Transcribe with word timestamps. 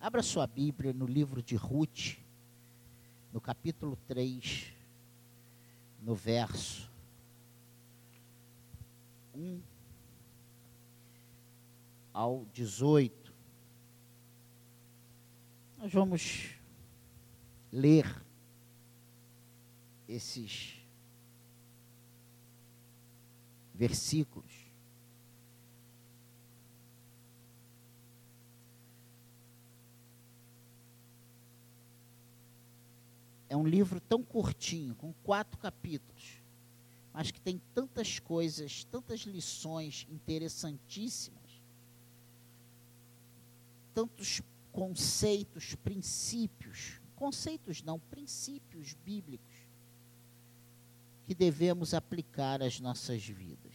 Abra 0.00 0.22
sua 0.22 0.46
Bíblia 0.46 0.94
no 0.94 1.04
livro 1.04 1.42
de 1.42 1.56
Ruth, 1.56 2.16
no 3.30 3.38
capítulo 3.38 3.98
3, 4.08 4.72
no 6.00 6.14
verso 6.14 6.90
1 9.34 9.60
ao 12.14 12.46
18. 12.46 13.30
Nós 15.76 15.92
vamos 15.92 16.54
ler 17.70 18.06
esses 20.08 20.80
versículos. 23.74 24.59
É 33.50 33.56
um 33.56 33.66
livro 33.66 34.00
tão 34.00 34.22
curtinho, 34.22 34.94
com 34.94 35.12
quatro 35.12 35.58
capítulos, 35.58 36.40
mas 37.12 37.32
que 37.32 37.40
tem 37.40 37.60
tantas 37.74 38.20
coisas, 38.20 38.84
tantas 38.84 39.22
lições 39.22 40.06
interessantíssimas, 40.08 41.60
tantos 43.92 44.40
conceitos, 44.70 45.74
princípios, 45.74 47.00
conceitos 47.16 47.82
não, 47.82 47.98
princípios 47.98 48.94
bíblicos 49.04 49.56
que 51.26 51.34
devemos 51.34 51.92
aplicar 51.92 52.62
às 52.62 52.78
nossas 52.78 53.24
vidas. 53.26 53.74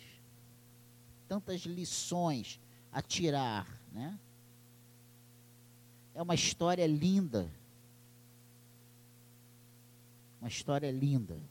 Tantas 1.28 1.62
lições 1.62 2.62
a 2.94 3.02
tirar, 3.02 3.68
né? 3.92 4.18
É 6.14 6.22
uma 6.22 6.34
história 6.34 6.88
linda. 6.88 7.52
Uma 10.46 10.50
história 10.50 10.92
linda. 10.92 11.42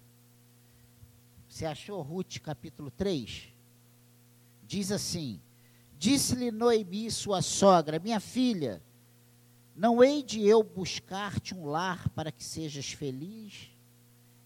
Você 1.49 1.67
achou 1.67 2.01
Ruth 2.01 2.39
capítulo 2.39 2.93
3? 2.93 3.49
Diz 4.69 4.93
assim: 4.93 5.41
Disse-lhe 5.99 6.53
Noemi, 6.53 7.11
sua 7.11 7.43
sogra, 7.43 7.99
minha 7.99 8.21
filha, 8.21 8.81
não 9.75 10.01
hei 10.01 10.23
de 10.23 10.47
eu 10.47 10.63
buscar-te 10.63 11.57
um 11.57 11.67
lar 11.67 12.09
para 12.11 12.31
que 12.31 12.45
sejas 12.45 12.93
feliz? 12.93 13.69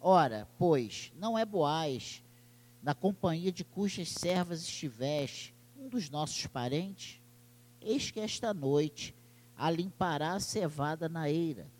Ora, 0.00 0.48
pois, 0.56 1.12
não 1.18 1.38
é 1.38 1.44
Boaz, 1.44 2.24
na 2.82 2.94
companhia 2.94 3.52
de 3.52 3.64
cujas 3.64 4.08
servas 4.08 4.62
estiveste, 4.62 5.54
um 5.76 5.90
dos 5.90 6.08
nossos 6.08 6.46
parentes? 6.46 7.20
Eis 7.82 8.10
que 8.10 8.18
esta 8.18 8.54
noite 8.54 9.14
a 9.54 9.70
limpará 9.70 10.32
a 10.32 10.40
cevada 10.40 11.06
na 11.06 11.28
eira. 11.28 11.70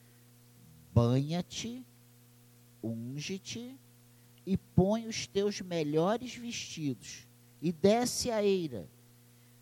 Banha-te, 0.92 1.82
unge-te 2.82 3.76
e 4.46 4.56
põe 4.56 5.06
os 5.06 5.26
teus 5.26 5.60
melhores 5.60 6.34
vestidos 6.34 7.26
e 7.60 7.72
desce 7.72 8.30
a 8.30 8.42
eira. 8.42 8.88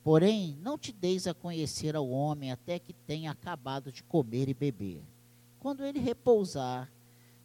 Porém, 0.05 0.57
não 0.63 0.79
te 0.79 0.93
deis 0.93 1.27
a 1.27 1.35
conhecer 1.35 1.97
ao 1.97 2.09
homem 2.09 2.53
até 2.53 2.79
que 2.79 2.93
tenha 2.93 3.31
acabado 3.31 3.91
de 3.91 4.03
comer 4.05 4.49
e 4.49 4.55
beber. 4.55 5.03
Quando 5.59 5.85
ele 5.85 5.99
repousar, 5.99 6.93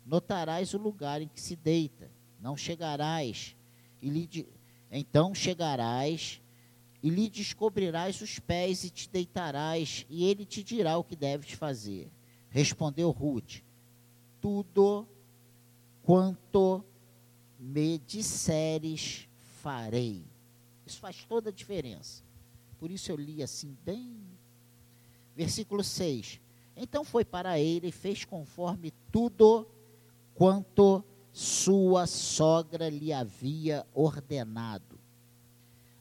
notarás 0.06 0.74
o 0.74 0.78
lugar 0.78 1.22
em 1.22 1.28
que 1.28 1.42
se 1.42 1.56
deita. 1.56 2.12
Não 2.40 2.56
chegarás 2.56 3.56
e 4.02 4.10
lhe 4.10 4.48
então 4.92 5.34
chegarás 5.34 6.42
e 7.02 7.10
lhe 7.10 7.30
descobrirás 7.30 8.22
os 8.22 8.38
pés 8.38 8.84
e 8.84 8.90
te 8.90 9.10
deitarás, 9.10 10.06
e 10.10 10.26
ele 10.26 10.46
te 10.46 10.64
dirá 10.64 10.98
o 10.98 11.04
que 11.04 11.16
deves 11.16 11.52
fazer. 11.54 12.12
Respondeu 12.50 13.10
Ruth: 13.10 13.62
Tudo 14.40 15.08
quanto 16.04 16.84
me 17.60 17.98
disseres, 18.00 19.28
farei. 19.62 20.26
Isso 20.86 21.00
faz 21.00 21.24
toda 21.26 21.50
a 21.50 21.54
diferença. 21.54 22.24
Por 22.80 22.90
isso 22.90 23.12
eu 23.12 23.16
li 23.16 23.44
assim, 23.44 23.78
bem. 23.84 24.18
Versículo 25.36 25.84
6. 25.84 26.42
Então 26.76 27.04
foi 27.04 27.24
para 27.24 27.60
ele 27.60 27.88
e 27.88 27.92
fez 27.92 28.26
conforme 28.26 28.92
tudo 29.12 29.68
quanto 30.34 31.04
sua 31.32 32.08
sogra 32.08 32.90
lhe 32.90 33.14
havia 33.14 33.86
ordenado. 33.94 35.00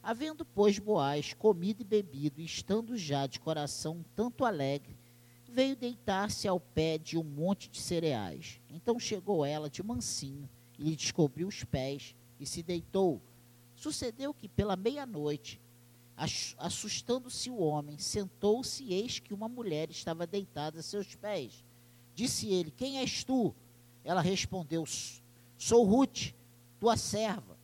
Havendo, 0.03 0.43
pois, 0.43 0.79
Boaz 0.79 1.33
comido 1.33 1.81
e 1.81 1.85
bebido, 1.85 2.41
e 2.41 2.45
estando 2.45 2.97
já 2.97 3.27
de 3.27 3.39
coração 3.39 4.03
tanto 4.15 4.43
alegre, 4.43 4.97
veio 5.51 5.75
deitar-se 5.75 6.47
ao 6.47 6.59
pé 6.59 6.97
de 6.97 7.17
um 7.17 7.23
monte 7.23 7.69
de 7.69 7.79
cereais. 7.79 8.59
Então 8.69 8.99
chegou 8.99 9.45
ela 9.45 9.69
de 9.69 9.83
mansinho, 9.83 10.49
e 10.79 10.83
lhe 10.83 10.95
descobriu 10.95 11.47
os 11.47 11.63
pés, 11.63 12.15
e 12.39 12.45
se 12.45 12.63
deitou. 12.63 13.21
Sucedeu 13.75 14.33
que, 14.33 14.47
pela 14.47 14.75
meia-noite, 14.75 15.61
assustando-se 16.57 17.49
o 17.49 17.59
homem, 17.59 17.97
sentou-se, 17.97 18.83
e 18.83 18.93
eis 18.93 19.19
que 19.19 19.33
uma 19.33 19.49
mulher 19.49 19.89
estava 19.89 20.25
deitada 20.25 20.79
a 20.79 20.83
seus 20.83 21.15
pés. 21.15 21.63
Disse 22.15 22.47
ele: 22.47 22.71
Quem 22.71 22.99
és 22.99 23.23
tu? 23.23 23.53
Ela 24.03 24.21
respondeu: 24.21 24.85
Sou 25.57 25.83
Ruth, 25.83 26.33
tua 26.79 26.97
serva. 26.97 27.59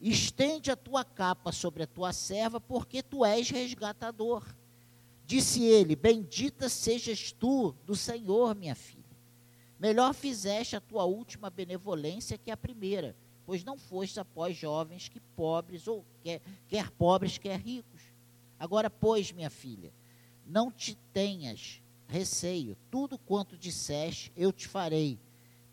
Estende 0.00 0.70
a 0.70 0.76
tua 0.76 1.04
capa 1.04 1.50
sobre 1.50 1.82
a 1.82 1.86
tua 1.86 2.12
serva, 2.12 2.60
porque 2.60 3.02
tu 3.02 3.24
és 3.24 3.48
resgatador. 3.48 4.44
Disse 5.26 5.62
ele: 5.64 5.96
Bendita 5.96 6.68
sejas 6.68 7.32
tu 7.32 7.72
do 7.84 7.94
Senhor, 7.94 8.54
minha 8.54 8.74
filha. 8.74 9.04
Melhor 9.78 10.14
fizeste 10.14 10.76
a 10.76 10.80
tua 10.80 11.04
última 11.04 11.50
benevolência 11.50 12.38
que 12.38 12.50
a 12.50 12.56
primeira, 12.56 13.16
pois 13.44 13.64
não 13.64 13.76
foste 13.76 14.20
após 14.20 14.56
jovens 14.56 15.08
que 15.08 15.20
pobres, 15.20 15.86
ou 15.86 16.04
quer, 16.22 16.40
quer 16.68 16.90
pobres, 16.90 17.38
quer 17.38 17.58
ricos. 17.58 18.02
Agora, 18.58 18.88
pois, 18.88 19.32
minha 19.32 19.50
filha, 19.50 19.92
não 20.46 20.70
te 20.70 20.96
tenhas 21.12 21.82
receio, 22.06 22.76
tudo 22.90 23.18
quanto 23.18 23.56
disseste 23.56 24.32
eu 24.36 24.52
te 24.52 24.68
farei 24.68 25.18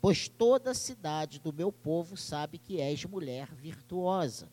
pois 0.02 0.26
toda 0.26 0.72
a 0.72 0.74
cidade 0.74 1.38
do 1.38 1.52
meu 1.52 1.70
povo 1.70 2.16
sabe 2.16 2.58
que 2.58 2.80
és 2.80 3.04
mulher 3.04 3.54
virtuosa. 3.54 4.48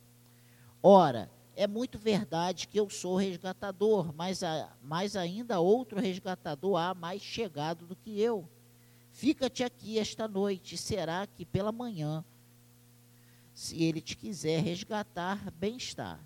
Ora, 0.81 1.27
é 1.55 1.67
muito 1.67 1.97
verdade 1.97 2.67
que 2.67 2.79
eu 2.79 2.89
sou 2.89 3.15
resgatador, 3.15 4.13
mas, 4.13 4.43
a, 4.43 4.71
mas 4.81 5.15
ainda 5.15 5.59
outro 5.59 5.99
resgatador 5.99 6.77
há 6.77 6.93
mais 6.93 7.21
chegado 7.21 7.85
do 7.85 7.95
que 7.95 8.19
eu. 8.19 8.47
Fica-te 9.11 9.63
aqui 9.63 9.99
esta 9.99 10.27
noite, 10.27 10.77
será 10.77 11.27
que 11.27 11.45
pela 11.45 11.71
manhã, 11.71 12.23
se 13.53 13.83
ele 13.83 13.99
te 13.99 14.15
quiser 14.15 14.63
resgatar, 14.63 15.51
bem 15.51 15.75
está, 15.75 16.19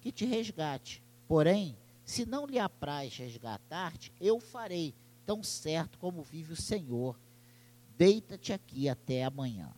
que 0.00 0.12
te 0.12 0.24
resgate. 0.24 1.02
Porém, 1.26 1.76
se 2.04 2.24
não 2.24 2.46
lhe 2.46 2.58
apraz 2.58 3.16
resgatar-te, 3.16 4.12
eu 4.20 4.38
farei, 4.38 4.94
tão 5.24 5.42
certo 5.42 5.98
como 5.98 6.22
vive 6.22 6.52
o 6.52 6.56
Senhor, 6.56 7.18
Deita-te 7.96 8.52
aqui 8.52 8.88
até 8.90 9.24
amanhã. 9.24 9.72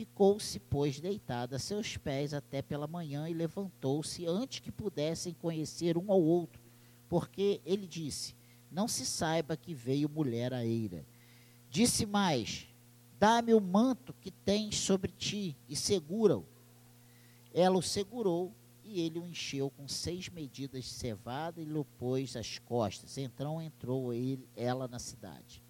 Ficou-se, 0.00 0.58
pois, 0.58 0.98
deitada 0.98 1.56
a 1.56 1.58
seus 1.58 1.98
pés 1.98 2.32
até 2.32 2.62
pela 2.62 2.86
manhã 2.86 3.28
e 3.28 3.34
levantou-se 3.34 4.24
antes 4.24 4.60
que 4.60 4.72
pudessem 4.72 5.34
conhecer 5.34 5.98
um 5.98 6.10
ao 6.10 6.22
outro, 6.22 6.58
porque 7.06 7.60
ele 7.66 7.86
disse: 7.86 8.34
Não 8.72 8.88
se 8.88 9.04
saiba 9.04 9.58
que 9.58 9.74
veio 9.74 10.08
mulher 10.08 10.54
a 10.54 10.64
eira. 10.64 11.04
Disse 11.68 12.06
mais: 12.06 12.66
Dá-me 13.18 13.52
o 13.52 13.60
manto 13.60 14.14
que 14.22 14.30
tens 14.30 14.78
sobre 14.78 15.12
ti 15.12 15.54
e 15.68 15.76
segura-o. 15.76 16.46
Ela 17.52 17.76
o 17.76 17.82
segurou 17.82 18.54
e 18.82 19.02
ele 19.02 19.18
o 19.18 19.26
encheu 19.26 19.68
com 19.68 19.86
seis 19.86 20.30
medidas 20.30 20.84
de 20.84 20.90
cevada 20.92 21.60
e 21.60 21.66
lhe 21.66 21.84
pôs 21.98 22.36
às 22.36 22.58
costas. 22.58 23.18
Então 23.18 23.60
entrou 23.60 24.14
ele, 24.14 24.48
ela 24.56 24.88
na 24.88 24.98
cidade. 24.98 25.62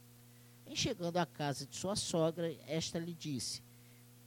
Em 0.64 0.76
chegando 0.76 1.16
à 1.16 1.26
casa 1.26 1.66
de 1.66 1.74
sua 1.74 1.96
sogra, 1.96 2.56
esta 2.68 2.96
lhe 2.96 3.12
disse: 3.12 3.68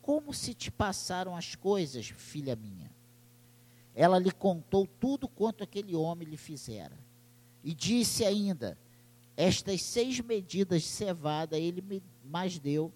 Como 0.04 0.34
se 0.34 0.54
te 0.54 0.70
passaram 0.70 1.36
as 1.36 1.56
coisas, 1.56 2.08
filha 2.10 2.56
minha? 2.56 2.92
Ela 3.96 4.20
lhe 4.20 4.32
contou 4.32 4.86
tudo 4.86 5.28
quanto 5.28 5.64
aquele 5.64 5.96
homem 5.96 6.28
lhe 6.28 6.38
fizera. 6.38 6.96
E 7.64 7.74
disse 7.74 8.26
ainda: 8.26 8.78
Estas 9.36 9.82
seis 9.82 10.20
medidas 10.20 10.84
de 10.84 10.90
cevada 10.90 11.58
ele 11.58 11.82
me 11.82 12.04
mais 12.24 12.60
deu. 12.60 12.94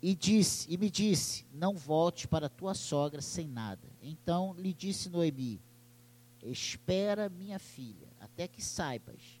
E 0.00 0.14
disse, 0.14 0.72
e 0.72 0.78
me 0.78 0.88
disse: 0.88 1.44
Não 1.52 1.76
volte 1.76 2.28
para 2.28 2.48
tua 2.48 2.72
sogra 2.72 3.20
sem 3.20 3.48
nada. 3.48 3.88
Então 4.00 4.54
lhe 4.54 4.72
disse 4.72 5.10
Noemi: 5.10 5.60
Espera, 6.40 7.28
minha 7.28 7.58
filha, 7.58 8.08
até 8.20 8.46
que 8.46 8.62
saibas 8.62 9.40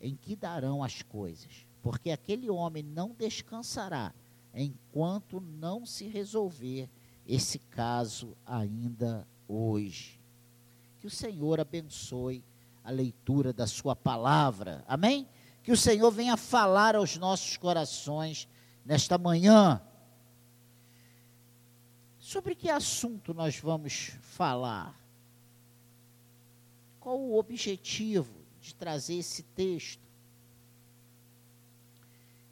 em 0.00 0.16
que 0.16 0.34
darão 0.34 0.82
as 0.82 1.02
coisas 1.02 1.66
porque 1.84 2.10
aquele 2.10 2.48
homem 2.48 2.82
não 2.82 3.10
descansará 3.10 4.14
enquanto 4.54 5.40
não 5.40 5.84
se 5.84 6.06
resolver 6.06 6.88
esse 7.26 7.58
caso 7.58 8.36
ainda 8.46 9.26
hoje. 9.48 10.20
Que 11.00 11.06
o 11.06 11.10
Senhor 11.10 11.60
abençoe 11.60 12.44
a 12.82 12.90
leitura 12.90 13.52
da 13.52 13.66
sua 13.66 13.96
palavra. 13.96 14.84
Amém? 14.86 15.26
que 15.64 15.72
o 15.72 15.76
Senhor 15.76 16.10
venha 16.10 16.36
falar 16.36 16.94
aos 16.94 17.16
nossos 17.16 17.56
corações 17.56 18.46
nesta 18.84 19.16
manhã. 19.16 19.80
Sobre 22.18 22.54
que 22.54 22.68
assunto 22.68 23.32
nós 23.32 23.58
vamos 23.58 24.12
falar? 24.20 24.94
Qual 27.00 27.18
o 27.18 27.38
objetivo 27.38 28.34
de 28.60 28.74
trazer 28.74 29.14
esse 29.14 29.42
texto? 29.42 30.04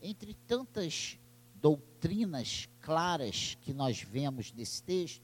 Entre 0.01 0.33
tantas 0.47 1.19
doutrinas 1.63 2.69
claras 2.81 3.57
que 3.63 3.73
nós 3.73 4.03
vemos 4.03 4.53
nesse 4.53 4.83
texto, 4.83 5.23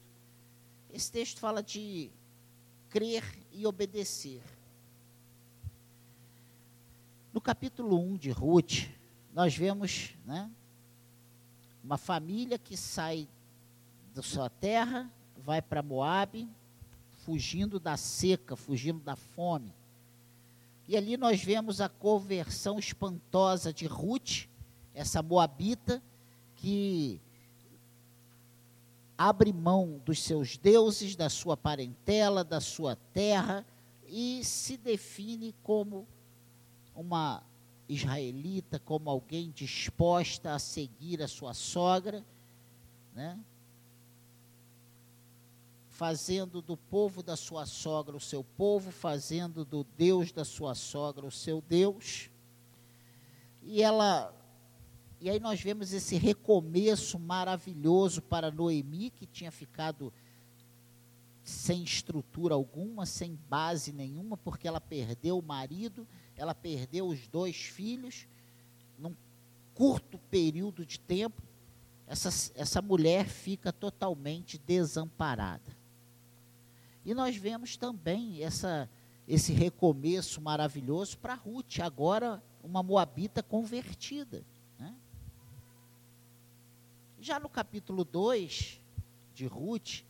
esse 0.94 1.10
texto 1.10 1.40
fala 1.40 1.62
de 1.62 2.10
crer 2.88 3.24
e 3.52 3.66
obedecer. 3.66 4.40
No 7.32 7.40
capítulo 7.40 8.00
1 8.00 8.16
de 8.16 8.30
Ruth, 8.30 8.88
nós 9.34 9.54
vemos 9.54 10.14
né, 10.24 10.48
uma 11.82 11.98
família 11.98 12.56
que 12.56 12.76
sai 12.76 13.28
da 14.14 14.22
sua 14.22 14.48
terra, 14.48 15.10
vai 15.44 15.60
para 15.60 15.82
Moabe, 15.82 16.48
fugindo 17.24 17.78
da 17.78 17.96
seca, 17.96 18.56
fugindo 18.56 19.00
da 19.00 19.16
fome. 19.16 19.74
E 20.86 20.96
ali 20.96 21.16
nós 21.16 21.42
vemos 21.42 21.80
a 21.80 21.88
conversão 21.88 22.78
espantosa 22.78 23.72
de 23.72 23.86
Ruth, 23.86 24.46
essa 24.94 25.22
moabita, 25.22 26.02
que 26.58 27.20
abre 29.16 29.52
mão 29.52 30.00
dos 30.04 30.22
seus 30.22 30.56
deuses, 30.56 31.16
da 31.16 31.30
sua 31.30 31.56
parentela, 31.56 32.44
da 32.44 32.60
sua 32.60 32.96
terra 33.12 33.64
e 34.06 34.44
se 34.44 34.76
define 34.76 35.54
como 35.62 36.06
uma 36.94 37.42
israelita, 37.88 38.78
como 38.78 39.08
alguém 39.08 39.50
disposta 39.50 40.54
a 40.54 40.58
seguir 40.58 41.22
a 41.22 41.28
sua 41.28 41.54
sogra, 41.54 42.24
né? 43.14 43.38
fazendo 45.88 46.62
do 46.62 46.76
povo 46.76 47.22
da 47.24 47.36
sua 47.36 47.66
sogra 47.66 48.16
o 48.16 48.20
seu 48.20 48.44
povo, 48.44 48.92
fazendo 48.92 49.64
do 49.64 49.84
Deus 49.96 50.30
da 50.30 50.44
sua 50.44 50.74
sogra 50.74 51.26
o 51.26 51.30
seu 51.30 51.60
Deus. 51.60 52.30
E 53.62 53.82
ela 53.82 54.32
e 55.20 55.28
aí 55.28 55.40
nós 55.40 55.60
vemos 55.60 55.92
esse 55.92 56.16
recomeço 56.16 57.18
maravilhoso 57.18 58.22
para 58.22 58.50
Noemi, 58.50 59.10
que 59.10 59.26
tinha 59.26 59.50
ficado 59.50 60.12
sem 61.42 61.82
estrutura 61.82 62.54
alguma, 62.54 63.04
sem 63.04 63.36
base 63.48 63.92
nenhuma, 63.92 64.36
porque 64.36 64.68
ela 64.68 64.80
perdeu 64.80 65.38
o 65.38 65.42
marido, 65.42 66.06
ela 66.36 66.54
perdeu 66.54 67.08
os 67.08 67.26
dois 67.26 67.56
filhos, 67.56 68.28
num 68.96 69.14
curto 69.74 70.18
período 70.30 70.86
de 70.86 71.00
tempo, 71.00 71.42
essa, 72.06 72.52
essa 72.54 72.80
mulher 72.80 73.26
fica 73.26 73.72
totalmente 73.72 74.56
desamparada. 74.56 75.76
E 77.04 77.12
nós 77.12 77.36
vemos 77.36 77.76
também 77.76 78.42
essa, 78.42 78.88
esse 79.26 79.52
recomeço 79.52 80.40
maravilhoso 80.40 81.18
para 81.18 81.34
Ruth, 81.34 81.80
agora 81.80 82.42
uma 82.62 82.82
moabita 82.82 83.42
convertida. 83.42 84.44
Já 87.20 87.40
no 87.40 87.48
capítulo 87.48 88.04
2 88.04 88.80
de 89.34 89.46
Ruth, 89.46 90.02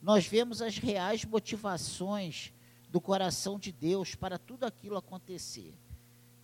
nós 0.00 0.26
vemos 0.26 0.62
as 0.62 0.78
reais 0.78 1.22
motivações 1.22 2.54
do 2.90 3.02
coração 3.02 3.58
de 3.58 3.70
Deus 3.70 4.14
para 4.14 4.38
tudo 4.38 4.64
aquilo 4.64 4.96
acontecer. 4.96 5.74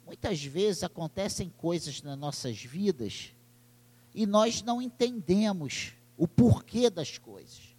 Muitas 0.04 0.44
vezes 0.44 0.84
acontecem 0.84 1.48
coisas 1.56 2.02
nas 2.02 2.18
nossas 2.18 2.62
vidas 2.62 3.32
e 4.14 4.26
nós 4.26 4.60
não 4.60 4.82
entendemos 4.82 5.94
o 6.18 6.28
porquê 6.28 6.90
das 6.90 7.16
coisas. 7.16 7.74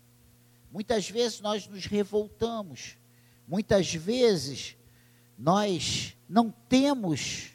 Muitas 0.71 1.07
vezes 1.07 1.41
nós 1.41 1.67
nos 1.67 1.85
revoltamos, 1.85 2.97
muitas 3.47 3.93
vezes 3.93 4.75
nós 5.37 6.17
não 6.27 6.49
temos 6.67 7.51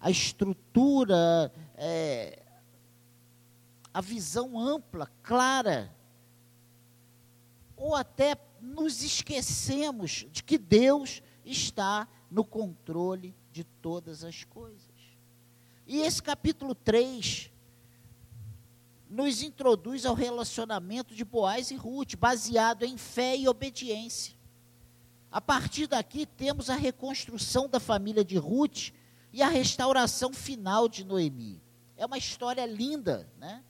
a 0.00 0.10
estrutura, 0.10 1.52
é, 1.76 2.41
a 3.92 4.00
visão 4.00 4.58
ampla, 4.58 5.10
clara, 5.22 5.94
ou 7.76 7.94
até 7.94 8.36
nos 8.60 9.02
esquecemos 9.02 10.26
de 10.30 10.42
que 10.42 10.56
Deus 10.56 11.22
está 11.44 12.06
no 12.30 12.44
controle 12.44 13.34
de 13.50 13.64
todas 13.64 14.24
as 14.24 14.44
coisas. 14.44 14.88
E 15.86 16.00
esse 16.00 16.22
capítulo 16.22 16.74
3 16.74 17.50
nos 19.10 19.42
introduz 19.42 20.06
ao 20.06 20.14
relacionamento 20.14 21.14
de 21.14 21.24
Boaz 21.24 21.70
e 21.70 21.76
Ruth, 21.76 22.16
baseado 22.16 22.84
em 22.84 22.96
fé 22.96 23.36
e 23.36 23.46
obediência. 23.46 24.34
A 25.30 25.40
partir 25.40 25.86
daqui 25.86 26.24
temos 26.24 26.70
a 26.70 26.76
reconstrução 26.76 27.68
da 27.68 27.80
família 27.80 28.24
de 28.24 28.38
Ruth 28.38 28.90
e 29.32 29.42
a 29.42 29.48
restauração 29.48 30.32
final 30.32 30.88
de 30.88 31.04
Noemi. 31.04 31.60
É 31.96 32.06
uma 32.06 32.16
história 32.16 32.64
linda, 32.64 33.28
né? 33.38 33.62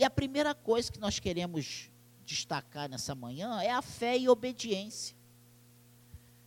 E 0.00 0.04
a 0.04 0.08
primeira 0.08 0.54
coisa 0.54 0.90
que 0.90 0.98
nós 0.98 1.18
queremos 1.18 1.90
destacar 2.24 2.88
nessa 2.88 3.14
manhã 3.14 3.60
é 3.60 3.70
a 3.70 3.82
fé 3.82 4.16
e 4.16 4.30
obediência. 4.30 5.14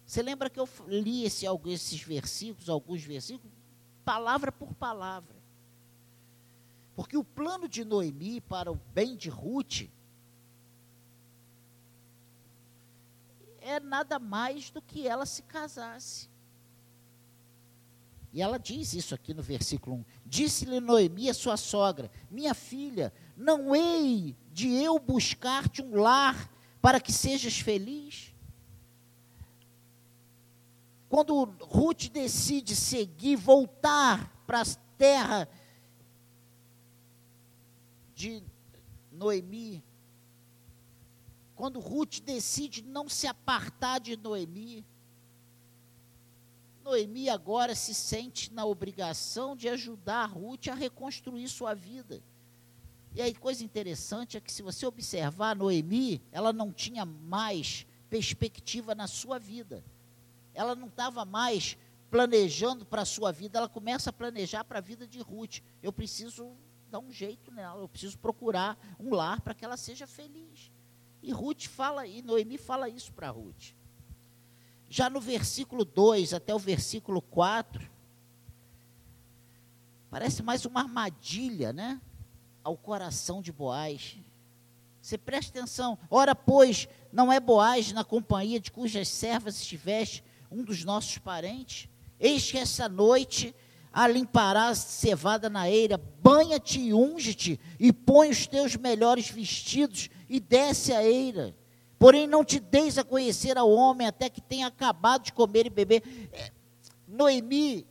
Você 0.08 0.24
lembra 0.24 0.50
que 0.50 0.60
eu 0.60 0.68
li 0.88 1.24
esse, 1.24 1.46
esses 1.68 2.02
versículos, 2.02 2.68
alguns 2.68 3.04
versículos, 3.04 3.56
palavra 4.04 4.52
por 4.52 4.74
palavra. 4.74 5.36
Porque 6.96 7.16
o 7.16 7.24
plano 7.24 7.70
de 7.70 7.86
Noemi 7.86 8.42
para 8.42 8.72
o 8.72 8.82
bem 8.92 9.16
de 9.16 9.30
Ruth 9.30 9.84
é 13.62 13.80
nada 13.80 14.18
mais 14.18 14.72
do 14.72 14.82
que 14.82 15.08
ela 15.08 15.28
se 15.28 15.44
casasse. 15.44 16.28
E 18.34 18.42
ela 18.42 18.58
diz 18.58 18.94
isso 18.96 19.14
aqui 19.14 19.32
no 19.32 19.44
versículo 19.44 19.98
1. 19.98 20.06
Disse-lhe 20.26 20.80
Noemi, 20.80 21.30
a 21.30 21.36
sua 21.36 21.56
sogra: 21.56 22.10
Minha 22.32 22.56
filha, 22.56 23.14
não 23.36 23.76
hei 23.76 24.36
de 24.52 24.70
eu 24.70 25.00
buscar-te 25.00 25.82
um 25.82 25.96
lar 25.96 26.52
para 26.82 27.00
que 27.00 27.12
sejas 27.12 27.58
feliz? 27.60 28.34
Quando 31.10 31.44
Ruth 31.62 32.10
decide 32.10 32.76
seguir, 32.76 33.36
voltar 33.36 34.44
para 34.48 34.62
a 34.62 34.66
terra 34.98 35.48
de 38.16 38.44
Noemi, 39.12 39.84
quando 41.56 41.80
Ruth 41.80 42.20
decide 42.20 42.82
não 42.82 43.08
se 43.08 43.28
apartar 43.28 44.00
de 44.00 44.18
Noemi, 44.18 44.86
Noemi 46.84 47.30
agora 47.30 47.74
se 47.75 47.94
sente 47.94 48.52
na 48.52 48.66
obrigação 48.66 49.56
de 49.56 49.70
ajudar 49.70 50.25
Ruth 50.25 50.68
a 50.68 50.74
reconstruir 50.74 51.48
sua 51.48 51.74
vida. 51.74 52.22
E 53.15 53.22
aí, 53.22 53.34
coisa 53.36 53.63
interessante 53.63 54.38
é 54.38 54.41
que, 54.41 54.51
se 54.51 54.63
você 54.63 54.86
observar, 54.86 55.55
Noemi, 55.55 56.22
ela 56.32 56.51
não 56.51 56.72
tinha 56.72 57.05
mais 57.05 57.86
perspectiva 58.10 58.96
na 58.96 59.08
sua 59.08 59.38
vida. 59.38 59.84
Ela 60.53 60.75
não 60.75 60.88
estava 60.88 61.24
mais 61.24 61.77
planejando 62.10 62.86
para 62.86 63.01
a 63.01 63.05
sua 63.05 63.32
vida, 63.32 63.58
ela 63.58 63.67
começa 63.67 64.12
a 64.12 64.13
planejar 64.13 64.63
para 64.63 64.77
a 64.77 64.82
vida 64.82 65.08
de 65.08 65.20
Ruth. 65.20 65.62
Eu 65.82 65.91
preciso 65.91 66.51
dar 66.91 67.00
um 67.00 67.12
jeito 67.12 67.51
nela, 67.51 67.82
eu 67.82 67.89
preciso 67.89 68.20
procurar 68.20 68.77
um 69.00 69.15
lar 69.15 69.41
para 69.41 69.55
que 69.55 69.65
ela 69.65 69.77
seja 69.77 70.05
feliz. 70.05 70.72
E 71.24 71.32
Ruth 71.32 71.65
fala, 71.65 72.05
e 72.05 72.22
Noemi 72.22 72.58
fala 72.60 72.88
isso 72.88 73.12
para 73.13 73.32
Ruth. 73.32 73.74
Já 74.89 75.10
no 75.10 75.20
versículo 75.20 75.84
2 75.84 76.36
até 76.36 76.53
o 76.53 76.60
versículo 76.60 77.20
4, 77.20 77.89
parece 80.12 80.43
mais 80.43 80.65
uma 80.65 80.82
armadilha, 80.82 81.74
né? 81.74 82.00
Ao 82.63 82.77
coração 82.77 83.41
de 83.41 83.51
Boaz. 83.51 84.17
Você 85.01 85.17
presta 85.17 85.58
atenção. 85.58 85.98
Ora, 86.10 86.34
pois, 86.34 86.88
não 87.12 87.32
é 87.32 87.39
Boaz 87.39 87.91
na 87.91 88.03
companhia 88.03 88.60
de 88.60 88.72
cujas 88.72 89.08
servas 89.10 89.60
estiveste 89.60 90.24
um 90.50 90.63
dos 90.63 90.84
nossos 90.86 91.17
parentes? 91.17 91.89
Eis 92.20 92.50
que 92.50 92.58
essa 92.58 92.88
noite 92.88 93.53
a 93.93 94.08
limparás 94.08 94.79
cevada 94.79 95.50
na 95.50 95.70
eira, 95.70 96.01
banha-te 96.22 96.79
e 96.79 96.93
unge-te, 96.93 97.60
e 97.79 97.93
põe 97.93 98.32
os 98.32 98.48
teus 98.48 98.75
melhores 98.75 99.29
vestidos, 99.29 100.10
e 100.27 100.39
desce 100.39 100.91
a 100.91 101.03
eira. 101.03 101.55
Porém, 102.00 102.25
não 102.25 102.43
te 102.43 102.60
deis 102.60 102.98
a 102.98 103.03
conhecer 103.03 103.55
ao 103.55 103.70
homem 103.72 104.08
até 104.08 104.29
que 104.29 104.41
tenha 104.41 104.65
acabado 104.65 105.25
de 105.25 105.34
comer 105.34 105.67
e 105.67 105.70
beber. 105.70 106.01
É, 106.34 106.51
Noemi 107.08 107.86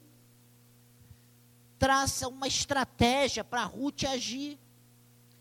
traça 1.82 2.28
uma 2.28 2.46
estratégia 2.46 3.42
para 3.42 3.64
Ruth 3.64 4.04
agir. 4.04 4.56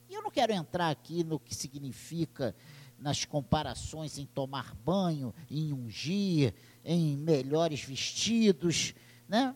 E 0.10 0.16
eu 0.16 0.24
não 0.24 0.32
quero 0.32 0.52
entrar 0.52 0.90
aqui 0.90 1.24
no 1.24 1.40
que 1.40 1.54
significa 1.54 2.56
nas 2.98 3.26
comparações 3.26 4.18
em 4.18 4.26
tomar 4.26 4.74
banho, 4.74 5.36
em 5.52 5.72
ungir, 5.72 6.56
em 6.84 7.16
melhores 7.16 7.84
vestidos, 7.84 8.96
né? 9.30 9.56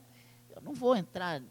não 0.62 0.76
vou 0.76 0.96
entrar, 0.96 1.42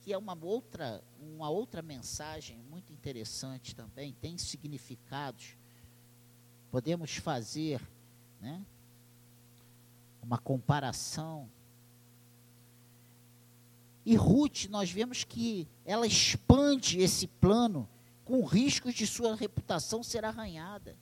que 0.00 0.14
é 0.14 0.16
uma 0.16 0.34
outra, 0.42 1.04
uma 1.20 1.50
outra 1.50 1.82
mensagem 1.82 2.56
muito 2.70 2.90
interessante 2.90 3.76
também, 3.76 4.14
tem 4.14 4.38
significados. 4.38 5.58
Podemos 6.70 7.16
fazer 7.16 7.86
né, 8.40 8.64
uma 10.22 10.38
comparação. 10.38 11.50
E 14.10 14.16
Ruth, 14.16 14.66
nós 14.68 14.90
vemos 14.90 15.22
que 15.22 15.68
ela 15.84 16.04
expande 16.04 16.98
esse 16.98 17.28
plano 17.28 17.88
com 18.24 18.44
riscos 18.44 18.92
de 18.92 19.06
sua 19.06 19.36
reputação 19.36 20.02
ser 20.02 20.24
arranhada. 20.24 20.96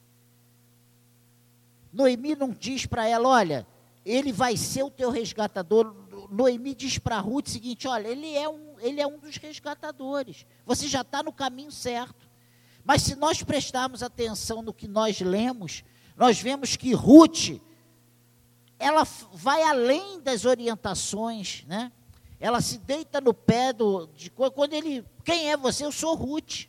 Noemi 1.91 2.35
não 2.35 2.51
diz 2.51 2.85
para 2.85 3.09
ela, 3.09 3.27
olha, 3.27 3.67
ele 4.05 4.31
vai 4.31 4.59
ser 4.59 4.83
o 4.83 4.91
teu 4.91 5.09
resgatador. 5.09 5.97
Noemi 6.31 6.75
diz 6.75 6.99
para 6.99 7.19
Ruth 7.19 7.47
o 7.47 7.51
seguinte: 7.51 7.89
olha, 7.89 8.09
ele 8.09 8.35
é 8.35 8.47
um, 8.47 8.79
ele 8.79 9.01
é 9.01 9.07
um 9.07 9.19
dos 9.19 9.39
resgatadores. 9.39 10.45
Você 10.67 10.87
já 10.87 11.01
está 11.01 11.23
no 11.23 11.33
caminho 11.33 11.73
certo. 11.73 12.29
Mas 12.85 13.01
se 13.01 13.15
nós 13.15 13.43
prestarmos 13.43 14.03
atenção 14.03 14.61
no 14.61 14.75
que 14.75 14.87
nós 14.87 15.19
lemos, 15.19 15.83
nós 16.15 16.39
vemos 16.39 16.77
que 16.77 16.93
Ruth, 16.93 17.59
ela 18.79 19.05
vai 19.33 19.63
além 19.63 20.21
das 20.21 20.45
orientações, 20.45 21.65
né? 21.67 21.91
Ela 22.41 22.61
se 22.61 22.79
deita 22.79 23.21
no 23.21 23.35
pé 23.35 23.73
do, 23.73 24.07
de 24.09 24.31
quando 24.31 24.73
ele, 24.73 25.05
quem 25.25 25.51
é 25.51 25.57
você? 25.57 25.85
Eu 25.85 25.91
sou 25.91 26.15
Ruth. 26.15 26.67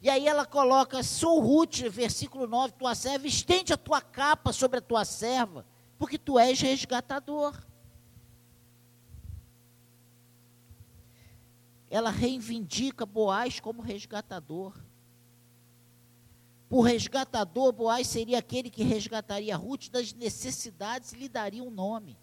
E 0.00 0.10
aí 0.10 0.26
ela 0.26 0.44
coloca, 0.44 1.00
sou 1.04 1.38
Ruth, 1.38 1.82
versículo 1.82 2.48
9, 2.48 2.74
tua 2.74 2.92
serva, 2.96 3.28
estende 3.28 3.72
a 3.72 3.76
tua 3.76 4.00
capa 4.00 4.52
sobre 4.52 4.78
a 4.78 4.82
tua 4.82 5.04
serva, 5.04 5.64
porque 5.96 6.18
tu 6.18 6.36
és 6.36 6.60
resgatador. 6.60 7.56
Ela 11.88 12.10
reivindica 12.10 13.06
Boaz 13.06 13.60
como 13.60 13.80
resgatador. 13.80 14.74
O 16.68 16.80
resgatador, 16.80 17.70
Boaz 17.70 18.08
seria 18.08 18.38
aquele 18.38 18.70
que 18.70 18.82
resgataria 18.82 19.56
Ruth 19.56 19.88
das 19.90 20.12
necessidades 20.12 21.12
e 21.12 21.16
lhe 21.16 21.28
daria 21.28 21.62
um 21.62 21.70
nome. 21.70 22.18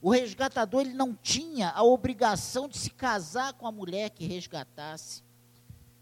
O 0.00 0.10
resgatador 0.10 0.82
ele 0.82 0.94
não 0.94 1.14
tinha 1.14 1.70
a 1.70 1.82
obrigação 1.82 2.68
de 2.68 2.76
se 2.76 2.90
casar 2.90 3.54
com 3.54 3.66
a 3.66 3.72
mulher 3.72 4.10
que 4.10 4.26
resgatasse. 4.26 5.22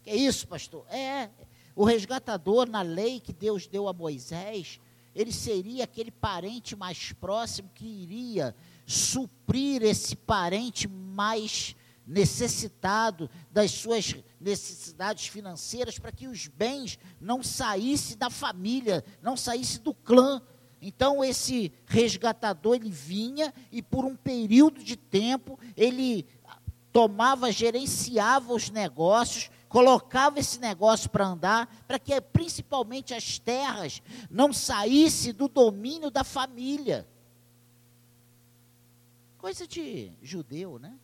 Que 0.03 0.11
é 0.11 0.17
isso, 0.17 0.47
pastor? 0.47 0.87
É, 0.89 1.31
o 1.75 1.85
resgatador 1.85 2.69
na 2.69 2.83
lei 2.83 3.21
que 3.21 3.33
Deus 3.33 3.67
deu 3.67 3.89
a 3.89 3.93
Moisés, 3.93 4.81
ele 5.15 5.33
seria 5.33 5.85
aquele 5.85 6.11
parente 6.11 6.77
mais 6.77 7.13
próximo 7.13 7.71
que 7.75 7.87
iria 7.87 8.55
suprir 8.87 9.83
esse 9.83 10.15
parente 10.15 10.87
mais 10.89 11.75
necessitado 12.07 13.31
das 13.51 13.71
suas 13.71 14.15
necessidades 14.39 15.27
financeiras 15.27 15.99
para 15.99 16.13
que 16.13 16.29
os 16.29 16.49
bens 16.49 16.99
não 17.21 17.43
saíssem 17.43 18.17
da 18.17 18.29
família, 18.29 19.05
não 19.23 19.37
saíssem 19.37 19.81
do 19.83 19.95
clã. 19.95 20.43
Então 20.87 21.25
esse 21.25 21.73
resgatador 21.87 22.75
ele 22.77 22.91
vinha 22.91 23.55
e 23.73 23.81
por 23.81 24.05
um 24.05 24.15
período 24.15 24.85
de 24.85 24.97
tempo 24.97 25.59
ele 25.75 26.27
tomava, 26.93 27.51
gerenciava 27.51 28.53
os 28.53 28.69
negócios, 28.69 29.51
colocava 29.67 30.39
esse 30.39 30.61
negócio 30.61 31.09
para 31.09 31.27
andar, 31.27 31.67
para 31.89 31.99
que 31.99 32.21
principalmente 32.21 33.15
as 33.15 33.39
terras 33.39 34.03
não 34.31 34.53
saíssem 34.53 35.33
do 35.33 35.49
domínio 35.49 36.11
da 36.11 36.23
família. 36.23 37.09
Coisa 39.39 39.67
de 39.67 40.13
judeu, 40.23 40.79
né? 40.79 40.95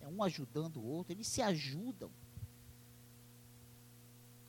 É 0.00 0.08
um 0.08 0.22
ajudando 0.22 0.78
o 0.78 0.86
outro, 0.86 1.12
eles 1.12 1.26
se 1.26 1.42
ajudam. 1.42 2.10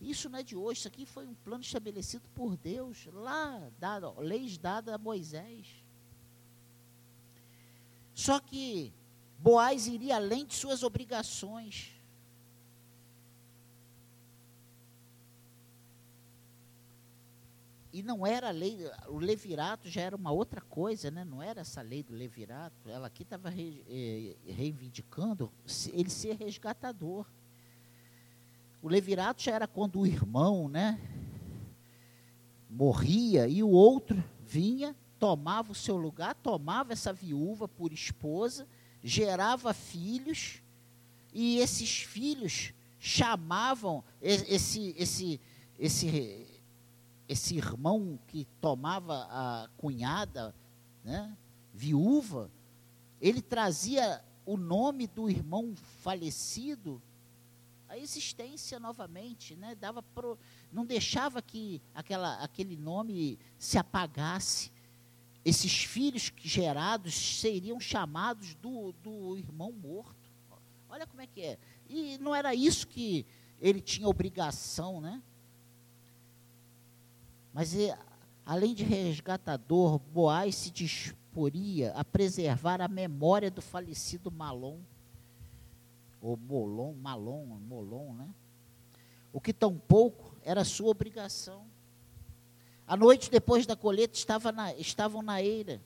Isso 0.03 0.29
não 0.29 0.39
é 0.39 0.43
de 0.43 0.55
hoje, 0.55 0.79
isso 0.79 0.87
aqui 0.87 1.05
foi 1.05 1.25
um 1.25 1.33
plano 1.33 1.63
estabelecido 1.63 2.27
por 2.35 2.57
Deus, 2.57 3.07
lá, 3.13 3.71
dado, 3.79 4.13
leis 4.19 4.57
dadas 4.57 4.93
a 4.93 4.97
Moisés. 4.97 5.67
Só 8.13 8.39
que 8.39 8.93
Boaz 9.39 9.87
iria 9.87 10.17
além 10.17 10.45
de 10.45 10.55
suas 10.55 10.83
obrigações. 10.83 11.91
E 17.93 18.01
não 18.01 18.25
era 18.25 18.47
a 18.47 18.51
lei, 18.51 18.79
o 19.07 19.19
levirato 19.19 19.87
já 19.87 20.01
era 20.01 20.15
uma 20.15 20.31
outra 20.31 20.59
coisa, 20.59 21.11
né? 21.11 21.23
não 21.23 21.43
era 21.43 21.61
essa 21.61 21.81
lei 21.81 22.03
do 22.03 22.13
levirato. 22.13 22.89
Ela 22.89 23.07
aqui 23.07 23.23
estava 23.23 23.49
re, 23.49 23.85
eh, 23.87 24.51
reivindicando 24.51 25.51
ele 25.93 26.09
ser 26.09 26.35
resgatador. 26.35 27.25
O 28.83 28.89
levirato 28.89 29.41
já 29.41 29.53
era 29.53 29.65
quando 29.65 30.01
o 30.01 30.05
irmão 30.05 30.67
né, 30.67 30.99
morria 32.69 33.47
e 33.47 33.63
o 33.63 33.69
outro 33.69 34.21
vinha, 34.45 34.93
tomava 35.17 35.71
o 35.71 35.75
seu 35.75 35.95
lugar, 35.95 36.35
tomava 36.35 36.91
essa 36.91 37.13
viúva 37.13 37.65
por 37.65 37.93
esposa, 37.93 38.67
gerava 39.01 39.73
filhos, 39.73 40.61
e 41.33 41.59
esses 41.59 41.99
filhos 41.99 42.73
chamavam 42.99 44.03
esse, 44.21 44.93
esse, 44.97 45.39
esse 45.79 46.45
esse 47.25 47.55
irmão 47.55 48.19
que 48.27 48.45
tomava 48.59 49.27
a 49.29 49.69
cunhada, 49.77 50.53
né, 51.05 51.37
viúva, 51.73 52.51
ele 53.21 53.41
trazia 53.41 54.21
o 54.45 54.57
nome 54.57 55.07
do 55.07 55.29
irmão 55.29 55.73
falecido 56.01 57.01
à 57.93 57.97
existência 57.97 58.79
novamente, 58.79 59.55
né? 59.55 59.75
Dava 59.75 60.01
pro, 60.01 60.37
não 60.71 60.85
deixava 60.85 61.41
que 61.41 61.81
aquela, 61.93 62.35
aquele 62.43 62.75
nome 62.75 63.37
se 63.57 63.77
apagasse. 63.77 64.71
Esses 65.45 65.83
filhos 65.83 66.31
gerados 66.37 67.13
seriam 67.13 67.79
chamados 67.79 68.55
do, 68.55 68.93
do 68.93 69.37
irmão 69.37 69.71
morto. 69.71 70.31
Olha 70.89 71.05
como 71.05 71.21
é 71.21 71.27
que 71.27 71.41
é. 71.41 71.59
E 71.87 72.17
não 72.17 72.33
era 72.33 72.55
isso 72.55 72.87
que 72.87 73.25
ele 73.61 73.79
tinha 73.79 74.07
obrigação, 74.07 74.99
né? 74.99 75.21
Mas 77.53 77.75
além 78.43 78.73
de 78.73 78.83
resgatador, 78.83 79.99
Boaz 79.99 80.55
se 80.55 80.71
disporia 80.71 81.91
a 81.93 82.03
preservar 82.03 82.81
a 82.81 82.87
memória 82.87 83.51
do 83.51 83.61
falecido 83.61 84.31
Malom, 84.31 84.79
ou 86.23 86.37
Molon, 86.37 86.93
Malon, 86.93 87.45
Molon, 87.67 88.13
né? 88.13 88.29
O 89.33 89.41
que 89.41 89.51
tampouco 89.51 90.37
era 90.41 90.63
sua 90.63 90.89
obrigação. 90.89 91.65
A 92.87 92.95
noite 92.95 93.29
depois 93.29 93.65
da 93.65 93.75
colheita 93.75 94.17
estava 94.17 94.51
na, 94.51 94.73
estavam 94.75 95.21
na 95.21 95.41
eira. 95.41 95.81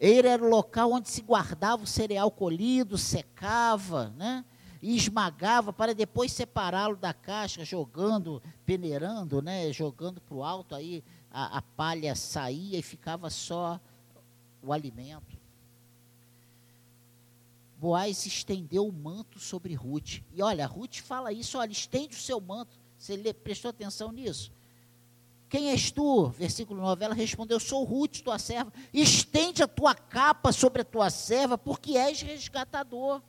Eira 0.00 0.30
era 0.30 0.44
o 0.44 0.48
local 0.48 0.90
onde 0.92 1.08
se 1.08 1.22
guardava 1.22 1.84
o 1.84 1.86
cereal 1.86 2.30
colhido, 2.30 2.98
secava, 2.98 4.08
né? 4.16 4.44
e 4.82 4.96
esmagava 4.96 5.72
para 5.72 5.94
depois 5.94 6.32
separá-lo 6.32 6.96
da 6.96 7.12
casca, 7.12 7.64
jogando, 7.64 8.42
peneirando, 8.64 9.42
né, 9.42 9.70
jogando 9.72 10.20
para 10.20 10.34
o 10.34 10.42
alto, 10.42 10.74
aí 10.74 11.04
a, 11.30 11.58
a 11.58 11.62
palha 11.62 12.14
saía 12.14 12.78
e 12.78 12.82
ficava 12.82 13.28
só 13.28 13.78
o 14.62 14.72
alimento. 14.72 15.39
Boaz 17.80 18.26
estendeu 18.26 18.86
o 18.86 18.92
manto 18.92 19.38
sobre 19.38 19.72
Ruth. 19.72 20.20
E 20.34 20.42
olha, 20.42 20.66
Ruth 20.66 20.98
fala 20.98 21.32
isso, 21.32 21.56
olha, 21.56 21.72
estende 21.72 22.14
o 22.14 22.20
seu 22.20 22.38
manto. 22.38 22.78
Você 22.98 23.32
prestou 23.32 23.70
atenção 23.70 24.12
nisso? 24.12 24.52
Quem 25.48 25.70
és 25.70 25.90
tu? 25.90 26.26
Versículo 26.26 26.78
9. 26.82 27.02
Ela 27.06 27.14
respondeu: 27.14 27.58
Sou 27.58 27.82
Ruth, 27.82 28.20
tua 28.20 28.38
serva. 28.38 28.70
Estende 28.92 29.62
a 29.62 29.66
tua 29.66 29.94
capa 29.94 30.52
sobre 30.52 30.82
a 30.82 30.84
tua 30.84 31.08
serva, 31.08 31.56
porque 31.56 31.96
és 31.96 32.20
resgatador. 32.20 33.22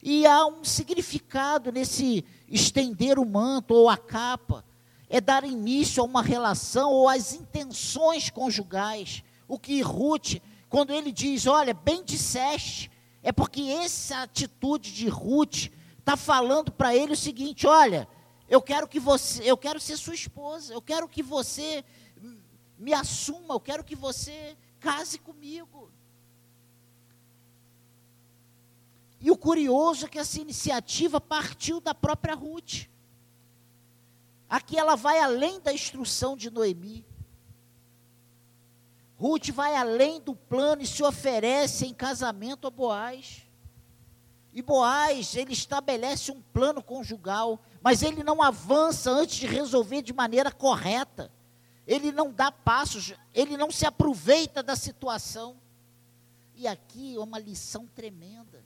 E 0.00 0.24
há 0.24 0.46
um 0.46 0.62
significado 0.62 1.72
nesse 1.72 2.24
estender 2.48 3.18
o 3.18 3.26
manto 3.26 3.74
ou 3.74 3.88
a 3.88 3.96
capa. 3.96 4.64
É 5.10 5.20
dar 5.20 5.42
início 5.42 6.00
a 6.00 6.06
uma 6.06 6.22
relação 6.22 6.92
ou 6.92 7.08
às 7.08 7.34
intenções 7.34 8.30
conjugais. 8.30 9.24
O 9.48 9.58
que 9.58 9.80
Ruth, 9.80 10.36
quando 10.68 10.92
ele 10.92 11.10
diz, 11.10 11.48
olha, 11.48 11.74
bem 11.74 12.04
disseste, 12.04 12.90
é 13.26 13.32
porque 13.32 13.60
essa 13.62 14.22
atitude 14.22 14.92
de 14.92 15.08
Ruth 15.08 15.68
está 15.98 16.16
falando 16.16 16.70
para 16.70 16.94
ele 16.94 17.14
o 17.14 17.16
seguinte: 17.16 17.66
olha, 17.66 18.06
eu 18.48 18.62
quero 18.62 18.86
que 18.86 19.00
você, 19.00 19.42
eu 19.42 19.56
quero 19.56 19.80
ser 19.80 19.96
sua 19.96 20.14
esposa, 20.14 20.72
eu 20.72 20.80
quero 20.80 21.08
que 21.08 21.24
você 21.24 21.84
me 22.78 22.94
assuma, 22.94 23.54
eu 23.54 23.58
quero 23.58 23.82
que 23.82 23.96
você 23.96 24.56
case 24.78 25.18
comigo. 25.18 25.90
E 29.20 29.28
o 29.28 29.36
curioso 29.36 30.06
é 30.06 30.08
que 30.08 30.20
essa 30.20 30.40
iniciativa 30.40 31.20
partiu 31.20 31.80
da 31.80 31.92
própria 31.92 32.36
Ruth. 32.36 32.86
Aqui 34.48 34.78
ela 34.78 34.94
vai 34.94 35.18
além 35.18 35.58
da 35.58 35.72
instrução 35.72 36.36
de 36.36 36.48
Noemi. 36.48 37.04
Ruth 39.18 39.50
vai 39.50 39.74
além 39.74 40.20
do 40.20 40.34
plano 40.34 40.82
e 40.82 40.86
se 40.86 41.02
oferece 41.02 41.86
em 41.86 41.94
casamento 41.94 42.66
a 42.66 42.70
Boaz. 42.70 43.42
E 44.52 44.62
Boaz, 44.62 45.34
ele 45.34 45.52
estabelece 45.52 46.30
um 46.30 46.40
plano 46.40 46.82
conjugal, 46.82 47.60
mas 47.82 48.02
ele 48.02 48.22
não 48.22 48.42
avança 48.42 49.10
antes 49.10 49.36
de 49.36 49.46
resolver 49.46 50.02
de 50.02 50.12
maneira 50.12 50.50
correta. 50.50 51.30
Ele 51.86 52.10
não 52.10 52.32
dá 52.32 52.50
passos, 52.50 53.14
ele 53.34 53.56
não 53.56 53.70
se 53.70 53.86
aproveita 53.86 54.62
da 54.62 54.74
situação. 54.74 55.56
E 56.54 56.66
aqui 56.66 57.16
é 57.16 57.20
uma 57.20 57.38
lição 57.38 57.86
tremenda. 57.94 58.64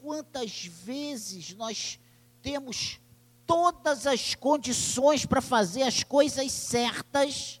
Quantas 0.00 0.64
vezes 0.64 1.54
nós 1.54 1.98
temos 2.42 2.98
todas 3.46 4.06
as 4.06 4.34
condições 4.34 5.24
para 5.24 5.40
fazer 5.40 5.82
as 5.82 6.02
coisas 6.02 6.50
certas, 6.50 7.60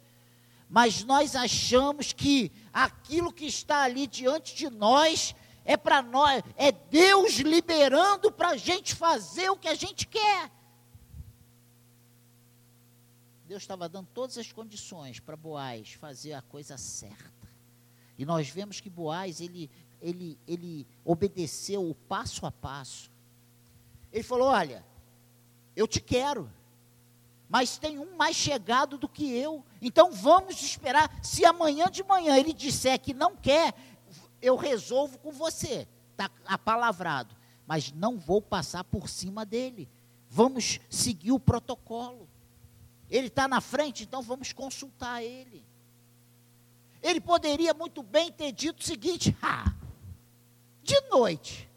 mas 0.68 1.04
nós 1.04 1.36
achamos 1.36 2.12
que 2.12 2.50
aquilo 2.72 3.32
que 3.32 3.46
está 3.46 3.82
ali 3.82 4.06
diante 4.06 4.54
de 4.54 4.68
nós 4.68 5.34
é 5.64 5.76
para 5.76 6.00
nós, 6.02 6.42
é 6.56 6.70
Deus 6.70 7.36
liberando 7.38 8.30
para 8.30 8.50
a 8.50 8.56
gente 8.56 8.94
fazer 8.94 9.50
o 9.50 9.56
que 9.56 9.68
a 9.68 9.74
gente 9.74 10.06
quer. 10.06 10.50
Deus 13.46 13.62
estava 13.62 13.88
dando 13.88 14.08
todas 14.12 14.38
as 14.38 14.50
condições 14.50 15.20
para 15.20 15.36
Boaz 15.36 15.92
fazer 15.92 16.32
a 16.32 16.42
coisa 16.42 16.76
certa. 16.76 17.32
E 18.18 18.24
nós 18.24 18.48
vemos 18.48 18.80
que 18.80 18.90
Boaz, 18.90 19.40
ele, 19.40 19.70
ele, 20.00 20.38
ele 20.46 20.86
obedeceu 21.04 21.88
o 21.88 21.94
passo 21.94 22.44
a 22.46 22.50
passo. 22.50 23.10
Ele 24.12 24.24
falou: 24.24 24.48
Olha, 24.48 24.84
eu 25.76 25.86
te 25.86 26.00
quero, 26.00 26.50
mas 27.48 27.78
tem 27.78 27.98
um 27.98 28.16
mais 28.16 28.34
chegado 28.34 28.98
do 28.98 29.08
que 29.08 29.30
eu. 29.32 29.64
Então 29.80 30.10
vamos 30.10 30.60
esperar. 30.60 31.10
Se 31.22 31.44
amanhã 31.44 31.90
de 31.90 32.02
manhã 32.02 32.36
ele 32.36 32.52
disser 32.52 32.98
que 33.00 33.14
não 33.14 33.36
quer, 33.36 33.74
eu 34.42 34.56
resolvo 34.56 35.18
com 35.18 35.30
você. 35.30 35.86
Está 36.12 36.30
apalavrado. 36.44 37.34
Mas 37.66 37.92
não 37.92 38.18
vou 38.18 38.42
passar 38.42 38.84
por 38.84 39.08
cima 39.08 39.44
dele. 39.44 39.88
Vamos 40.28 40.80
seguir 40.90 41.32
o 41.32 41.40
protocolo. 41.40 42.28
Ele 43.08 43.28
está 43.28 43.46
na 43.46 43.60
frente, 43.60 44.02
então 44.02 44.22
vamos 44.22 44.52
consultar 44.52 45.22
ele. 45.22 45.64
Ele 47.02 47.20
poderia 47.20 47.72
muito 47.72 48.02
bem 48.02 48.32
ter 48.32 48.50
dito 48.50 48.80
o 48.80 48.84
seguinte: 48.84 49.36
ah, 49.40 49.72
de 50.82 51.00
noite, 51.02 51.70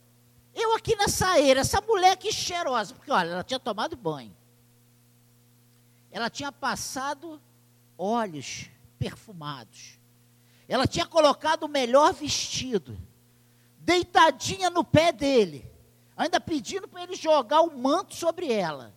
eu 0.55 0.75
aqui 0.75 0.95
na 0.95 1.07
saíra, 1.07 1.61
essa 1.61 1.79
mulher 1.81 2.17
que 2.17 2.31
cheirosa, 2.31 2.95
porque 2.95 3.11
olha, 3.11 3.29
ela 3.29 3.43
tinha 3.43 3.59
tomado 3.59 3.95
banho, 3.95 4.35
ela 6.11 6.29
tinha 6.29 6.51
passado 6.51 7.41
óleos 7.97 8.69
perfumados, 8.97 9.99
ela 10.67 10.87
tinha 10.87 11.05
colocado 11.05 11.63
o 11.63 11.69
melhor 11.69 12.13
vestido, 12.13 12.97
deitadinha 13.79 14.69
no 14.69 14.83
pé 14.83 15.11
dele, 15.11 15.69
ainda 16.15 16.39
pedindo 16.39 16.87
para 16.87 17.03
ele 17.03 17.15
jogar 17.15 17.61
o 17.61 17.77
manto 17.77 18.15
sobre 18.15 18.51
ela. 18.51 18.93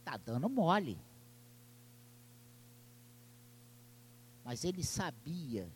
Está 0.00 0.16
dando 0.16 0.48
mole. 0.48 0.98
Mas 4.44 4.64
ele 4.64 4.82
sabia 4.82 5.70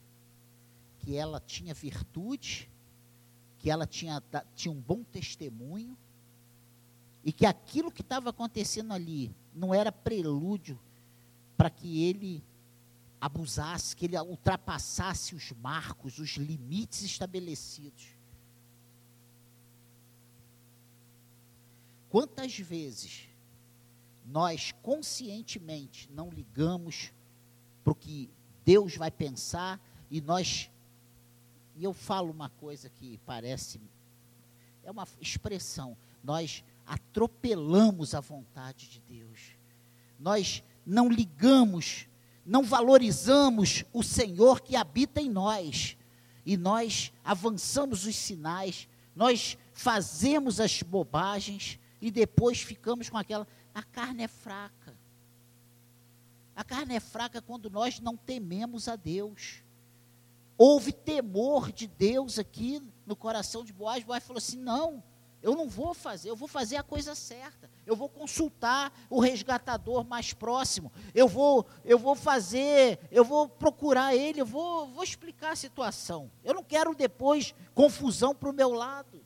que 0.99 1.17
ela 1.17 1.41
tinha 1.41 1.75
virtude, 1.75 2.71
que 3.59 3.71
ela 3.71 3.87
tinha, 3.87 4.23
tinha 4.55 4.73
um 4.73 4.81
bom 4.81 5.05
testemunho, 5.05 5.97
e 7.25 7.33
que 7.33 7.47
aquilo 7.47 7.91
que 7.91 8.03
estava 8.03 8.31
acontecendo 8.31 8.93
ali 8.93 9.35
não 9.55 9.75
era 9.75 9.93
prelúdio 9.93 10.79
para 11.57 11.71
que 11.71 12.05
ele 12.05 12.43
abusasse, 13.21 13.95
que 13.95 14.07
ele 14.07 14.19
ultrapassasse 14.19 15.35
os 15.35 15.53
marcos, 15.53 16.19
os 16.19 16.31
limites 16.31 17.03
estabelecidos. 17.03 18.09
Quantas 22.11 22.59
vezes 22.59 23.29
nós 24.27 24.73
conscientemente 24.83 26.11
não 26.13 26.31
ligamos 26.31 27.13
para 27.83 27.93
o 27.93 27.97
que 27.97 28.29
Deus 28.65 28.97
vai 28.97 29.11
pensar 29.11 29.81
e 30.11 30.21
nós. 30.21 30.71
E 31.77 31.85
eu 31.85 31.93
falo 31.93 32.31
uma 32.31 32.49
coisa 32.51 32.89
que 32.89 33.19
parece. 33.25 33.81
É 34.85 34.91
uma 34.91 35.07
expressão. 35.21 35.97
Nós 36.23 36.63
atropelamos 36.87 38.15
a 38.15 38.21
vontade 38.21 38.89
de 38.89 39.01
Deus. 39.01 39.57
Nós 40.19 40.63
não 40.85 41.09
ligamos, 41.09 42.07
não 42.45 42.63
valorizamos 42.63 43.85
o 43.93 44.03
Senhor 44.03 44.61
que 44.61 44.77
habita 44.77 45.21
em 45.21 45.31
nós. 45.31 45.97
E 46.45 46.57
nós 46.57 47.13
avançamos 47.25 48.05
os 48.05 48.17
sinais, 48.17 48.89
nós 49.15 49.57
fazemos 49.73 50.59
as 50.59 50.83
bobagens 50.83 51.79
e 52.01 52.11
depois 52.11 52.61
ficamos 52.61 53.09
com 53.09 53.17
aquela 53.17 53.47
a 53.75 53.83
carne 53.83 54.25
é 54.25 54.29
fraca. 54.29 54.95
A 56.55 56.63
carne 56.63 56.95
é 56.95 57.01
fraca 57.01 57.41
quando 57.41 57.71
nós 57.71 58.01
não 58.01 58.17
tememos 58.17 58.87
a 58.89 58.97
Deus. 58.97 59.63
Houve 60.59 60.93
temor 60.93 61.73
de 61.73 61.87
Deus 61.87 62.39
aqui 62.39 62.83
no 63.07 63.17
coração 63.17 63.65
de 63.65 63.73
Boaz. 63.73 64.05
Boaz 64.05 64.23
falou 64.23 64.39
assim: 64.39 64.59
não, 64.59 65.03
eu 65.43 65.57
não 65.57 65.69
vou 65.69 65.93
fazer, 65.93 66.31
eu 66.31 66.37
vou 66.37 66.47
fazer 66.47 66.77
a 66.77 66.83
coisa 66.83 67.15
certa. 67.15 67.69
Eu 67.85 67.97
vou 67.97 68.09
consultar 68.09 68.93
o 69.11 69.19
resgatador 69.19 70.05
mais 70.05 70.33
próximo. 70.33 70.93
Eu 71.13 71.27
vou, 71.27 71.67
eu 71.85 71.99
vou 71.99 72.15
fazer, 72.15 73.01
eu 73.11 73.25
vou 73.25 73.49
procurar 73.49 74.15
ele, 74.15 74.41
eu 74.41 74.47
vou, 74.47 74.87
vou 74.87 75.03
explicar 75.03 75.53
a 75.53 75.57
situação. 75.57 76.31
Eu 76.45 76.55
não 76.55 76.63
quero 76.63 76.95
depois 76.95 77.55
confusão 77.75 78.35
para 78.35 78.51
o 78.51 78.53
meu 78.53 78.71
lado. 78.71 79.21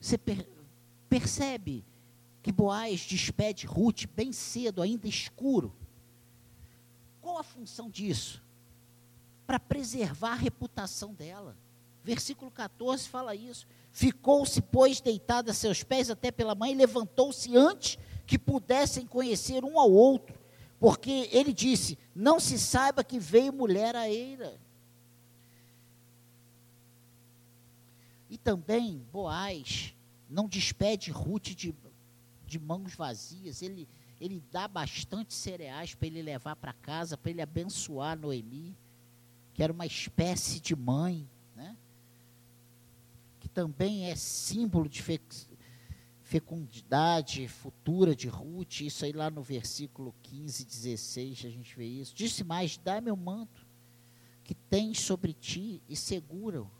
Você 0.00 0.18
per 0.18 0.48
percebe 1.08 1.84
que 2.40 2.52
Boaz 2.52 3.00
despede 3.00 3.66
Ruth 3.66 4.06
bem 4.14 4.32
cedo, 4.32 4.80
ainda 4.80 5.08
escuro. 5.08 5.74
Qual 7.20 7.36
a 7.36 7.42
função 7.42 7.90
disso? 7.90 8.42
Para 9.50 9.58
preservar 9.58 10.30
a 10.30 10.36
reputação 10.36 11.12
dela. 11.12 11.56
Versículo 12.04 12.52
14 12.52 13.08
fala 13.08 13.34
isso. 13.34 13.66
Ficou-se, 13.90 14.62
pois, 14.62 15.00
deitada 15.00 15.50
a 15.50 15.54
seus 15.54 15.82
pés 15.82 16.08
até 16.08 16.30
pela 16.30 16.54
mãe, 16.54 16.70
e 16.70 16.76
levantou-se 16.76 17.56
antes 17.56 17.98
que 18.28 18.38
pudessem 18.38 19.04
conhecer 19.04 19.64
um 19.64 19.76
ao 19.76 19.90
outro, 19.90 20.38
porque 20.78 21.28
ele 21.32 21.52
disse: 21.52 21.98
Não 22.14 22.38
se 22.38 22.60
saiba 22.60 23.02
que 23.02 23.18
veio 23.18 23.52
mulher 23.52 23.96
a 23.96 24.08
eira. 24.08 24.56
E 28.30 28.38
também 28.38 29.04
Boaz 29.10 29.92
não 30.28 30.46
despede 30.46 31.10
Ruth 31.10 31.48
de, 31.56 31.74
de 32.46 32.58
mãos 32.60 32.94
vazias, 32.94 33.62
ele, 33.62 33.88
ele 34.20 34.40
dá 34.52 34.68
bastante 34.68 35.34
cereais 35.34 35.92
para 35.92 36.06
ele 36.06 36.22
levar 36.22 36.54
para 36.54 36.72
casa, 36.72 37.16
para 37.16 37.32
ele 37.32 37.42
abençoar 37.42 38.16
Noemi, 38.16 38.76
que 39.52 39.62
era 39.62 39.72
uma 39.72 39.86
espécie 39.86 40.60
de 40.60 40.74
mãe, 40.74 41.28
né? 41.54 41.76
que 43.38 43.48
também 43.48 44.10
é 44.10 44.16
símbolo 44.16 44.88
de 44.88 45.02
fe, 45.02 45.20
fecundidade 46.22 47.48
futura 47.48 48.14
de 48.14 48.28
Ruth, 48.28 48.80
isso 48.80 49.04
aí 49.04 49.12
lá 49.12 49.30
no 49.30 49.42
versículo 49.42 50.14
15, 50.22 50.64
16, 50.64 51.44
a 51.44 51.50
gente 51.50 51.76
vê 51.76 51.86
isso. 51.86 52.14
Disse 52.14 52.44
mais: 52.44 52.76
dá 52.76 53.00
meu 53.00 53.16
manto 53.16 53.66
que 54.44 54.54
tens 54.54 55.00
sobre 55.00 55.32
ti 55.32 55.82
e 55.88 55.96
segura-o 55.96 56.70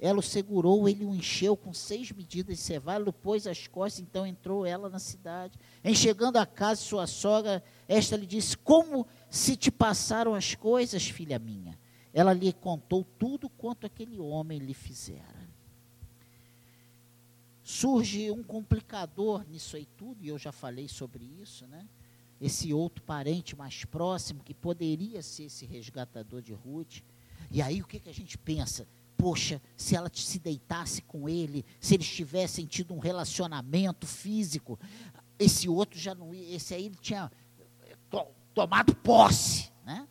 ela 0.00 0.20
o 0.20 0.22
segurou, 0.22 0.88
ele 0.88 1.04
o 1.04 1.14
encheu 1.14 1.56
com 1.56 1.72
seis 1.72 2.12
medidas 2.12 2.56
de 2.56 2.62
cevada, 2.62 3.12
pôs 3.12 3.46
as 3.48 3.66
costas, 3.66 4.00
então 4.00 4.24
entrou 4.24 4.64
ela 4.64 4.88
na 4.88 5.00
cidade. 5.00 5.58
Em 5.82 5.92
chegando 5.92 6.36
à 6.36 6.46
casa 6.46 6.80
de 6.80 6.86
sua 6.86 7.06
sogra, 7.06 7.62
esta 7.88 8.16
lhe 8.16 8.26
disse: 8.26 8.56
Como 8.56 9.06
se 9.30 9.56
te 9.56 9.70
passaram 9.70 10.34
as 10.34 10.54
coisas, 10.54 11.08
filha 11.08 11.38
minha? 11.38 11.78
Ela 12.12 12.32
lhe 12.32 12.52
contou 12.52 13.04
tudo 13.18 13.48
quanto 13.48 13.86
aquele 13.86 14.18
homem 14.18 14.58
lhe 14.58 14.74
fizera. 14.74 15.48
Surge 17.62 18.30
um 18.30 18.42
complicador 18.42 19.44
nisso 19.48 19.76
aí 19.76 19.86
tudo, 19.96 20.24
e 20.24 20.28
eu 20.28 20.38
já 20.38 20.50
falei 20.50 20.88
sobre 20.88 21.24
isso, 21.42 21.66
né? 21.66 21.86
Esse 22.40 22.72
outro 22.72 23.02
parente 23.02 23.54
mais 23.54 23.84
próximo, 23.84 24.42
que 24.42 24.54
poderia 24.54 25.22
ser 25.22 25.44
esse 25.44 25.66
resgatador 25.66 26.40
de 26.40 26.52
Ruth. 26.52 27.02
E 27.50 27.60
aí 27.60 27.82
o 27.82 27.86
que, 27.86 27.98
que 27.98 28.08
a 28.08 28.14
gente 28.14 28.38
pensa? 28.38 28.86
poxa, 29.18 29.60
se 29.76 29.96
ela 29.96 30.08
se 30.14 30.38
deitasse 30.38 31.02
com 31.02 31.28
ele, 31.28 31.66
se 31.80 31.94
eles 31.94 32.08
tivessem 32.08 32.64
tido 32.64 32.94
um 32.94 33.00
relacionamento 33.00 34.06
físico, 34.06 34.78
esse 35.36 35.68
outro 35.68 35.98
já 35.98 36.14
não 36.14 36.32
ia, 36.32 36.54
esse 36.54 36.72
aí 36.72 36.86
ele 36.86 36.96
tinha 37.00 37.30
tomado 38.58 38.92
posse, 38.92 39.70
né? 39.84 40.08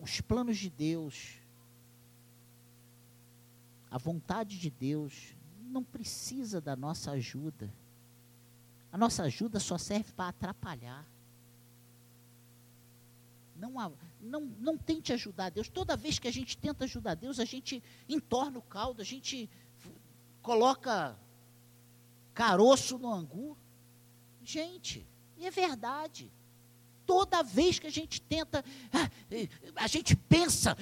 Os 0.00 0.22
planos 0.22 0.56
de 0.56 0.70
Deus, 0.70 1.34
a 3.90 3.98
vontade 3.98 4.58
de 4.58 4.70
Deus 4.70 5.36
não 5.60 5.84
precisa 5.84 6.58
da 6.58 6.74
nossa 6.74 7.10
ajuda. 7.10 7.70
A 8.90 8.96
nossa 8.96 9.24
ajuda 9.24 9.60
só 9.60 9.76
serve 9.76 10.10
para 10.14 10.30
atrapalhar. 10.30 11.06
Não, 13.54 13.94
não, 14.18 14.40
não 14.40 14.78
tente 14.78 15.12
ajudar 15.12 15.50
Deus. 15.50 15.68
Toda 15.68 15.98
vez 15.98 16.18
que 16.18 16.28
a 16.28 16.32
gente 16.32 16.56
tenta 16.56 16.84
ajudar 16.84 17.14
Deus, 17.14 17.38
a 17.38 17.44
gente 17.44 17.82
entorna 18.08 18.58
o 18.58 18.62
caldo, 18.62 19.02
a 19.02 19.04
gente 19.04 19.50
coloca 20.40 21.14
caroço 22.32 22.98
no 22.98 23.12
angu. 23.12 23.54
Gente, 24.42 25.06
e 25.36 25.46
é 25.46 25.50
verdade. 25.50 26.30
Toda 27.04 27.42
vez 27.42 27.78
que 27.78 27.86
a 27.86 27.90
gente 27.90 28.20
tenta, 28.20 28.64
ah, 28.92 29.10
a 29.76 29.86
gente 29.86 30.14
pensa, 30.14 30.76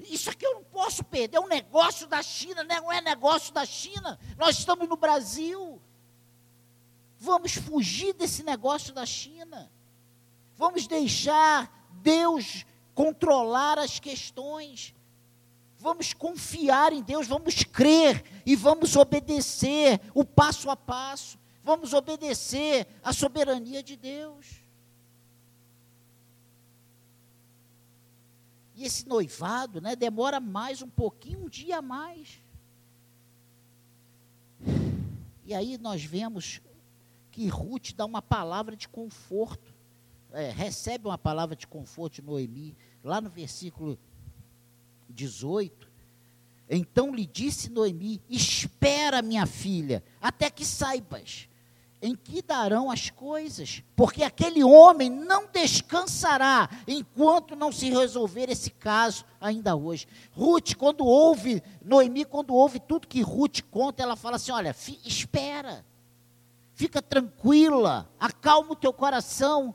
isso 0.00 0.30
aqui 0.30 0.46
eu 0.46 0.54
não 0.54 0.64
posso 0.64 1.04
perder, 1.04 1.36
é 1.36 1.40
um 1.40 1.48
negócio 1.48 2.06
da 2.06 2.22
China, 2.22 2.64
né? 2.64 2.80
não 2.80 2.90
é 2.90 3.00
negócio 3.00 3.52
da 3.52 3.64
China, 3.64 4.18
nós 4.38 4.58
estamos 4.58 4.88
no 4.88 4.96
Brasil. 4.96 5.80
Vamos 7.18 7.54
fugir 7.54 8.14
desse 8.14 8.42
negócio 8.42 8.92
da 8.92 9.06
China. 9.06 9.70
Vamos 10.56 10.86
deixar 10.86 11.88
Deus 12.02 12.64
controlar 12.94 13.78
as 13.78 13.98
questões. 13.98 14.94
Vamos 15.78 16.14
confiar 16.14 16.92
em 16.92 17.02
Deus, 17.02 17.26
vamos 17.26 17.62
crer 17.62 18.24
e 18.46 18.56
vamos 18.56 18.96
obedecer 18.96 20.00
o 20.14 20.24
passo 20.24 20.70
a 20.70 20.76
passo. 20.76 21.38
Vamos 21.66 21.92
obedecer 21.92 22.86
a 23.02 23.12
soberania 23.12 23.82
de 23.82 23.96
Deus. 23.96 24.62
E 28.76 28.84
esse 28.84 29.08
noivado, 29.08 29.80
né, 29.80 29.96
demora 29.96 30.38
mais 30.38 30.80
um 30.80 30.88
pouquinho, 30.88 31.46
um 31.46 31.48
dia 31.48 31.78
a 31.78 31.82
mais. 31.82 32.40
E 35.44 35.52
aí 35.52 35.76
nós 35.76 36.04
vemos 36.04 36.60
que 37.32 37.48
Ruth 37.48 37.94
dá 37.96 38.04
uma 38.04 38.22
palavra 38.22 38.76
de 38.76 38.86
conforto, 38.86 39.74
é, 40.30 40.52
recebe 40.52 41.08
uma 41.08 41.18
palavra 41.18 41.56
de 41.56 41.66
conforto 41.66 42.14
de 42.14 42.22
Noemi, 42.22 42.76
lá 43.02 43.20
no 43.20 43.28
versículo 43.28 43.98
18. 45.10 45.90
Então 46.70 47.12
lhe 47.12 47.26
disse 47.26 47.68
Noemi: 47.68 48.22
Espera, 48.30 49.20
minha 49.20 49.46
filha, 49.46 50.04
até 50.20 50.48
que 50.48 50.64
saibas 50.64 51.48
em 52.06 52.14
que 52.14 52.40
darão 52.40 52.90
as 52.90 53.10
coisas, 53.10 53.82
porque 53.96 54.22
aquele 54.22 54.62
homem 54.62 55.10
não 55.10 55.48
descansará 55.48 56.70
enquanto 56.86 57.56
não 57.56 57.72
se 57.72 57.90
resolver 57.90 58.48
esse 58.48 58.70
caso 58.70 59.24
ainda 59.40 59.74
hoje. 59.74 60.06
Ruth, 60.30 60.74
quando 60.76 61.04
ouve, 61.04 61.62
Noemi, 61.84 62.24
quando 62.24 62.54
ouve 62.54 62.78
tudo 62.78 63.08
que 63.08 63.20
Ruth 63.22 63.60
conta, 63.70 64.02
ela 64.02 64.14
fala 64.14 64.36
assim: 64.36 64.52
olha, 64.52 64.74
espera, 65.04 65.84
fica 66.74 67.02
tranquila, 67.02 68.08
acalma 68.20 68.72
o 68.72 68.76
teu 68.76 68.92
coração, 68.92 69.74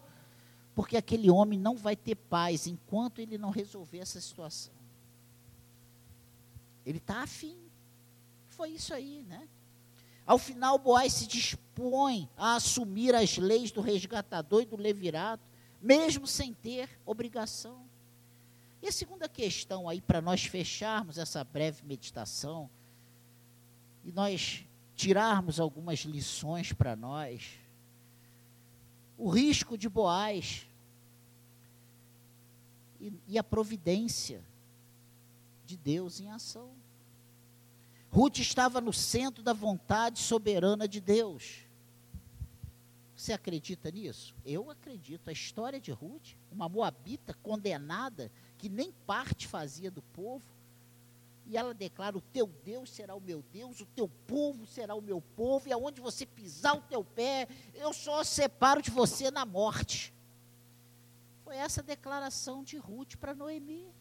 porque 0.74 0.96
aquele 0.96 1.30
homem 1.30 1.60
não 1.60 1.76
vai 1.76 1.98
ter 1.98 2.15
paz 2.15 2.65
enquanto 2.65 3.20
ele 3.20 3.38
não 3.38 3.50
resolver 3.50 4.00
essa 4.00 4.22
situação. 4.22 4.74
Ele 6.86 6.98
está 6.98 7.22
afim. 7.22 7.58
Foi 8.48 8.70
isso 8.70 8.94
aí, 8.94 9.24
né? 9.28 9.48
Ao 10.32 10.38
final, 10.38 10.80
Boaz 10.80 11.12
se 11.12 11.28
dispõe 11.28 12.30
a 12.38 12.56
assumir 12.56 13.13
as 13.13 13.38
leis 13.38 13.70
do 13.70 13.82
resgatador 13.82 14.62
e 14.62 14.65
do 14.65 14.78
levirato, 14.78 15.44
mesmo 15.82 16.26
sem 16.26 16.54
ter 16.54 16.89
obrigação. 17.06 17.86
E 18.82 18.88
a 18.88 18.94
segunda 18.94 19.28
questão 19.28 19.89
aí, 19.89 20.00
para 20.00 20.22
nós 20.22 20.46
fecharmos 20.46 21.17
essa 21.17 21.44
breve 21.44 21.86
meditação, 21.86 22.70
e 24.06 24.12
nós 24.13 24.63
tirarmos 24.96 25.60
algumas 25.60 26.00
lições 26.00 26.72
para 26.72 26.96
nós, 26.96 27.60
o 29.17 29.30
risco 29.30 29.78
de 29.78 29.89
Boaz 29.89 30.65
e, 33.02 33.12
e 33.28 33.38
a 33.38 33.44
providência 33.44 34.41
de 35.65 35.76
Deus 35.76 36.22
em 36.22 36.32
ação. 36.32 36.81
Ruth 38.12 38.39
estava 38.39 38.82
no 38.82 38.91
centro 38.91 39.41
da 39.41 39.54
vontade 39.54 40.19
soberana 40.19 40.86
de 40.86 41.00
Deus. 41.00 41.65
Você 43.15 43.32
acredita 43.32 43.89
nisso? 43.89 44.36
Eu 44.45 44.69
acredito. 44.69 45.30
A 45.30 45.32
história 45.32 45.80
de 45.80 45.91
Ruth, 45.91 46.36
uma 46.52 46.67
moabita 46.67 47.34
condenada, 47.41 48.30
que 48.58 48.67
nem 48.67 48.91
parte 49.06 49.47
fazia 49.47 49.89
do 49.89 50.02
povo, 50.02 50.45
e 51.45 51.56
ela 51.56 51.74
declara: 51.74 52.17
O 52.17 52.21
teu 52.21 52.47
Deus 52.65 52.89
será 52.89 53.15
o 53.15 53.21
meu 53.21 53.43
Deus, 53.54 53.80
o 53.80 53.86
teu 53.86 54.10
povo 54.28 54.65
será 54.65 54.93
o 54.93 55.02
meu 55.02 55.21
povo, 55.21 55.69
e 55.69 55.71
aonde 55.71 56.02
você 56.02 56.26
pisar 56.26 56.76
o 56.76 56.82
teu 56.82 57.06
pé, 57.06 57.47
eu 57.76 57.93
só 57.93 58.24
separo 58.24 58.82
de 58.82 58.91
você 58.91 59.32
na 59.32 59.45
morte. 59.45 60.13
Foi 61.45 61.56
essa 61.56 61.82
declaração 61.82 62.63
de 62.63 62.78
Ruth 62.78 63.15
para 63.15 63.34
Noemi. 63.34 63.93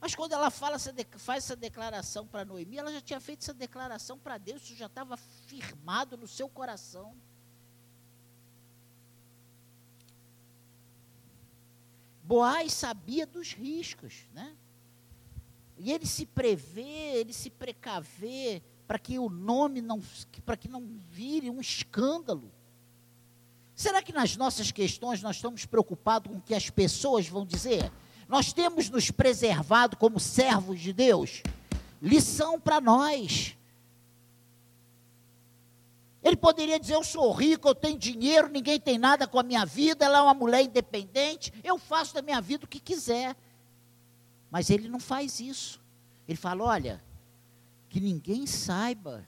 Mas 0.00 0.14
quando 0.14 0.32
ela 0.32 0.50
fala, 0.50 0.78
faz 1.18 1.44
essa 1.44 1.54
declaração 1.54 2.26
para 2.26 2.44
Noemi, 2.44 2.78
ela 2.78 2.90
já 2.90 3.00
tinha 3.02 3.20
feito 3.20 3.42
essa 3.42 3.52
declaração 3.52 4.18
para 4.18 4.38
Deus, 4.38 4.62
isso 4.62 4.74
já 4.74 4.86
estava 4.86 5.16
firmado 5.16 6.16
no 6.16 6.26
seu 6.26 6.48
coração. 6.48 7.14
Boaz 12.24 12.72
sabia 12.72 13.26
dos 13.26 13.52
riscos, 13.52 14.26
né? 14.32 14.56
E 15.76 15.90
ele 15.92 16.06
se 16.06 16.24
prevê, 16.24 17.16
ele 17.16 17.32
se 17.32 17.50
precavê 17.50 18.62
para 18.86 18.98
que 18.98 19.18
o 19.18 19.28
nome 19.28 19.82
não, 19.82 20.00
para 20.44 20.56
que 20.56 20.68
não 20.68 20.86
vire 21.10 21.50
um 21.50 21.60
escândalo. 21.60 22.50
Será 23.74 24.02
que 24.02 24.12
nas 24.12 24.36
nossas 24.36 24.70
questões 24.70 25.22
nós 25.22 25.36
estamos 25.36 25.66
preocupados 25.66 26.30
com 26.30 26.38
o 26.38 26.42
que 26.42 26.54
as 26.54 26.70
pessoas 26.70 27.26
vão 27.26 27.44
dizer? 27.44 27.90
Nós 28.30 28.52
temos 28.52 28.88
nos 28.88 29.10
preservado 29.10 29.96
como 29.96 30.20
servos 30.20 30.80
de 30.80 30.92
Deus. 30.92 31.42
Lição 32.00 32.60
para 32.60 32.80
nós. 32.80 33.58
Ele 36.22 36.36
poderia 36.36 36.78
dizer: 36.78 36.94
Eu 36.94 37.02
sou 37.02 37.32
rico, 37.32 37.66
eu 37.66 37.74
tenho 37.74 37.98
dinheiro, 37.98 38.48
ninguém 38.48 38.78
tem 38.78 38.98
nada 38.98 39.26
com 39.26 39.36
a 39.36 39.42
minha 39.42 39.66
vida, 39.66 40.04
ela 40.04 40.18
é 40.18 40.22
uma 40.22 40.32
mulher 40.32 40.62
independente, 40.62 41.52
eu 41.64 41.76
faço 41.76 42.14
da 42.14 42.22
minha 42.22 42.40
vida 42.40 42.64
o 42.66 42.68
que 42.68 42.78
quiser. 42.78 43.34
Mas 44.48 44.70
ele 44.70 44.88
não 44.88 45.00
faz 45.00 45.40
isso. 45.40 45.82
Ele 46.28 46.38
fala: 46.38 46.62
Olha, 46.62 47.02
que 47.88 47.98
ninguém 47.98 48.46
saiba, 48.46 49.26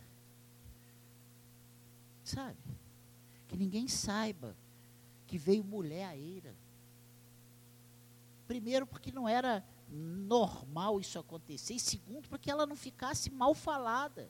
sabe? 2.23 2.57
Que 3.49 3.57
ninguém 3.57 3.89
saiba 3.89 4.57
que 5.27 5.37
veio 5.37 5.65
mulher 5.65 6.05
a 6.05 6.17
eira. 6.17 6.62
Primeiro, 8.53 8.87
porque 8.87 9.11
não 9.11 9.27
era 9.27 9.65
normal 9.89 11.01
isso 11.01 11.19
acontecer. 11.19 11.73
E 11.73 11.81
segundo, 11.81 12.29
porque 12.29 12.51
ela 12.51 12.67
não 12.67 12.77
ficasse 12.77 13.31
mal 13.31 13.55
falada. 13.55 14.29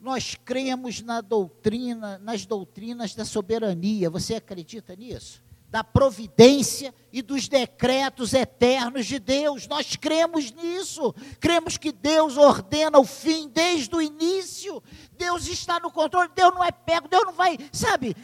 Nós 0.00 0.34
cremos 0.34 1.02
na 1.02 1.20
doutrina, 1.20 2.16
nas 2.16 2.46
doutrinas 2.46 3.14
da 3.14 3.26
soberania. 3.26 4.08
Você 4.08 4.36
acredita 4.36 4.96
nisso? 4.96 5.42
Da 5.72 5.82
providência 5.82 6.94
e 7.10 7.22
dos 7.22 7.48
decretos 7.48 8.34
eternos 8.34 9.06
de 9.06 9.18
Deus. 9.18 9.66
Nós 9.66 9.96
cremos 9.96 10.52
nisso. 10.52 11.14
Cremos 11.40 11.78
que 11.78 11.90
Deus 11.90 12.36
ordena 12.36 12.98
o 12.98 13.06
fim 13.06 13.48
desde 13.48 13.96
o 13.96 14.02
início. 14.02 14.82
Deus 15.16 15.46
está 15.46 15.80
no 15.80 15.90
controle. 15.90 16.28
Deus 16.34 16.54
não 16.54 16.62
é 16.62 16.70
pego. 16.70 17.08
Deus 17.08 17.24
não 17.24 17.32
vai, 17.32 17.56
sabe, 17.72 18.14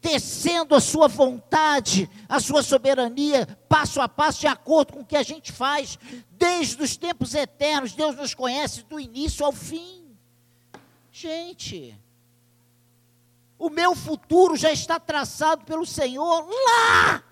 tecendo 0.00 0.74
a 0.74 0.80
sua 0.80 1.06
vontade, 1.06 2.10
a 2.28 2.40
sua 2.40 2.60
soberania, 2.64 3.46
passo 3.68 4.00
a 4.00 4.08
passo, 4.08 4.40
de 4.40 4.48
acordo 4.48 4.94
com 4.94 5.00
o 5.02 5.06
que 5.06 5.16
a 5.16 5.22
gente 5.22 5.52
faz. 5.52 5.96
Desde 6.32 6.82
os 6.82 6.96
tempos 6.96 7.36
eternos, 7.36 7.92
Deus 7.92 8.16
nos 8.16 8.34
conhece 8.34 8.82
do 8.82 8.98
início 8.98 9.46
ao 9.46 9.52
fim. 9.52 10.18
Gente, 11.12 11.96
o 13.62 13.70
meu 13.70 13.94
futuro 13.94 14.56
já 14.56 14.72
está 14.72 14.98
traçado 14.98 15.64
pelo 15.64 15.86
Senhor 15.86 16.48
lá. 16.48 17.22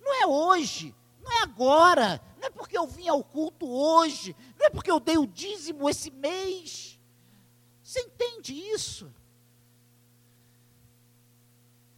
Não 0.00 0.14
é 0.22 0.26
hoje, 0.26 0.94
não 1.22 1.30
é 1.30 1.42
agora, 1.42 2.18
não 2.38 2.46
é 2.46 2.50
porque 2.50 2.78
eu 2.78 2.86
vim 2.86 3.08
ao 3.08 3.22
culto 3.22 3.68
hoje, 3.68 4.34
não 4.58 4.66
é 4.66 4.70
porque 4.70 4.90
eu 4.90 4.98
dei 4.98 5.18
o 5.18 5.26
dízimo 5.26 5.86
esse 5.90 6.10
mês. 6.10 6.98
Você 7.82 8.00
entende 8.00 8.54
isso? 8.54 9.12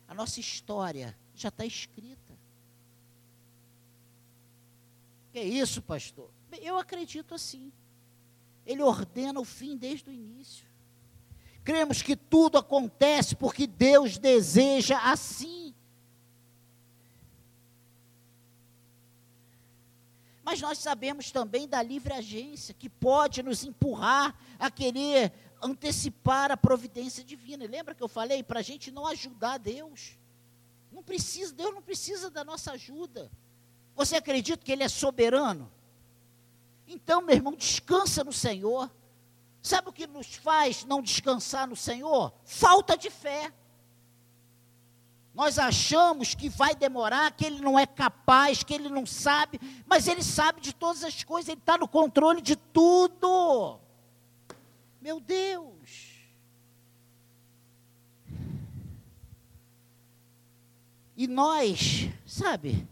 A 0.08 0.14
nossa 0.14 0.40
história 0.40 1.16
já 1.32 1.48
está 1.48 1.64
escrita. 1.64 2.36
Que 5.30 5.38
é 5.38 5.44
isso, 5.44 5.80
pastor? 5.80 6.28
Eu 6.60 6.76
acredito 6.78 7.32
assim. 7.32 7.72
Ele 8.66 8.82
ordena 8.82 9.38
o 9.38 9.44
fim 9.44 9.76
desde 9.76 10.10
o 10.10 10.12
início. 10.12 10.71
Cremos 11.64 12.02
que 12.02 12.16
tudo 12.16 12.58
acontece 12.58 13.36
porque 13.36 13.66
Deus 13.66 14.18
deseja 14.18 14.98
assim. 14.98 15.74
Mas 20.42 20.60
nós 20.60 20.78
sabemos 20.78 21.30
também 21.30 21.68
da 21.68 21.80
livre 21.82 22.12
agência, 22.12 22.74
que 22.74 22.88
pode 22.88 23.42
nos 23.42 23.64
empurrar 23.64 24.36
a 24.58 24.70
querer 24.70 25.32
antecipar 25.62 26.50
a 26.50 26.56
providência 26.56 27.22
divina. 27.22 27.64
Lembra 27.64 27.94
que 27.94 28.02
eu 28.02 28.08
falei? 28.08 28.42
Para 28.42 28.58
a 28.58 28.62
gente 28.62 28.90
não 28.90 29.06
ajudar 29.06 29.58
Deus. 29.58 30.18
Não 30.90 31.02
precisa, 31.02 31.54
Deus 31.54 31.72
não 31.72 31.80
precisa 31.80 32.28
da 32.28 32.42
nossa 32.42 32.72
ajuda. 32.72 33.30
Você 33.94 34.16
acredita 34.16 34.64
que 34.64 34.72
Ele 34.72 34.82
é 34.82 34.88
soberano? 34.88 35.70
Então, 36.88 37.22
meu 37.22 37.36
irmão, 37.36 37.54
descansa 37.54 38.24
no 38.24 38.32
Senhor. 38.32 38.90
Sabe 39.62 39.88
o 39.88 39.92
que 39.92 40.08
nos 40.08 40.34
faz 40.34 40.84
não 40.84 41.00
descansar 41.00 41.68
no 41.68 41.76
Senhor? 41.76 42.32
Falta 42.44 42.96
de 42.96 43.08
fé. 43.08 43.52
Nós 45.32 45.58
achamos 45.58 46.34
que 46.34 46.48
vai 46.48 46.74
demorar, 46.74 47.32
que 47.32 47.46
ele 47.46 47.60
não 47.60 47.78
é 47.78 47.86
capaz, 47.86 48.62
que 48.62 48.74
ele 48.74 48.88
não 48.88 49.06
sabe, 49.06 49.60
mas 49.86 50.08
ele 50.08 50.22
sabe 50.22 50.60
de 50.60 50.74
todas 50.74 51.04
as 51.04 51.22
coisas, 51.22 51.48
ele 51.48 51.60
está 51.60 51.78
no 51.78 51.88
controle 51.88 52.42
de 52.42 52.56
tudo. 52.56 53.78
Meu 55.00 55.20
Deus. 55.20 55.72
E 61.16 61.26
nós, 61.26 62.08
sabe, 62.26 62.86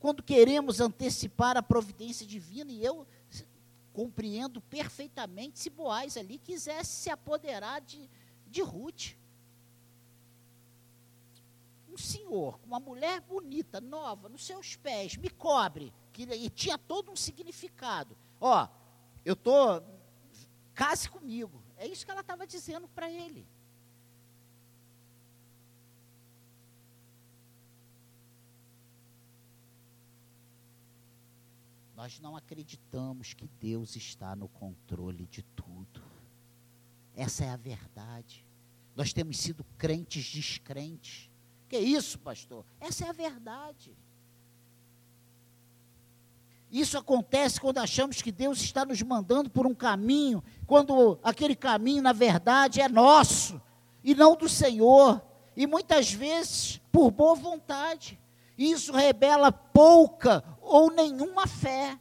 quando 0.00 0.22
queremos 0.22 0.80
antecipar 0.80 1.56
a 1.56 1.62
providência 1.62 2.26
divina, 2.26 2.70
e 2.70 2.84
eu 2.84 3.06
compreendo 3.96 4.60
perfeitamente 4.60 5.58
se 5.58 5.70
Boaz 5.70 6.18
ali 6.18 6.36
quisesse 6.36 6.90
se 6.90 7.08
apoderar 7.08 7.80
de, 7.80 8.10
de 8.46 8.60
Ruth 8.60 9.16
um 11.88 11.96
senhor 11.96 12.60
uma 12.62 12.78
mulher 12.78 13.22
bonita, 13.22 13.80
nova, 13.80 14.28
nos 14.28 14.44
seus 14.44 14.76
pés, 14.76 15.16
me 15.16 15.30
cobre, 15.30 15.94
que, 16.12 16.24
e 16.24 16.50
tinha 16.50 16.76
todo 16.76 17.10
um 17.10 17.16
significado. 17.16 18.14
Ó, 18.38 18.68
eu 19.24 19.34
tô, 19.34 19.82
case 20.74 21.08
comigo. 21.08 21.62
É 21.78 21.86
isso 21.86 22.04
que 22.04 22.10
ela 22.10 22.20
estava 22.20 22.46
dizendo 22.46 22.86
para 22.88 23.10
ele. 23.10 23.48
Nós 31.96 32.20
não 32.20 32.36
acreditamos 32.36 33.32
que 33.32 33.48
Deus 33.58 33.96
está 33.96 34.36
no 34.36 34.48
controle 34.48 35.26
de 35.26 35.42
tudo. 35.42 36.02
Essa 37.16 37.46
é 37.46 37.48
a 37.48 37.56
verdade. 37.56 38.44
Nós 38.94 39.14
temos 39.14 39.38
sido 39.38 39.64
crentes 39.78 40.30
descrentes. 40.30 41.30
Que 41.70 41.78
isso, 41.78 42.18
pastor? 42.18 42.66
Essa 42.78 43.06
é 43.06 43.08
a 43.08 43.12
verdade. 43.12 43.96
Isso 46.70 46.98
acontece 46.98 47.58
quando 47.58 47.78
achamos 47.78 48.20
que 48.20 48.30
Deus 48.30 48.60
está 48.60 48.84
nos 48.84 49.00
mandando 49.00 49.48
por 49.48 49.66
um 49.66 49.74
caminho, 49.74 50.44
quando 50.66 51.18
aquele 51.22 51.56
caminho, 51.56 52.02
na 52.02 52.12
verdade, 52.12 52.82
é 52.82 52.90
nosso 52.90 53.60
e 54.04 54.14
não 54.14 54.36
do 54.36 54.50
Senhor, 54.50 55.22
e 55.56 55.66
muitas 55.66 56.12
vezes 56.12 56.78
por 56.92 57.10
boa 57.10 57.34
vontade. 57.34 58.20
Isso 58.56 58.92
revela 58.92 59.52
pouca 59.52 60.42
ou 60.60 60.90
nenhuma 60.90 61.46
fé. 61.46 61.98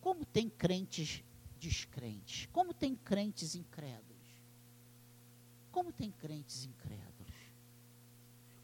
Como 0.00 0.24
tem 0.24 0.48
crentes 0.48 1.22
descrentes? 1.58 2.48
Como 2.52 2.72
tem 2.72 2.94
crentes 2.94 3.54
incrédulos? 3.54 4.08
Como 5.70 5.92
tem 5.92 6.10
crentes 6.10 6.64
incrédulos? 6.64 7.08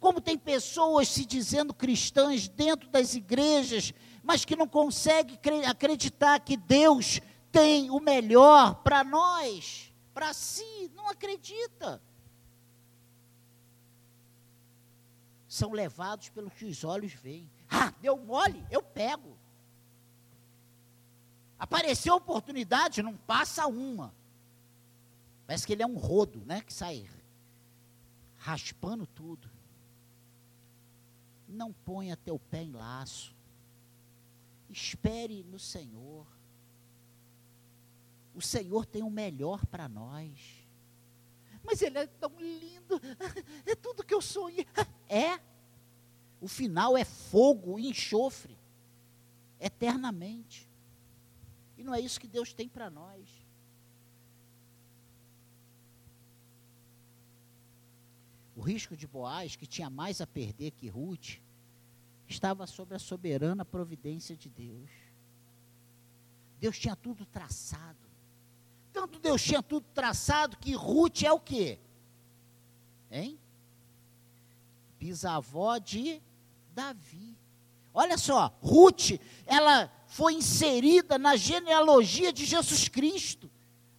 Como 0.00 0.20
tem 0.20 0.36
pessoas 0.36 1.08
se 1.08 1.24
dizendo 1.24 1.72
cristãs 1.72 2.48
dentro 2.48 2.88
das 2.90 3.14
igrejas, 3.14 3.92
mas 4.22 4.44
que 4.44 4.56
não 4.56 4.66
conseguem 4.66 5.38
acreditar 5.66 6.40
que 6.40 6.56
Deus 6.56 7.20
tem 7.52 7.90
o 7.90 8.00
melhor 8.00 8.82
para 8.82 9.04
nós, 9.04 9.92
para 10.12 10.32
si, 10.32 10.90
não 10.94 11.08
acredita. 11.08 12.02
São 15.54 15.72
levados 15.72 16.28
pelo 16.30 16.50
que 16.50 16.64
os 16.64 16.82
olhos 16.84 17.12
veem. 17.12 17.50
Ah, 17.70 17.92
deu 18.00 18.16
mole, 18.16 18.64
eu 18.70 18.82
pego. 18.82 19.36
Apareceu 21.58 22.14
oportunidade, 22.14 23.02
não 23.02 23.16
passa 23.16 23.66
uma. 23.66 24.14
Parece 25.46 25.66
que 25.66 25.72
ele 25.72 25.82
é 25.82 25.86
um 25.86 25.96
rodo, 25.96 26.42
né? 26.44 26.60
Que 26.62 26.72
sai 26.72 27.08
raspando 28.38 29.06
tudo 29.06 29.54
não 31.54 31.72
ponha 31.72 32.16
teu 32.16 32.38
pé 32.38 32.62
em 32.62 32.72
laço. 32.72 33.34
Espere 34.68 35.42
no 35.44 35.58
Senhor. 35.58 36.26
O 38.34 38.42
Senhor 38.42 38.84
tem 38.84 39.02
o 39.02 39.10
melhor 39.10 39.64
para 39.66 39.88
nós. 39.88 40.63
Mas 41.64 41.81
Ele 41.81 41.98
é 41.98 42.07
tão 42.07 42.33
lindo, 42.38 43.00
é 43.64 43.74
tudo 43.74 44.05
que 44.05 44.14
eu 44.14 44.20
sonhei. 44.20 44.66
É. 45.09 45.38
O 46.40 46.48
final 46.48 46.96
é 46.96 47.05
fogo 47.05 47.79
e 47.79 47.87
enxofre, 47.88 48.59
eternamente. 49.61 50.68
E 51.79 51.85
não 51.85 51.94
é 51.94 52.00
isso 52.00 52.18
que 52.18 52.27
Deus 52.27 52.53
tem 52.53 52.68
para 52.68 52.90
nós. 52.90 53.29
O 58.57 58.61
risco 58.61 58.96
de 58.96 59.07
Boaz, 59.07 59.57
que 59.57 59.66
tinha 59.66 59.88
mais 59.88 60.20
a 60.20 60.27
perder 60.27 60.72
que 60.72 60.88
Ruth, 60.88 61.38
estava 62.29 62.66
sob 62.66 62.94
a 62.94 62.98
soberana 62.98 63.64
providência 63.64 64.37
de 64.37 64.48
Deus. 64.48 64.90
Deus 66.59 66.79
tinha 66.79 66.96
tudo 66.96 67.27
traçado. 67.27 68.03
Tanto 68.94 69.18
Deus 69.18 69.42
tinha 69.42 69.61
tudo 69.61 69.85
traçado 69.92 70.57
que 70.57 70.72
Ruth 70.72 71.24
é 71.24 71.33
o 71.33 71.40
quê? 71.40 71.80
Hein? 73.11 73.37
Bisavó 75.00 75.76
de 75.78 76.22
Davi. 76.72 77.37
Olha 77.92 78.16
só, 78.16 78.57
Ruth, 78.62 79.20
ela 79.46 79.92
foi 80.07 80.35
inserida 80.35 81.18
na 81.18 81.35
genealogia 81.35 82.33
de 82.33 82.44
Jesus 82.44 82.87
Cristo. 82.88 83.50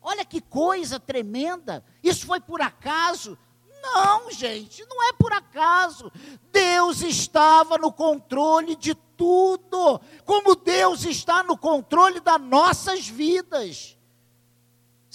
Olha 0.01 0.23
que 0.23 0.39
coisa 0.39 0.97
tremenda. 0.97 1.83
Isso 2.01 2.25
foi 2.25 2.39
por 2.39 2.61
acaso? 2.61 3.37
Não, 3.81 4.31
gente, 4.31 4.85
não 4.85 5.09
é 5.09 5.13
por 5.13 5.33
acaso. 5.33 6.09
Deus 6.53 7.01
estava 7.01 7.77
no 7.77 7.91
controle 7.91 8.77
de 8.77 8.95
tudo, 8.95 9.99
como 10.23 10.55
Deus 10.55 11.03
está 11.03 11.43
no 11.43 11.57
controle 11.57 12.21
das 12.21 12.39
nossas 12.39 13.07
vidas. 13.07 13.97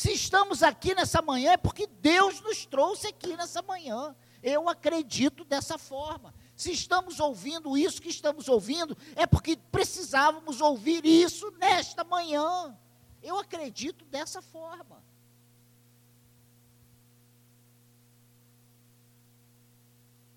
Se 0.01 0.13
estamos 0.13 0.63
aqui 0.63 0.95
nessa 0.95 1.21
manhã 1.21 1.53
é 1.53 1.57
porque 1.59 1.87
Deus 1.87 2.41
nos 2.41 2.65
trouxe 2.65 3.09
aqui 3.09 3.37
nessa 3.37 3.61
manhã. 3.61 4.17
Eu 4.43 4.67
acredito 4.67 5.45
dessa 5.45 5.77
forma. 5.77 6.35
Se 6.57 6.73
estamos 6.73 7.21
ouvindo 7.21 7.77
isso 7.77 8.01
que 8.01 8.09
estamos 8.09 8.49
ouvindo, 8.49 8.97
é 9.15 9.27
porque 9.27 9.59
precisávamos 9.71 10.63
ouvir 10.63 11.05
isso 11.05 11.51
nesta 11.59 12.03
manhã. 12.03 12.75
Eu 13.23 13.39
acredito 13.39 14.07
dessa 14.07 14.41
forma. 14.41 15.05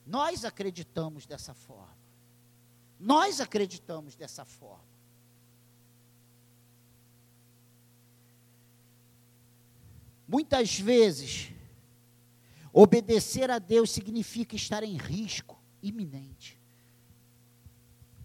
Nós 0.06 0.44
acreditamos 0.44 1.26
dessa 1.26 1.54
forma. 1.54 1.98
Nós 3.00 3.40
acreditamos 3.40 4.14
dessa 4.14 4.44
forma. 4.44 4.93
Muitas 10.28 10.80
vezes, 10.80 11.50
obedecer 12.72 13.52
a 13.52 13.60
Deus 13.60 13.92
significa 13.92 14.56
estar 14.56 14.84
em 14.84 14.98
risco 14.98 15.62
iminente. 15.82 16.58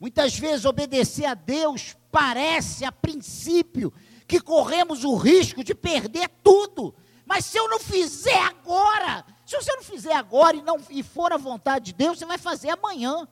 Muitas 0.01 0.39
vezes, 0.39 0.65
obedecer 0.65 1.25
a 1.25 1.35
Deus 1.35 1.97
parece, 2.11 2.85
a 2.85 2.93
princípio, 2.93 3.93
que 4.27 4.41
corremos 4.41 5.05
o 5.05 5.17
risco 5.17 5.65
de 5.65 5.75
perder 5.75 6.29
tudo. 6.43 6.95
Mas 7.27 7.45
se 7.45 7.59
eu 7.59 7.69
não 7.69 7.81
fizer 7.81 8.41
agora, 8.45 9.25
se 9.45 9.57
você 9.57 9.75
não 9.75 9.83
fizer 9.83 10.15
agora 10.15 10.57
e 10.57 10.63
não 10.63 10.79
e 10.89 11.03
for 11.03 11.33
a 11.33 11.37
vontade 11.37 11.87
de 11.87 11.93
Deus, 11.95 12.19
você 12.19 12.25
vai 12.27 12.39
fazer 12.39 12.71
amanhã. 12.71 13.27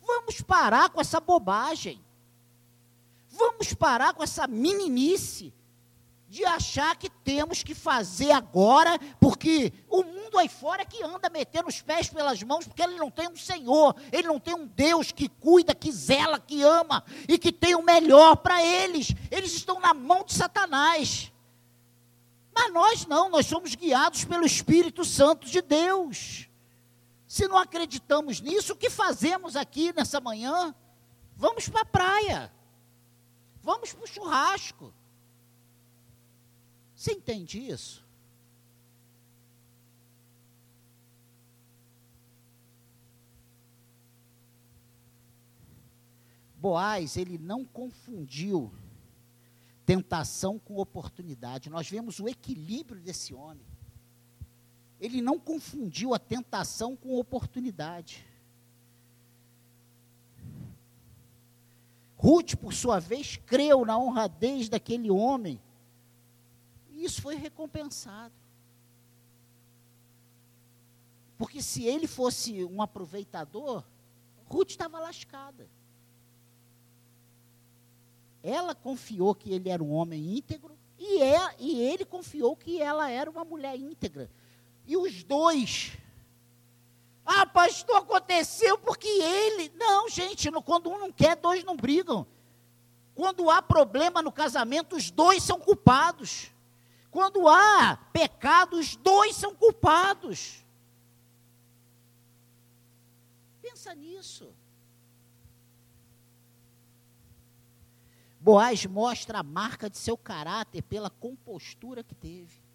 Vamos 0.00 0.40
parar 0.40 0.88
com 0.88 1.00
essa 1.00 1.20
bobagem. 1.20 2.02
Vamos 3.38 3.72
parar 3.72 4.14
com 4.14 4.22
essa 4.22 4.48
meninice 4.48 5.54
de 6.28 6.44
achar 6.44 6.96
que 6.96 7.08
temos 7.08 7.62
que 7.62 7.74
fazer 7.74 8.32
agora, 8.32 8.98
porque 9.18 9.72
o 9.88 10.02
mundo 10.02 10.36
aí 10.38 10.48
fora 10.48 10.82
é 10.82 10.84
que 10.84 11.02
anda 11.02 11.30
metendo 11.30 11.68
os 11.68 11.80
pés 11.80 12.10
pelas 12.10 12.42
mãos, 12.42 12.66
porque 12.66 12.82
ele 12.82 12.96
não 12.96 13.10
tem 13.10 13.28
um 13.28 13.36
Senhor, 13.36 13.94
ele 14.12 14.26
não 14.26 14.38
tem 14.38 14.54
um 14.54 14.66
Deus 14.66 15.10
que 15.12 15.28
cuida, 15.28 15.74
que 15.74 15.90
zela, 15.90 16.38
que 16.38 16.62
ama 16.62 17.02
e 17.26 17.38
que 17.38 17.50
tem 17.50 17.74
o 17.76 17.82
melhor 17.82 18.36
para 18.36 18.62
eles. 18.62 19.14
Eles 19.30 19.54
estão 19.54 19.80
na 19.80 19.94
mão 19.94 20.24
de 20.24 20.34
Satanás. 20.34 21.32
Mas 22.52 22.72
nós 22.72 23.06
não, 23.06 23.30
nós 23.30 23.46
somos 23.46 23.74
guiados 23.74 24.24
pelo 24.24 24.44
Espírito 24.44 25.04
Santo 25.04 25.46
de 25.48 25.62
Deus. 25.62 26.48
Se 27.26 27.46
não 27.46 27.56
acreditamos 27.56 28.40
nisso, 28.40 28.72
o 28.72 28.76
que 28.76 28.90
fazemos 28.90 29.54
aqui 29.54 29.94
nessa 29.94 30.20
manhã? 30.20 30.74
Vamos 31.36 31.68
para 31.68 31.82
a 31.82 31.86
praia. 31.86 32.57
Vamos 33.68 33.92
para 33.92 34.04
o 34.04 34.06
churrasco. 34.06 34.94
Você 36.94 37.12
entende 37.12 37.58
isso? 37.68 38.02
Boaz, 46.56 47.18
ele 47.18 47.36
não 47.36 47.62
confundiu 47.62 48.72
tentação 49.84 50.58
com 50.58 50.78
oportunidade. 50.78 51.68
Nós 51.68 51.90
vemos 51.90 52.18
o 52.20 52.26
equilíbrio 52.26 53.02
desse 53.02 53.34
homem. 53.34 53.66
Ele 54.98 55.20
não 55.20 55.38
confundiu 55.38 56.14
a 56.14 56.18
tentação 56.18 56.96
com 56.96 57.18
oportunidade. 57.18 58.24
Ruth, 62.18 62.56
por 62.56 62.74
sua 62.74 62.98
vez, 62.98 63.36
creu 63.46 63.84
na 63.84 63.96
honradez 63.96 64.68
daquele 64.68 65.08
homem. 65.08 65.60
E 66.90 67.04
isso 67.04 67.22
foi 67.22 67.36
recompensado. 67.36 68.34
Porque 71.38 71.62
se 71.62 71.84
ele 71.84 72.08
fosse 72.08 72.64
um 72.64 72.82
aproveitador, 72.82 73.84
Ruth 74.48 74.70
estava 74.70 74.98
lascada. 74.98 75.68
Ela 78.42 78.74
confiou 78.74 79.32
que 79.32 79.52
ele 79.52 79.68
era 79.68 79.82
um 79.82 79.92
homem 79.92 80.36
íntegro 80.36 80.76
e, 80.98 81.22
é, 81.22 81.54
e 81.60 81.80
ele 81.80 82.04
confiou 82.04 82.56
que 82.56 82.82
ela 82.82 83.08
era 83.08 83.30
uma 83.30 83.44
mulher 83.44 83.78
íntegra. 83.78 84.28
E 84.84 84.96
os 84.96 85.22
dois. 85.22 85.96
Ah, 87.30 87.44
pastor, 87.44 87.96
aconteceu 87.98 88.78
porque 88.78 89.06
ele. 89.06 89.70
Não, 89.76 90.08
gente, 90.08 90.50
quando 90.62 90.88
um 90.88 90.98
não 90.98 91.12
quer, 91.12 91.36
dois 91.36 91.62
não 91.62 91.76
brigam. 91.76 92.26
Quando 93.14 93.50
há 93.50 93.60
problema 93.60 94.22
no 94.22 94.32
casamento, 94.32 94.96
os 94.96 95.10
dois 95.10 95.42
são 95.42 95.60
culpados. 95.60 96.50
Quando 97.10 97.46
há 97.46 97.98
pecado, 98.14 98.78
os 98.78 98.96
dois 98.96 99.36
são 99.36 99.54
culpados. 99.54 100.64
Pensa 103.60 103.94
nisso. 103.94 104.50
Boaz 108.40 108.86
mostra 108.86 109.40
a 109.40 109.42
marca 109.42 109.90
de 109.90 109.98
seu 109.98 110.16
caráter 110.16 110.80
pela 110.80 111.10
compostura 111.10 112.02
que 112.02 112.14
teve. 112.14 112.67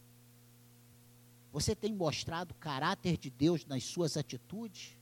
Você 1.53 1.75
tem 1.75 1.93
mostrado 1.93 2.51
o 2.51 2.55
caráter 2.55 3.15
de 3.15 3.29
Deus 3.29 3.63
nas 3.63 3.83
suas 3.83 4.17
atitudes? 4.17 4.97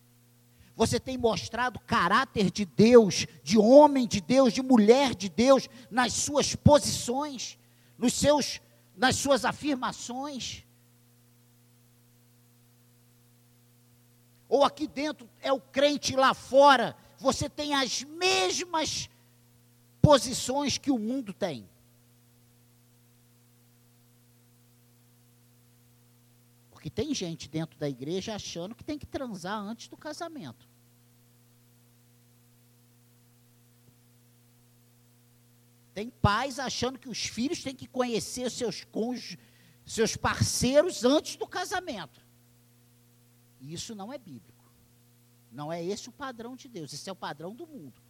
Você 0.76 1.00
tem 1.00 1.18
mostrado 1.18 1.78
o 1.78 1.82
caráter 1.82 2.52
de 2.52 2.66
Deus, 2.66 3.26
de 3.42 3.58
homem 3.58 4.06
de 4.06 4.20
Deus, 4.20 4.52
de 4.52 4.62
mulher 4.62 5.16
de 5.16 5.30
Deus, 5.30 5.70
nas 5.90 6.12
suas 6.12 6.54
posições, 6.54 7.58
nos 7.98 8.14
seus, 8.14 8.60
nas 8.98 9.16
suas 9.16 9.46
afirmações? 9.46 10.66
Ou 14.50 14.66
aqui 14.66 14.88
dentro 14.88 15.30
é 15.42 15.54
o 15.54 15.62
crente 15.62 16.18
lá 16.18 16.34
fora, 16.34 16.98
você 17.18 17.50
tem 17.50 17.74
as 17.74 18.04
mesmas 18.04 19.10
posições 20.02 20.78
que 20.78 20.92
o 20.92 21.00
mundo 21.00 21.32
tem. 21.32 21.71
Porque 26.82 26.90
tem 26.90 27.14
gente 27.14 27.48
dentro 27.48 27.78
da 27.78 27.88
igreja 27.88 28.34
achando 28.34 28.74
que 28.74 28.84
tem 28.84 28.98
que 28.98 29.06
transar 29.06 29.56
antes 29.62 29.88
do 29.88 29.96
casamento. 29.96 30.68
Tem 35.94 36.10
pais 36.10 36.58
achando 36.58 36.98
que 36.98 37.08
os 37.08 37.24
filhos 37.24 37.62
têm 37.62 37.76
que 37.76 37.86
conhecer 37.86 38.50
seus 38.50 38.84
cônjuges, 38.84 39.38
seus 39.86 40.16
parceiros 40.16 41.06
antes 41.06 41.36
do 41.36 41.46
casamento. 41.46 42.20
E 43.60 43.76
isso 43.76 43.94
não 43.94 44.12
é 44.12 44.18
bíblico. 44.18 44.66
Não 45.52 45.72
é 45.72 45.86
esse 45.86 46.10
o 46.10 46.12
padrão 46.12 46.56
de 46.56 46.68
Deus, 46.68 46.92
esse 46.92 47.08
é 47.08 47.14
o 47.14 47.16
padrão 47.16 47.54
do 47.54 47.68
mundo. 47.68 48.02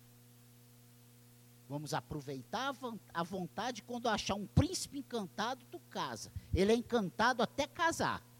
Vamos 1.68 1.94
aproveitar 1.94 2.74
a 3.14 3.24
vontade 3.24 3.84
quando 3.84 4.08
achar 4.08 4.36
um 4.36 4.48
príncipe 4.48 5.00
encantado, 5.00 5.66
tu 5.70 5.78
casa. 5.90 6.32
Ele 6.54 6.72
é 6.72 6.76
encantado 6.76 7.44
até 7.44 7.68
casar. 7.68 8.31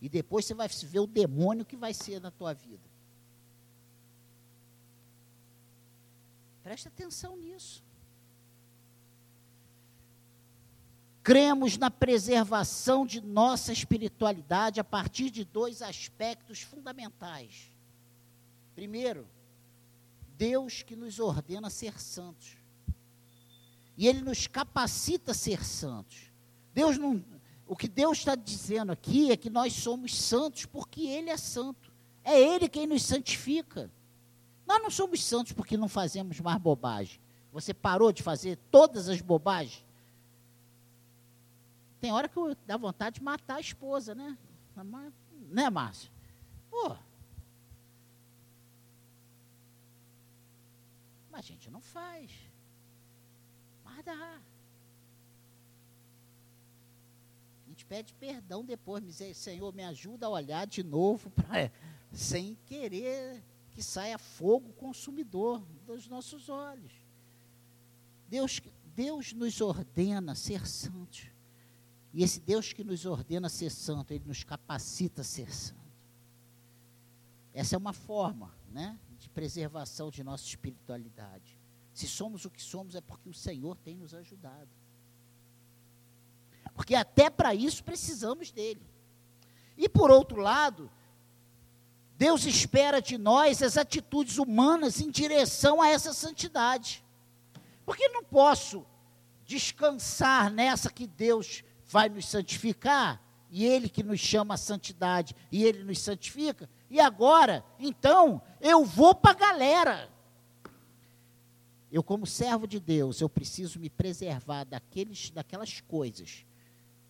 E 0.00 0.08
depois 0.08 0.44
você 0.44 0.54
vai 0.54 0.68
ver 0.68 1.00
o 1.00 1.06
demônio 1.06 1.64
que 1.64 1.76
vai 1.76 1.92
ser 1.92 2.20
na 2.20 2.30
tua 2.30 2.54
vida. 2.54 2.88
Preste 6.62 6.88
atenção 6.88 7.36
nisso. 7.36 7.82
Cremos 11.22 11.76
na 11.76 11.90
preservação 11.90 13.04
de 13.04 13.20
nossa 13.20 13.72
espiritualidade 13.72 14.80
a 14.80 14.84
partir 14.84 15.30
de 15.30 15.44
dois 15.44 15.82
aspectos 15.82 16.62
fundamentais. 16.62 17.70
Primeiro, 18.74 19.26
Deus 20.36 20.82
que 20.82 20.94
nos 20.94 21.18
ordena 21.18 21.68
ser 21.68 22.00
santos. 22.00 22.56
E 23.96 24.06
Ele 24.06 24.22
nos 24.22 24.46
capacita 24.46 25.32
a 25.32 25.34
ser 25.34 25.64
santos. 25.64 26.30
Deus 26.72 26.96
não, 26.96 27.22
o 27.68 27.76
que 27.76 27.86
Deus 27.86 28.18
está 28.18 28.34
dizendo 28.34 28.90
aqui 28.90 29.30
é 29.30 29.36
que 29.36 29.50
nós 29.50 29.72
somos 29.74 30.16
santos 30.16 30.64
porque 30.64 31.02
Ele 31.02 31.30
é 31.30 31.36
santo. 31.36 31.92
É 32.24 32.40
Ele 32.40 32.68
quem 32.68 32.86
nos 32.86 33.02
santifica. 33.02 33.90
Nós 34.66 34.82
não 34.82 34.90
somos 34.90 35.22
santos 35.22 35.52
porque 35.52 35.76
não 35.76 35.88
fazemos 35.88 36.40
mais 36.40 36.58
bobagem. 36.60 37.20
Você 37.52 37.72
parou 37.72 38.12
de 38.12 38.22
fazer 38.22 38.58
todas 38.70 39.08
as 39.08 39.20
bobagens? 39.20 39.84
Tem 42.00 42.12
hora 42.12 42.28
que 42.28 42.38
dá 42.66 42.76
vontade 42.76 43.16
de 43.16 43.22
matar 43.22 43.56
a 43.56 43.60
esposa, 43.60 44.14
né? 44.14 44.36
Né, 45.50 45.70
Márcio? 45.70 46.10
Pô, 46.70 46.96
a 51.38 51.40
gente 51.40 51.70
não 51.70 51.80
faz. 51.80 52.32
Mas 53.84 54.04
dá. 54.04 54.40
A 57.64 57.68
gente 57.68 57.77
pede 57.88 58.14
perdão 58.14 58.64
depois, 58.64 59.02
Senhor, 59.34 59.74
me 59.74 59.82
ajuda 59.82 60.26
a 60.26 60.30
olhar 60.30 60.66
de 60.66 60.82
novo, 60.82 61.30
pra, 61.30 61.70
sem 62.12 62.56
querer 62.66 63.42
que 63.70 63.82
saia 63.82 64.18
fogo 64.18 64.72
consumidor 64.74 65.64
dos 65.86 66.06
nossos 66.08 66.48
olhos. 66.48 66.92
Deus, 68.28 68.60
Deus 68.94 69.32
nos 69.32 69.60
ordena 69.60 70.34
ser 70.34 70.66
santos. 70.66 71.26
E 72.12 72.22
esse 72.22 72.40
Deus 72.40 72.72
que 72.72 72.84
nos 72.84 73.06
ordena 73.06 73.48
ser 73.48 73.70
santo, 73.70 74.12
ele 74.12 74.24
nos 74.26 74.44
capacita 74.44 75.22
a 75.22 75.24
ser 75.24 75.52
santo. 75.52 75.78
Essa 77.54 77.74
é 77.74 77.78
uma 77.78 77.92
forma, 77.92 78.54
né? 78.70 78.98
de 79.18 79.28
preservação 79.28 80.10
de 80.10 80.22
nossa 80.22 80.44
espiritualidade. 80.44 81.58
Se 81.92 82.06
somos 82.06 82.44
o 82.44 82.50
que 82.50 82.62
somos, 82.62 82.94
é 82.94 83.00
porque 83.00 83.28
o 83.28 83.34
Senhor 83.34 83.76
tem 83.76 83.96
nos 83.96 84.14
ajudado. 84.14 84.70
Porque 86.78 86.94
até 86.94 87.28
para 87.28 87.52
isso 87.56 87.82
precisamos 87.82 88.52
dele. 88.52 88.80
E 89.76 89.88
por 89.88 90.12
outro 90.12 90.40
lado, 90.40 90.88
Deus 92.16 92.46
espera 92.46 93.02
de 93.02 93.18
nós 93.18 93.64
as 93.64 93.76
atitudes 93.76 94.38
humanas 94.38 95.00
em 95.00 95.10
direção 95.10 95.82
a 95.82 95.88
essa 95.88 96.12
santidade. 96.12 97.04
Porque 97.84 98.08
não 98.10 98.22
posso 98.22 98.86
descansar 99.44 100.52
nessa 100.52 100.88
que 100.88 101.08
Deus 101.08 101.64
vai 101.84 102.08
nos 102.08 102.28
santificar, 102.28 103.20
e 103.50 103.64
Ele 103.64 103.88
que 103.88 104.04
nos 104.04 104.20
chama 104.20 104.54
a 104.54 104.58
santidade, 104.58 105.34
e 105.50 105.64
Ele 105.64 105.82
nos 105.82 105.98
santifica, 105.98 106.70
e 106.88 107.00
agora, 107.00 107.64
então, 107.76 108.40
eu 108.60 108.84
vou 108.84 109.16
para 109.16 109.32
a 109.32 109.34
galera. 109.34 110.08
Eu, 111.90 112.04
como 112.04 112.24
servo 112.24 112.68
de 112.68 112.78
Deus, 112.78 113.20
eu 113.20 113.28
preciso 113.28 113.80
me 113.80 113.90
preservar 113.90 114.62
daqueles, 114.62 115.30
daquelas 115.30 115.80
coisas, 115.80 116.46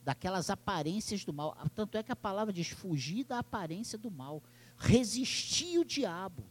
daquelas 0.08 0.48
aparências 0.48 1.22
do 1.22 1.34
mal. 1.34 1.54
Tanto 1.74 1.98
é 1.98 2.02
que 2.02 2.10
a 2.10 2.16
palavra 2.16 2.50
diz: 2.50 2.68
fugir 2.68 3.24
da 3.24 3.40
aparência 3.40 3.98
do 3.98 4.10
mal, 4.10 4.42
resistir 4.78 5.78
o 5.78 5.84
diabo. 5.84 6.42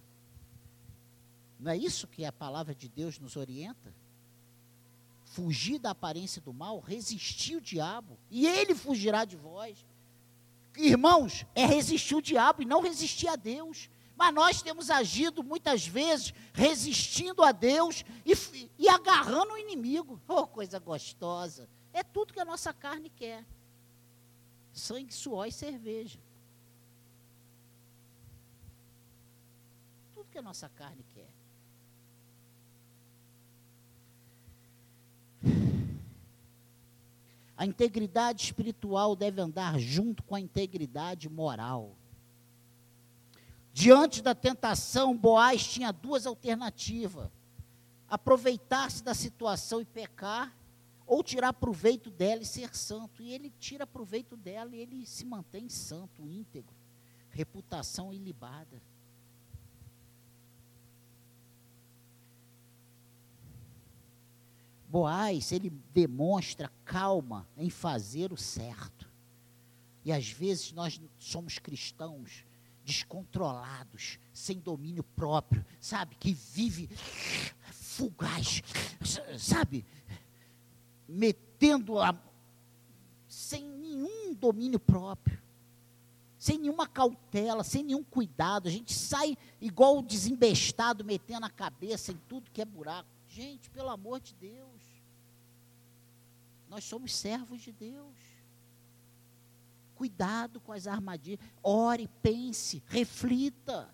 Não 1.60 1.72
é 1.72 1.76
isso 1.76 2.08
que 2.08 2.24
a 2.24 2.32
palavra 2.32 2.76
de 2.76 2.88
Deus 2.88 3.18
nos 3.18 3.36
orienta? 3.36 3.92
Fugir 5.26 5.80
da 5.80 5.90
aparência 5.90 6.40
do 6.40 6.54
mal, 6.54 6.80
resistir 6.80 7.56
o 7.56 7.62
diabo, 7.62 8.16
e 8.30 8.46
ele 8.46 8.76
fugirá 8.76 9.26
de 9.26 9.36
vós 9.36 9.84
irmãos, 10.78 11.44
é 11.56 11.66
resistir 11.66 12.14
o 12.14 12.22
diabo 12.22 12.62
e 12.62 12.66
não 12.66 12.84
resistir 12.84 13.28
a 13.28 13.36
Deus. 13.36 13.90
Mas 14.16 14.32
nós 14.32 14.62
temos 14.62 14.92
agido 14.92 15.44
muitas 15.44 15.88
vezes 15.88 16.32
resistindo 16.54 17.42
a 17.42 17.52
Deus 17.52 18.06
e, 18.24 18.34
e 18.78 18.88
agarrando 18.88 19.54
o 19.54 19.58
inimigo. 19.58 20.22
Oh, 20.28 20.46
coisa 20.46 20.78
gostosa. 20.78 21.68
É 21.98 22.04
tudo 22.04 22.32
que 22.32 22.40
a 22.40 22.46
nossa 22.46 22.72
carne 22.72 23.10
quer: 23.10 23.44
sangue, 24.72 25.12
suor 25.12 25.48
e 25.48 25.52
cerveja. 25.52 26.20
que 30.38 30.40
a 30.40 30.44
nossa 30.44 30.70
carne 30.70 31.04
quer. 31.16 31.28
A 37.58 37.66
integridade 37.66 38.44
espiritual 38.44 39.16
deve 39.16 39.42
andar 39.42 39.80
junto 39.80 40.22
com 40.22 40.36
a 40.36 40.40
integridade 40.40 41.28
moral. 41.28 41.96
Diante 43.74 44.22
da 44.22 44.36
tentação, 44.36 45.18
Boaz 45.18 45.66
tinha 45.66 45.92
duas 45.92 46.28
alternativas: 46.28 47.32
aproveitar-se 48.08 49.04
da 49.04 49.16
situação 49.16 49.82
e 49.82 49.86
pecar, 49.86 50.56
ou 51.08 51.24
tirar 51.24 51.54
proveito 51.54 52.12
dela 52.12 52.44
e 52.44 52.46
ser 52.46 52.76
santo. 52.76 53.24
E 53.24 53.34
ele 53.34 53.50
tira 53.58 53.88
proveito 53.88 54.36
dela 54.36 54.76
e 54.76 54.80
ele 54.80 55.06
se 55.06 55.26
mantém 55.26 55.70
santo, 55.70 56.28
íntegro, 56.28 56.76
reputação 57.32 58.14
ilibada. 58.14 58.82
Boaz, 64.90 65.52
ele 65.52 65.70
demonstra 65.94 66.72
calma 66.86 67.48
em 67.58 67.70
fazer 67.70 68.32
o 68.32 68.38
certo. 68.38 69.10
E 70.04 70.12
às 70.12 70.30
vezes 70.30 70.72
nós 70.72 71.00
somos 71.20 71.60
cristãos 71.60 72.46
descontrolados, 72.86 74.18
sem 74.34 74.60
domínio 74.60 75.04
próprio, 75.04 75.66
sabe? 75.82 76.16
Que 76.16 76.34
vive 76.34 76.90
fugaz, 77.98 78.62
sabe? 79.38 79.86
Metendo 81.08 82.00
a. 82.00 82.16
sem 83.28 83.64
nenhum 83.64 84.34
domínio 84.34 84.80
próprio, 84.80 85.42
sem 86.38 86.58
nenhuma 86.58 86.88
cautela, 86.88 87.64
sem 87.64 87.84
nenhum 87.84 88.04
cuidado. 88.04 88.68
A 88.68 88.72
gente 88.72 88.94
sai 88.94 89.38
igual 89.60 90.02
desembestado, 90.02 91.04
metendo 91.04 91.46
a 91.46 91.50
cabeça 91.50 92.12
em 92.12 92.20
tudo 92.28 92.52
que 92.52 92.62
é 92.62 92.66
buraco. 92.66 93.10
Gente, 93.28 93.70
pelo 93.70 93.90
amor 93.90 94.20
de 94.20 94.34
Deus. 94.36 94.82
Nós 96.70 96.84
somos 96.84 97.14
servos 97.14 97.62
de 97.62 97.72
Deus. 97.72 98.16
Cuidado 99.96 100.60
com 100.60 100.72
as 100.72 100.86
armadilhas. 100.86 101.40
Ore, 101.64 102.08
pense, 102.22 102.84
reflita. 102.88 103.90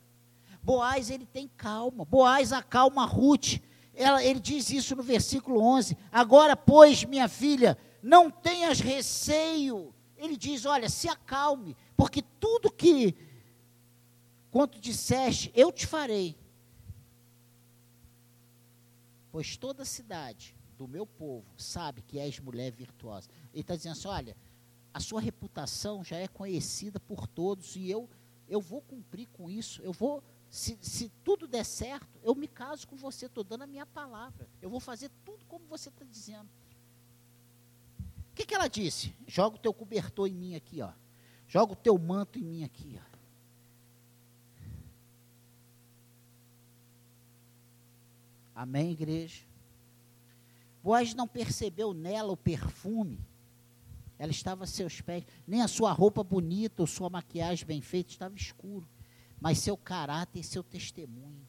Boaz, 0.62 1.10
ele 1.10 1.26
tem 1.26 1.48
calma. 1.48 2.04
Boaz 2.04 2.52
acalma 2.52 3.06
Ruth. 3.06 3.62
Ela, 3.94 4.24
ele 4.24 4.40
diz 4.40 4.70
isso 4.70 4.96
no 4.96 5.04
versículo 5.04 5.62
11. 5.62 5.98
Agora, 6.12 6.56
pois, 6.56 7.04
minha 7.04 7.28
filha, 7.28 7.78
não 8.02 8.30
tenhas 8.30 8.80
receio. 8.80 9.94
Ele 10.18 10.36
diz: 10.36 10.66
Olha, 10.66 10.90
se 10.90 11.08
acalme, 11.08 11.76
porque 11.96 12.22
tudo 12.40 12.72
que, 12.72 13.16
quanto 14.50 14.80
disseste, 14.80 15.52
eu 15.56 15.72
te 15.72 15.86
farei 15.86 16.36
pois 19.34 19.58
toda 19.58 19.82
a 19.82 19.86
cidade 19.86 20.56
do 20.78 20.88
meu 20.88 21.08
povo 21.08 21.44
sabe 21.58 22.04
que 22.04 22.20
és 22.20 22.40
mulher 22.40 22.72
virtuosa. 22.72 23.28
Ele 23.52 23.62
está 23.62 23.76
dizendo 23.76 23.94
assim: 23.94 24.08
olha, 24.08 24.38
a 24.94 25.00
sua 25.00 25.20
reputação 25.20 26.04
já 26.04 26.18
é 26.18 26.28
conhecida 26.28 27.00
por 27.00 27.26
todos 27.26 27.76
e 27.76 27.90
eu, 27.90 28.08
eu 28.48 28.62
vou 28.62 28.80
cumprir 28.80 29.28
com 29.30 29.50
isso. 29.50 29.82
Eu 29.82 29.92
vou, 29.92 30.24
se, 30.54 30.78
se 30.84 31.10
tudo 31.24 31.48
der 31.48 31.66
certo, 31.66 32.08
eu 32.22 32.36
me 32.36 32.48
caso 32.48 32.88
com 32.88 32.96
você, 32.96 33.26
estou 33.26 33.44
dando 33.44 33.64
a 33.64 33.68
minha 33.68 33.88
palavra. 33.88 34.48
Eu 34.62 34.70
vou 34.70 34.80
fazer 34.80 35.10
tudo 35.26 35.44
como 35.48 35.66
você 35.66 35.90
está 35.90 36.06
dizendo. 36.06 36.48
O 37.98 38.36
que, 38.36 38.46
que 38.46 38.54
ela 38.54 38.68
disse? 38.68 39.16
Joga 39.28 39.56
o 39.56 39.60
teu 39.60 39.74
cobertor 39.74 40.28
em 40.28 40.36
mim 40.36 40.54
aqui, 40.54 40.80
ó. 40.80 40.92
Joga 41.48 41.74
o 41.74 41.76
teu 41.76 41.98
manto 41.98 42.38
em 42.38 42.44
mim 42.44 42.64
aqui, 42.64 43.00
ó. 43.02 43.18
Amém, 48.54 48.92
igreja? 48.92 49.42
Boaz 50.84 51.16
não 51.16 51.28
percebeu 51.28 51.96
nela 51.96 52.32
o 52.32 52.38
perfume. 52.38 53.20
Ela 54.20 54.32
estava 54.32 54.66
a 54.66 54.68
seus 54.68 55.02
pés. 55.02 55.26
Nem 55.48 55.64
a 55.64 55.68
sua 55.68 55.92
roupa 55.92 56.24
bonita 56.24 56.84
ou 56.84 56.88
sua 56.88 57.10
maquiagem 57.10 57.66
bem 57.66 57.82
feita 57.82 58.12
estava 58.12 58.36
escuro. 58.36 58.88
Mas 59.44 59.60
seu 59.60 59.76
caráter 59.76 60.40
e 60.40 60.44
seu 60.44 60.64
testemunho. 60.64 61.46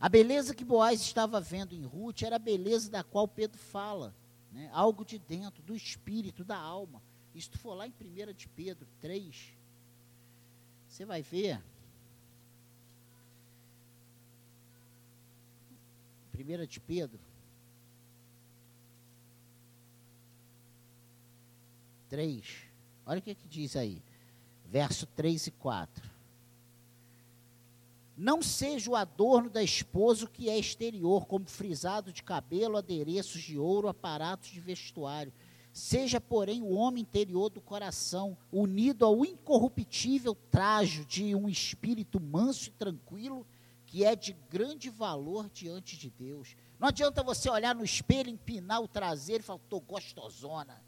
A 0.00 0.08
beleza 0.08 0.56
que 0.56 0.64
Boaz 0.64 1.00
estava 1.00 1.40
vendo 1.40 1.72
em 1.72 1.84
Ruth 1.84 2.22
era 2.22 2.34
a 2.34 2.38
beleza 2.40 2.90
da 2.90 3.04
qual 3.04 3.28
Pedro 3.28 3.60
fala. 3.60 4.12
Né? 4.50 4.68
Algo 4.72 5.04
de 5.04 5.16
dentro, 5.16 5.62
do 5.62 5.76
espírito, 5.76 6.42
da 6.42 6.56
alma. 6.56 7.00
Tu 7.32 7.56
for 7.58 7.74
lá 7.74 7.86
em 7.86 7.92
1 7.92 8.32
de 8.32 8.48
Pedro 8.48 8.88
3, 9.00 9.56
você 10.88 11.04
vai 11.04 11.22
ver 11.22 11.62
1 16.36 16.66
de 16.66 16.80
Pedro 16.80 17.20
3. 22.08 22.44
Olha 23.06 23.20
o 23.20 23.22
que, 23.22 23.32
que 23.32 23.46
diz 23.46 23.76
aí. 23.76 24.02
Verso 24.66 25.06
3 25.06 25.46
e 25.46 25.50
4. 25.52 26.13
Não 28.16 28.40
seja 28.40 28.90
o 28.90 28.94
adorno 28.94 29.50
da 29.50 29.62
esposa 29.62 30.28
que 30.28 30.48
é 30.48 30.56
exterior, 30.56 31.26
como 31.26 31.46
frisado 31.46 32.12
de 32.12 32.22
cabelo, 32.22 32.76
adereços 32.76 33.42
de 33.42 33.58
ouro, 33.58 33.88
aparatos 33.88 34.50
de 34.50 34.60
vestuário. 34.60 35.32
Seja, 35.72 36.20
porém, 36.20 36.62
o 36.62 36.74
homem 36.74 37.02
interior 37.02 37.50
do 37.50 37.60
coração, 37.60 38.38
unido 38.52 39.04
ao 39.04 39.24
incorruptível 39.24 40.36
trajo 40.48 41.04
de 41.04 41.34
um 41.34 41.48
espírito 41.48 42.20
manso 42.20 42.68
e 42.68 42.72
tranquilo, 42.72 43.44
que 43.84 44.04
é 44.04 44.14
de 44.14 44.32
grande 44.48 44.88
valor 44.88 45.50
diante 45.50 45.96
de 45.96 46.08
Deus. 46.10 46.56
Não 46.78 46.88
adianta 46.88 47.24
você 47.24 47.50
olhar 47.50 47.74
no 47.74 47.84
espelho, 47.84 48.30
empinar 48.30 48.80
o 48.80 48.86
traseiro 48.86 49.42
e 49.42 49.44
falar, 49.44 49.58
estou 49.58 49.80
gostosona. 49.80 50.80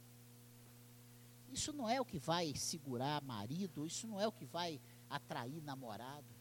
Isso 1.53 1.72
não 1.72 1.89
é 1.89 2.01
o 2.01 2.05
que 2.05 2.18
vai 2.18 2.55
segurar 2.55 3.20
marido, 3.22 3.85
isso 3.85 4.07
não 4.07 4.20
é 4.20 4.29
o 4.29 4.33
que 4.33 4.45
vai 4.45 4.81
atrair 5.11 5.61
namorado. 5.62 6.36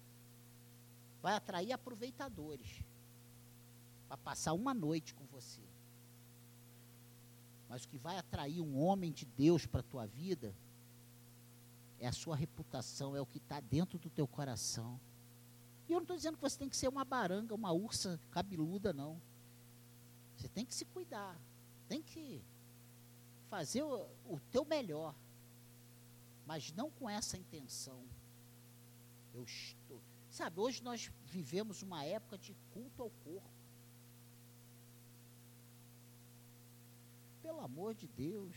Vai 1.25 1.33
atrair 1.33 1.71
aproveitadores 1.71 2.83
para 4.07 4.15
passar 4.15 4.53
uma 4.53 4.75
noite 4.75 5.15
com 5.15 5.25
você. 5.25 5.63
Mas 7.67 7.83
o 7.83 7.87
que 7.89 7.97
vai 7.97 8.15
atrair 8.19 8.61
um 8.61 8.77
homem 8.77 9.11
de 9.11 9.25
Deus 9.25 9.65
para 9.65 9.79
a 9.79 9.83
tua 9.83 10.05
vida 10.05 10.55
é 11.99 12.05
a 12.05 12.11
sua 12.11 12.35
reputação, 12.35 13.15
é 13.15 13.21
o 13.21 13.25
que 13.25 13.39
está 13.39 13.59
dentro 13.59 13.97
do 13.97 14.07
teu 14.07 14.27
coração. 14.27 14.99
E 15.89 15.93
eu 15.93 15.95
não 15.95 16.03
estou 16.03 16.15
dizendo 16.15 16.35
que 16.35 16.43
você 16.43 16.59
tem 16.59 16.69
que 16.69 16.77
ser 16.77 16.89
uma 16.89 17.03
baranga, 17.03 17.55
uma 17.55 17.71
ursa 17.71 18.19
cabeluda, 18.29 18.93
não. 18.93 19.19
Você 20.37 20.47
tem 20.47 20.63
que 20.63 20.75
se 20.75 20.85
cuidar. 20.85 21.35
Tem 21.87 22.03
que 22.03 22.39
fazer 23.49 23.81
o, 23.81 24.07
o 24.27 24.39
teu 24.51 24.63
melhor. 24.63 25.15
Mas 26.45 26.71
não 26.71 26.91
com 26.91 27.09
essa 27.09 27.35
intenção. 27.35 28.03
Eu 29.33 29.43
estou. 29.43 29.99
Sabe, 30.35 30.59
hoje 30.59 30.83
nós 30.83 31.09
vivemos 31.23 31.81
uma 31.81 32.03
época 32.03 32.37
de 32.37 32.53
culto 32.73 33.01
ao 33.01 33.09
corpo. 33.09 33.49
Pelo 37.41 37.61
amor 37.61 37.95
de 37.95 38.05
Deus. 38.05 38.53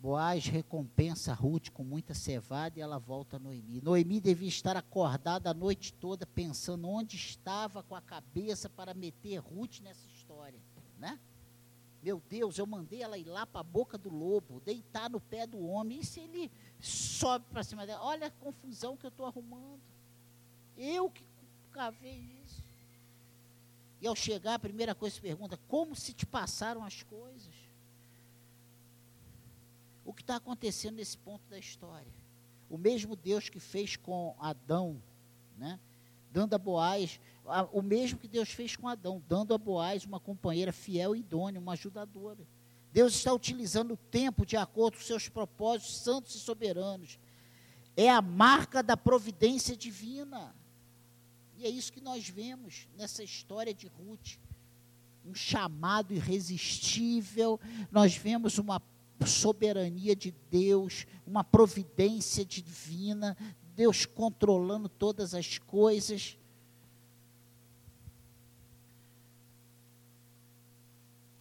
Boaz 0.00 0.46
recompensa 0.46 1.34
Ruth 1.34 1.70
com 1.70 1.82
muita 1.82 2.14
cevada 2.14 2.78
e 2.78 2.82
ela 2.82 3.00
volta 3.00 3.34
a 3.34 3.40
Noemi. 3.40 3.80
Noemi 3.80 4.20
devia 4.20 4.46
estar 4.46 4.76
acordada 4.76 5.50
a 5.50 5.54
noite 5.54 5.92
toda 5.92 6.24
pensando 6.24 6.88
onde 6.88 7.16
estava 7.16 7.82
com 7.82 7.96
a 7.96 8.00
cabeça 8.00 8.70
para 8.70 8.94
meter 8.94 9.38
Ruth 9.38 9.80
nessa 9.80 10.06
história, 10.06 10.60
né? 11.00 11.18
Meu 12.04 12.22
Deus, 12.28 12.58
eu 12.58 12.66
mandei 12.66 13.02
ela 13.02 13.16
ir 13.16 13.24
lá 13.24 13.46
para 13.46 13.60
a 13.60 13.64
boca 13.64 13.96
do 13.96 14.10
lobo, 14.10 14.60
deitar 14.60 15.08
no 15.08 15.18
pé 15.18 15.46
do 15.46 15.58
homem. 15.66 16.00
E 16.00 16.04
se 16.04 16.20
ele 16.20 16.52
sobe 16.78 17.46
para 17.50 17.64
cima 17.64 17.86
dela? 17.86 18.04
Olha 18.04 18.26
a 18.26 18.30
confusão 18.30 18.96
que 18.96 19.06
eu 19.06 19.08
estou 19.08 19.24
arrumando. 19.24 19.80
Eu 20.76 21.10
que 21.10 21.24
cavei 21.72 22.18
isso. 22.44 22.62
E 24.00 24.06
ao 24.06 24.14
chegar, 24.14 24.54
a 24.54 24.58
primeira 24.58 24.94
coisa 24.94 25.16
que 25.16 25.22
pergunta: 25.22 25.58
como 25.66 25.96
se 25.96 26.12
te 26.12 26.26
passaram 26.26 26.84
as 26.84 27.02
coisas? 27.02 27.64
o 30.04 30.12
que 30.12 30.22
está 30.22 30.36
acontecendo 30.36 30.96
nesse 30.96 31.16
ponto 31.16 31.48
da 31.48 31.58
história. 31.58 32.12
O 32.68 32.76
mesmo 32.76 33.16
Deus 33.16 33.48
que 33.48 33.58
fez 33.58 33.96
com 33.96 34.36
Adão, 34.38 35.02
né? 35.56 35.80
Dando 36.34 36.54
a 36.54 36.58
Boaz, 36.58 37.20
a, 37.46 37.62
o 37.72 37.80
mesmo 37.80 38.18
que 38.18 38.26
Deus 38.26 38.50
fez 38.50 38.74
com 38.74 38.88
Adão, 38.88 39.22
dando 39.28 39.54
a 39.54 39.58
Boaz 39.58 40.04
uma 40.04 40.18
companheira 40.18 40.72
fiel 40.72 41.14
e 41.14 41.20
idônea, 41.20 41.60
uma 41.60 41.74
ajudadora. 41.74 42.44
Deus 42.92 43.14
está 43.14 43.32
utilizando 43.32 43.94
o 43.94 43.96
tempo 43.96 44.44
de 44.44 44.56
acordo 44.56 44.96
com 44.96 45.04
seus 45.04 45.28
propósitos 45.28 45.96
santos 45.98 46.34
e 46.34 46.40
soberanos. 46.40 47.20
É 47.96 48.10
a 48.10 48.20
marca 48.20 48.82
da 48.82 48.96
providência 48.96 49.76
divina. 49.76 50.52
E 51.56 51.64
é 51.64 51.68
isso 51.68 51.92
que 51.92 52.00
nós 52.00 52.28
vemos 52.28 52.88
nessa 52.96 53.22
história 53.22 53.72
de 53.72 53.86
Ruth. 53.86 54.38
Um 55.24 55.34
chamado 55.34 56.12
irresistível, 56.12 57.60
nós 57.92 58.16
vemos 58.16 58.58
uma 58.58 58.82
soberania 59.24 60.16
de 60.16 60.32
Deus, 60.50 61.06
uma 61.24 61.44
providência 61.44 62.44
divina, 62.44 63.36
Deus 63.74 64.06
controlando 64.06 64.88
todas 64.88 65.34
as 65.34 65.58
coisas. 65.58 66.38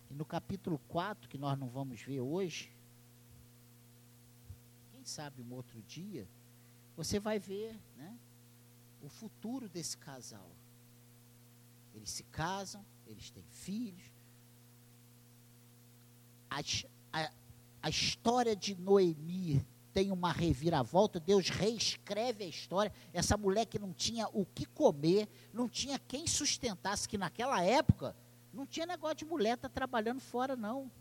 E 0.09 0.13
no 0.13 0.25
capítulo 0.25 0.79
4, 0.87 1.29
que 1.29 1.37
nós 1.37 1.57
não 1.57 1.69
vamos 1.69 2.01
ver 2.01 2.21
hoje, 2.21 2.75
quem 4.91 5.05
sabe 5.05 5.41
um 5.41 5.53
outro 5.53 5.81
dia, 5.83 6.27
você 6.95 7.19
vai 7.19 7.37
ver 7.37 7.79
né, 7.95 8.17
o 9.01 9.09
futuro 9.09 9.69
desse 9.69 9.97
casal. 9.97 10.49
Eles 11.93 12.09
se 12.09 12.23
casam, 12.23 12.83
eles 13.05 13.29
têm 13.29 13.45
filhos. 13.51 14.11
A, 16.49 16.59
a, 17.11 17.31
a 17.83 17.89
história 17.89 18.55
de 18.55 18.75
Noemi 18.75 19.63
tem 19.93 20.11
uma 20.11 20.31
reviravolta, 20.31 21.19
Deus 21.19 21.49
reescreve 21.49 22.43
a 22.43 22.47
história. 22.47 22.91
Essa 23.13 23.37
mulher 23.37 23.65
que 23.65 23.77
não 23.77 23.93
tinha 23.93 24.27
o 24.33 24.45
que 24.45 24.65
comer, 24.65 25.29
não 25.53 25.69
tinha 25.69 25.99
quem 25.99 26.25
sustentasse, 26.25 27.07
que 27.07 27.17
naquela 27.17 27.61
época 27.61 28.15
não 28.51 28.65
tinha 28.65 28.85
negócio 28.85 29.17
de 29.17 29.25
mulher 29.25 29.55
estar 29.55 29.69
tá 29.69 29.73
trabalhando 29.73 30.19
fora, 30.19 30.55
não. 30.55 30.91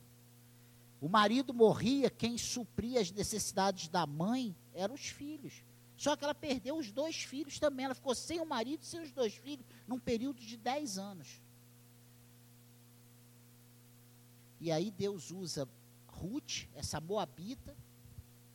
O 1.01 1.09
marido 1.09 1.53
morria, 1.53 2.09
quem 2.11 2.39
supria 2.39 3.01
as 3.01 3.11
necessidades 3.11 3.89
da 3.89 4.07
mãe 4.07 4.55
eram 4.73 4.95
os 4.95 5.07
filhos. 5.07 5.65
Só 5.97 6.15
que 6.15 6.25
ela 6.25 6.35
perdeu 6.35 6.77
os 6.77 6.91
dois 6.93 7.17
filhos 7.23 7.59
também. 7.59 7.87
Ela 7.87 7.95
ficou 7.95 8.15
sem 8.15 8.41
o 8.41 8.47
marido 8.47 8.83
e 8.83 8.87
sem 8.87 9.01
os 9.01 9.11
dois 9.11 9.35
filhos 9.35 9.65
num 9.87 9.99
período 9.99 10.41
de 10.41 10.57
dez 10.57 10.99
anos. 10.99 11.41
E 14.61 14.71
aí 14.71 14.91
Deus 14.91 15.31
usa 15.31 15.69
Ruth, 16.07 16.69
essa 16.75 17.01
moabita, 17.01 17.77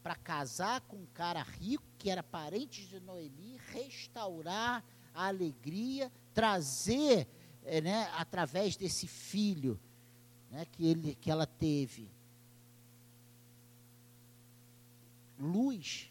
para 0.08 0.16
casar 0.16 0.80
com 0.88 0.96
um 0.96 1.06
cara 1.08 1.44
rico, 1.44 1.84
que 1.98 2.10
era 2.10 2.24
parente 2.24 2.88
de 2.88 2.98
Noemi, 2.98 3.60
restaurar 3.74 4.82
a 5.14 5.28
alegria, 5.28 6.10
trazer, 6.34 7.28
é, 7.66 7.82
né, 7.82 8.10
através 8.14 8.78
desse 8.78 9.06
filho 9.06 9.78
né, 10.50 10.64
que, 10.64 10.88
ele, 10.88 11.14
que 11.16 11.30
ela 11.30 11.46
teve, 11.46 12.10
luz, 15.38 16.10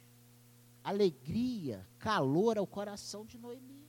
alegria, 0.85 1.89
calor 1.99 2.59
ao 2.59 2.67
coração 2.67 3.25
de 3.25 3.39
Noemi. 3.39 3.89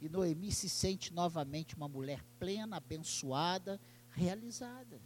E 0.00 0.08
Noemi 0.08 0.50
se 0.50 0.68
sente 0.68 1.14
novamente 1.14 1.76
uma 1.76 1.86
mulher 1.86 2.20
plena, 2.36 2.78
abençoada, 2.78 3.80
realizada. 4.10 5.00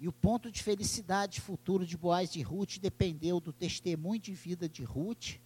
E 0.00 0.08
o 0.08 0.12
ponto 0.12 0.50
de 0.50 0.62
felicidade 0.62 1.42
futuro 1.42 1.84
de 1.84 1.94
Boaz 1.94 2.34
e 2.34 2.40
Ruth 2.40 2.78
dependeu 2.78 3.38
do 3.38 3.52
testemunho 3.52 4.18
de 4.18 4.32
vida 4.32 4.66
de 4.66 4.82
Ruth, 4.82 5.36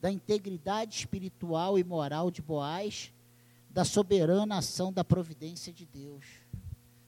da 0.00 0.10
integridade 0.10 0.96
espiritual 0.96 1.78
e 1.78 1.84
moral 1.84 2.28
de 2.28 2.42
Boaz, 2.42 3.12
da 3.70 3.84
soberana 3.84 4.58
ação 4.58 4.92
da 4.92 5.04
providência 5.04 5.72
de 5.72 5.86
Deus. 5.86 6.24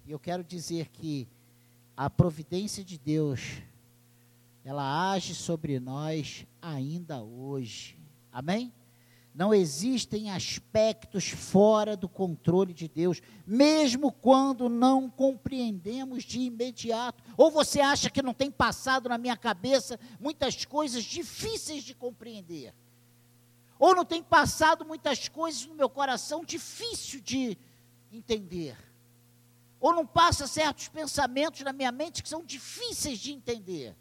E 0.06 0.12
eu 0.12 0.18
quero 0.20 0.44
dizer 0.44 0.88
que 0.90 1.26
a 1.96 2.08
providência 2.08 2.84
de 2.84 2.96
Deus, 2.96 3.60
ela 4.64 5.10
age 5.10 5.34
sobre 5.34 5.80
nós 5.80 6.46
ainda 6.62 7.20
hoje. 7.20 7.98
Amém? 8.32 8.72
Não 9.36 9.52
existem 9.52 10.30
aspectos 10.30 11.28
fora 11.28 11.94
do 11.94 12.08
controle 12.08 12.72
de 12.72 12.88
Deus, 12.88 13.20
mesmo 13.46 14.10
quando 14.10 14.66
não 14.66 15.10
compreendemos 15.10 16.24
de 16.24 16.40
imediato. 16.40 17.22
Ou 17.36 17.50
você 17.50 17.82
acha 17.82 18.08
que 18.08 18.22
não 18.22 18.32
tem 18.32 18.50
passado 18.50 19.10
na 19.10 19.18
minha 19.18 19.36
cabeça 19.36 20.00
muitas 20.18 20.64
coisas 20.64 21.04
difíceis 21.04 21.84
de 21.84 21.94
compreender? 21.94 22.74
Ou 23.78 23.94
não 23.94 24.06
tem 24.06 24.22
passado 24.22 24.86
muitas 24.86 25.28
coisas 25.28 25.66
no 25.66 25.74
meu 25.74 25.90
coração 25.90 26.42
difícil 26.42 27.20
de 27.20 27.58
entender? 28.10 28.74
Ou 29.78 29.92
não 29.92 30.06
passa 30.06 30.46
certos 30.46 30.88
pensamentos 30.88 31.60
na 31.60 31.74
minha 31.74 31.92
mente 31.92 32.22
que 32.22 32.28
são 32.30 32.42
difíceis 32.42 33.18
de 33.18 33.32
entender? 33.32 33.94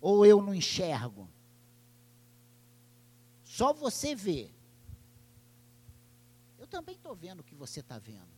Ou 0.00 0.24
eu 0.24 0.40
não 0.40 0.54
enxergo? 0.54 1.33
Só 3.54 3.72
você 3.72 4.16
vê. 4.16 4.50
Eu 6.58 6.66
também 6.66 6.96
estou 6.96 7.14
vendo 7.14 7.38
o 7.38 7.44
que 7.44 7.54
você 7.54 7.78
está 7.78 8.00
vendo. 8.00 8.34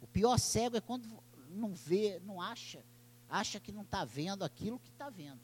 O 0.00 0.06
pior 0.06 0.38
cego 0.38 0.78
é 0.78 0.80
quando 0.80 1.06
não 1.50 1.74
vê, 1.74 2.18
não 2.20 2.40
acha, 2.40 2.82
acha 3.28 3.60
que 3.60 3.70
não 3.70 3.82
está 3.82 4.02
vendo 4.02 4.44
aquilo 4.44 4.78
que 4.78 4.88
está 4.88 5.10
vendo. 5.10 5.42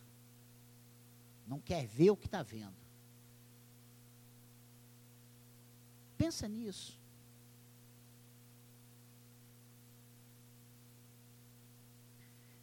Não 1.47 1.61
quer 1.61 1.87
ver 1.87 2.11
o 2.11 2.17
que 2.17 2.25
está 2.25 2.43
vendo. 2.43 2.77
Pensa 6.17 6.49
nisso. 6.49 6.99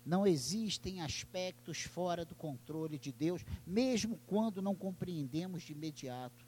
Não 0.07 0.25
existem 0.25 1.01
aspectos 1.01 1.81
fora 1.81 2.23
do 2.23 2.33
controle 2.33 2.97
de 2.97 3.11
Deus, 3.11 3.43
mesmo 3.65 4.17
quando 4.25 4.61
não 4.61 4.73
compreendemos 4.73 5.63
de 5.63 5.73
imediato. 5.73 6.45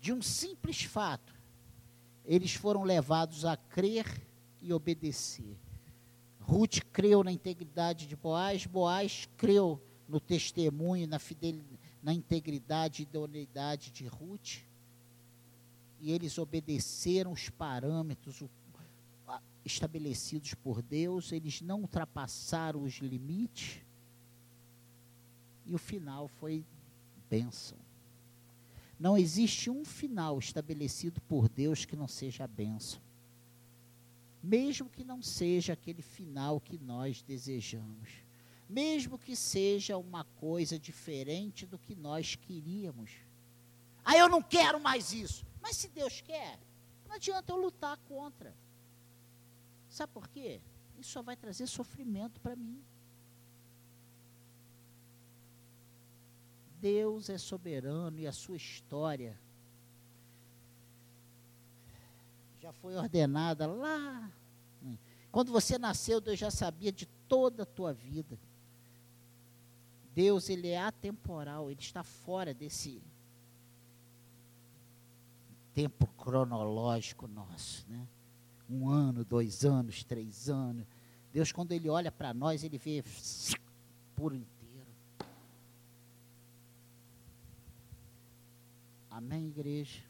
De 0.00 0.10
um 0.10 0.22
simples 0.22 0.84
fato, 0.84 1.34
eles 2.24 2.54
foram 2.54 2.82
levados 2.82 3.44
a 3.44 3.58
crer 3.58 4.06
e 4.62 4.72
obedecer. 4.72 5.54
Ruth 6.40 6.78
creu 6.90 7.22
na 7.22 7.30
integridade 7.30 8.06
de 8.06 8.16
Boaz, 8.16 8.64
Boaz 8.64 9.28
creu 9.36 9.78
no 10.08 10.18
testemunho, 10.18 11.06
na, 11.06 11.20
na 12.02 12.14
integridade 12.14 13.02
e 13.02 13.04
idoneidade 13.04 13.90
de 13.90 14.06
Ruth. 14.06 14.62
E 16.00 16.10
eles 16.10 16.38
obedeceram 16.38 17.32
os 17.32 17.50
parâmetros, 17.50 18.40
o 18.40 18.48
estabelecidos 19.64 20.54
por 20.54 20.82
Deus, 20.82 21.32
eles 21.32 21.60
não 21.60 21.80
ultrapassaram 21.80 22.82
os 22.82 22.94
limites, 22.94 23.80
e 25.64 25.74
o 25.74 25.78
final 25.78 26.28
foi 26.28 26.64
bênção. 27.30 27.78
Não 28.98 29.16
existe 29.16 29.70
um 29.70 29.84
final 29.84 30.38
estabelecido 30.38 31.20
por 31.22 31.48
Deus 31.48 31.84
que 31.84 31.96
não 31.96 32.06
seja 32.06 32.46
bênção. 32.46 33.00
Mesmo 34.42 34.88
que 34.88 35.04
não 35.04 35.22
seja 35.22 35.72
aquele 35.72 36.02
final 36.02 36.60
que 36.60 36.78
nós 36.78 37.22
desejamos. 37.22 38.10
Mesmo 38.68 39.18
que 39.18 39.36
seja 39.36 39.96
uma 39.96 40.24
coisa 40.24 40.78
diferente 40.78 41.66
do 41.66 41.78
que 41.78 41.94
nós 41.94 42.34
queríamos. 42.34 43.10
Ah, 44.04 44.16
eu 44.16 44.28
não 44.28 44.42
quero 44.42 44.80
mais 44.80 45.12
isso. 45.12 45.44
Mas 45.60 45.76
se 45.76 45.88
Deus 45.88 46.20
quer, 46.20 46.58
não 47.06 47.14
adianta 47.16 47.52
eu 47.52 47.56
lutar 47.56 47.96
contra. 48.08 48.54
Sabe 49.92 50.10
por 50.10 50.26
quê? 50.26 50.58
Isso 50.98 51.10
só 51.10 51.20
vai 51.20 51.36
trazer 51.36 51.66
sofrimento 51.66 52.40
para 52.40 52.56
mim. 52.56 52.82
Deus 56.80 57.28
é 57.28 57.36
soberano 57.36 58.18
e 58.18 58.26
a 58.26 58.32
sua 58.32 58.56
história 58.56 59.38
já 62.58 62.72
foi 62.72 62.96
ordenada 62.96 63.66
lá. 63.66 64.32
Quando 65.30 65.52
você 65.52 65.78
nasceu, 65.78 66.22
Deus 66.22 66.38
já 66.38 66.50
sabia 66.50 66.90
de 66.90 67.04
toda 67.28 67.64
a 67.64 67.66
tua 67.66 67.92
vida. 67.92 68.40
Deus, 70.14 70.48
ele 70.48 70.68
é 70.68 70.80
atemporal, 70.80 71.70
ele 71.70 71.80
está 71.80 72.02
fora 72.02 72.54
desse 72.54 73.02
tempo 75.74 76.06
cronológico 76.16 77.28
nosso, 77.28 77.86
né? 77.90 78.08
Um 78.72 78.88
ano, 78.88 79.24
dois 79.24 79.64
anos, 79.64 80.02
três 80.02 80.48
anos. 80.48 80.86
Deus, 81.32 81.52
quando 81.52 81.72
Ele 81.72 81.88
olha 81.88 82.10
para 82.10 82.32
nós, 82.32 82.64
Ele 82.64 82.78
vê 82.78 83.04
por 84.16 84.34
inteiro. 84.34 84.86
Amém, 89.10 89.48
igreja? 89.48 90.00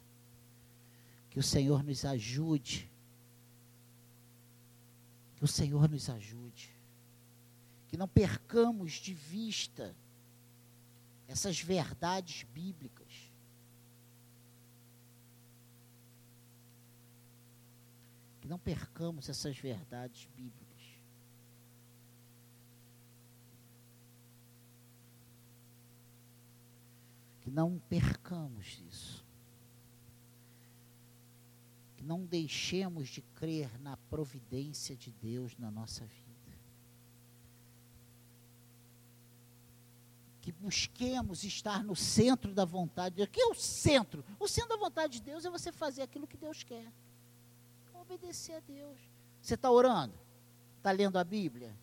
Que 1.28 1.38
o 1.38 1.42
Senhor 1.42 1.82
nos 1.82 2.04
ajude. 2.04 2.88
Que 5.36 5.44
o 5.44 5.48
Senhor 5.48 5.88
nos 5.88 6.08
ajude. 6.08 6.70
Que 7.88 7.96
não 7.96 8.06
percamos 8.06 8.92
de 8.92 9.12
vista 9.12 9.94
essas 11.26 11.60
verdades 11.60 12.44
bíblicas 12.54 13.01
que 18.42 18.48
não 18.48 18.58
percamos 18.58 19.28
essas 19.28 19.56
verdades 19.56 20.28
bíblicas. 20.34 20.82
Que 27.40 27.52
não 27.52 27.80
percamos 27.88 28.82
isso. 28.88 29.24
Que 31.96 32.02
não 32.02 32.26
deixemos 32.26 33.08
de 33.08 33.22
crer 33.22 33.78
na 33.78 33.96
providência 33.96 34.96
de 34.96 35.12
Deus 35.12 35.56
na 35.56 35.70
nossa 35.70 36.04
vida. 36.04 36.32
que 40.40 40.50
busquemos 40.50 41.44
estar 41.44 41.84
no 41.84 41.94
centro 41.94 42.52
da 42.52 42.64
vontade 42.64 43.14
de 43.14 43.16
Deus. 43.18 43.28
O 43.28 43.30
que 43.30 43.40
é 43.40 43.46
o 43.46 43.54
centro? 43.54 44.24
O 44.40 44.48
centro 44.48 44.70
da 44.70 44.76
vontade 44.76 45.20
de 45.20 45.22
Deus 45.22 45.44
é 45.44 45.50
você 45.50 45.70
fazer 45.70 46.02
aquilo 46.02 46.26
que 46.26 46.36
Deus 46.36 46.64
quer. 46.64 46.92
Obedecer 48.02 48.56
a 48.56 48.60
Deus. 48.60 48.98
Você 49.40 49.54
está 49.54 49.70
orando? 49.70 50.14
Está 50.78 50.90
lendo 50.90 51.18
a 51.18 51.24
Bíblia? 51.24 51.76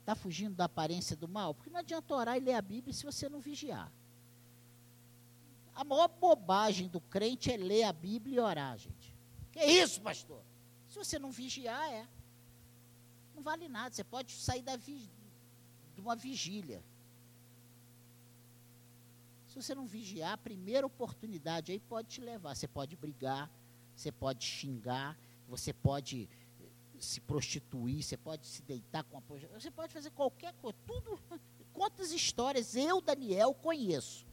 Está 0.00 0.14
fugindo 0.14 0.54
da 0.54 0.64
aparência 0.64 1.16
do 1.16 1.26
mal? 1.28 1.54
Porque 1.54 1.70
não 1.70 1.80
adianta 1.80 2.14
orar 2.14 2.36
e 2.36 2.40
ler 2.40 2.54
a 2.54 2.62
Bíblia 2.62 2.92
se 2.94 3.04
você 3.04 3.28
não 3.28 3.40
vigiar. 3.40 3.92
A 5.74 5.84
maior 5.84 6.08
bobagem 6.08 6.88
do 6.88 7.00
crente 7.00 7.52
é 7.52 7.56
ler 7.56 7.84
a 7.84 7.92
Bíblia 7.92 8.36
e 8.36 8.40
orar, 8.40 8.78
gente. 8.78 9.16
Que 9.52 9.64
isso, 9.64 10.00
pastor? 10.00 10.42
Se 10.88 10.96
você 10.96 11.18
não 11.18 11.30
vigiar, 11.30 11.92
é. 11.92 12.06
Não 13.34 13.42
vale 13.42 13.68
nada. 13.68 13.94
Você 13.94 14.04
pode 14.04 14.32
sair 14.32 14.62
da 14.62 14.76
vi 14.76 15.10
de 15.94 16.00
uma 16.00 16.16
vigília 16.16 16.82
se 19.48 19.62
você 19.62 19.74
não 19.74 19.86
vigiar, 19.86 20.34
a 20.34 20.38
primeira 20.38 20.86
oportunidade 20.86 21.72
aí 21.72 21.80
pode 21.80 22.08
te 22.08 22.20
levar. 22.20 22.54
Você 22.54 22.68
pode 22.68 22.94
brigar, 22.94 23.50
você 23.98 24.12
pode 24.12 24.44
xingar, 24.44 25.18
você 25.48 25.72
pode 25.72 26.28
eh, 26.60 26.64
se 27.00 27.20
prostituir, 27.20 28.02
você 28.02 28.16
pode 28.16 28.46
se 28.46 28.62
deitar 28.62 29.02
com 29.02 29.18
a 29.18 29.20
você 29.52 29.70
pode 29.72 29.92
fazer 29.92 30.10
qualquer 30.10 30.54
coisa, 30.54 30.78
tudo. 30.86 31.18
Quantas 31.72 32.12
histórias 32.12 32.76
eu, 32.76 33.00
Daniel, 33.00 33.52
conheço 33.54 34.24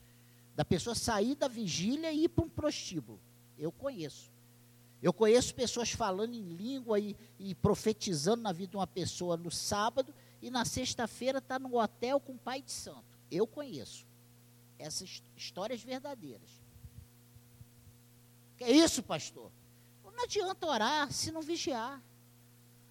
da 0.55 0.63
pessoa 0.63 0.95
sair 0.95 1.35
da 1.35 1.47
vigília 1.47 2.11
e 2.11 2.25
ir 2.25 2.29
para 2.29 2.45
um 2.45 2.49
prostíbulo? 2.49 3.19
Eu 3.57 3.71
conheço. 3.71 4.31
Eu 5.01 5.11
conheço 5.11 5.53
pessoas 5.53 5.91
falando 5.91 6.33
em 6.33 6.43
língua 6.43 6.99
e, 6.99 7.15
e 7.39 7.53
profetizando 7.55 8.43
na 8.43 8.51
vida 8.51 8.71
de 8.71 8.77
uma 8.77 8.87
pessoa 8.87 9.35
no 9.35 9.51
sábado 9.51 10.13
e 10.41 10.49
na 10.49 10.63
sexta-feira 10.63 11.39
está 11.39 11.57
no 11.57 11.79
hotel 11.79 12.19
com 12.19 12.33
o 12.33 12.37
pai 12.37 12.61
de 12.61 12.71
santo. 12.71 13.17
Eu 13.31 13.47
conheço 13.47 14.05
essas 14.77 15.23
histórias 15.35 15.81
verdadeiras. 15.81 16.64
É 18.59 18.71
isso, 18.71 19.03
pastor? 19.03 19.51
Não 20.03 20.23
adianta 20.23 20.65
orar 20.65 21.11
se 21.11 21.31
não 21.31 21.41
vigiar. 21.41 22.01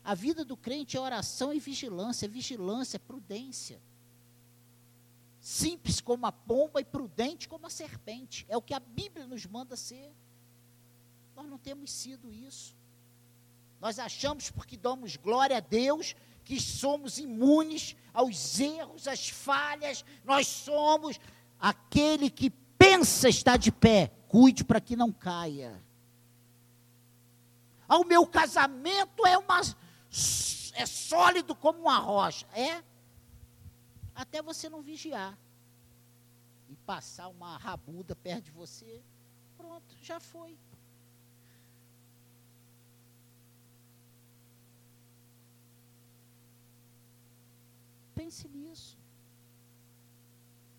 A 0.04 0.14
vida 0.14 0.44
do 0.44 0.56
crente 0.56 0.96
é 0.96 1.00
oração 1.00 1.52
e 1.52 1.58
vigilância, 1.58 2.28
vigilância, 2.28 2.98
prudência. 2.98 3.80
Simples 5.40 6.00
como 6.00 6.26
a 6.26 6.32
pomba 6.32 6.80
e 6.80 6.84
prudente 6.84 7.48
como 7.48 7.66
a 7.66 7.70
serpente. 7.70 8.44
É 8.48 8.56
o 8.56 8.62
que 8.62 8.74
a 8.74 8.80
Bíblia 8.80 9.26
nos 9.26 9.46
manda 9.46 9.76
ser. 9.76 10.12
Nós 11.34 11.48
não 11.48 11.56
temos 11.56 11.90
sido 11.90 12.30
isso. 12.30 12.76
Nós 13.80 13.98
achamos, 13.98 14.50
porque 14.50 14.76
damos 14.76 15.16
glória 15.16 15.56
a 15.56 15.60
Deus, 15.60 16.14
que 16.44 16.60
somos 16.60 17.18
imunes 17.18 17.96
aos 18.12 18.60
erros, 18.60 19.08
às 19.08 19.28
falhas, 19.28 20.04
nós 20.24 20.46
somos, 20.46 21.18
Aquele 21.64 22.28
que 22.28 22.50
pensa 22.78 23.26
estar 23.26 23.56
de 23.56 23.72
pé, 23.72 24.12
cuide 24.34 24.64
para 24.64 24.80
que 24.80 24.96
não 24.96 25.12
caia. 25.12 25.80
Ah, 27.86 27.98
o 27.98 28.04
meu 28.04 28.26
casamento 28.26 29.24
é 29.24 29.38
uma 29.38 29.60
é 30.74 30.86
sólido 30.86 31.54
como 31.54 31.82
uma 31.82 31.98
rocha. 31.98 32.44
É? 32.52 32.82
Até 34.12 34.42
você 34.42 34.68
não 34.68 34.82
vigiar. 34.82 35.38
E 36.68 36.74
passar 36.74 37.28
uma 37.28 37.56
rabuda 37.58 38.16
perto 38.16 38.46
de 38.46 38.50
você. 38.50 39.00
Pronto, 39.56 39.96
já 40.02 40.18
foi. 40.18 40.58
Pense 48.16 48.48
nisso. 48.48 48.98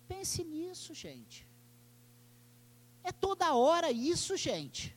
Pense 0.06 0.44
nisso, 0.44 0.92
gente. 0.92 1.55
É 3.06 3.12
toda 3.12 3.54
hora 3.54 3.88
isso, 3.92 4.36
gente. 4.36 4.92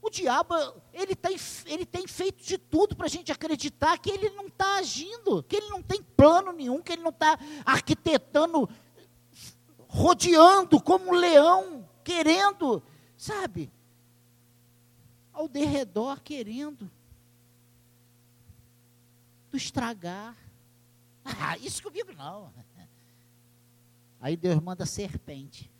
O 0.00 0.08
diabo, 0.08 0.54
ele 0.92 1.16
tem, 1.16 1.36
ele 1.66 1.84
tem 1.84 2.06
feito 2.06 2.44
de 2.44 2.56
tudo 2.56 2.94
para 2.94 3.06
a 3.06 3.08
gente 3.08 3.32
acreditar 3.32 3.98
que 3.98 4.08
ele 4.08 4.30
não 4.30 4.46
está 4.46 4.76
agindo, 4.76 5.42
que 5.42 5.56
ele 5.56 5.70
não 5.70 5.82
tem 5.82 6.00
plano 6.00 6.52
nenhum, 6.52 6.80
que 6.80 6.92
ele 6.92 7.02
não 7.02 7.10
está 7.10 7.36
arquitetando, 7.66 8.68
rodeando 9.88 10.80
como 10.80 11.08
um 11.08 11.14
leão, 11.14 11.88
querendo, 12.04 12.80
sabe? 13.16 13.72
Ao 15.32 15.48
derredor, 15.48 16.20
querendo 16.20 16.88
do 19.50 19.56
estragar. 19.56 20.36
Ah, 21.24 21.58
isso 21.58 21.82
comigo 21.82 22.12
não. 22.12 22.54
Aí 24.20 24.36
Deus 24.36 24.60
manda 24.60 24.86
serpente. 24.86 25.73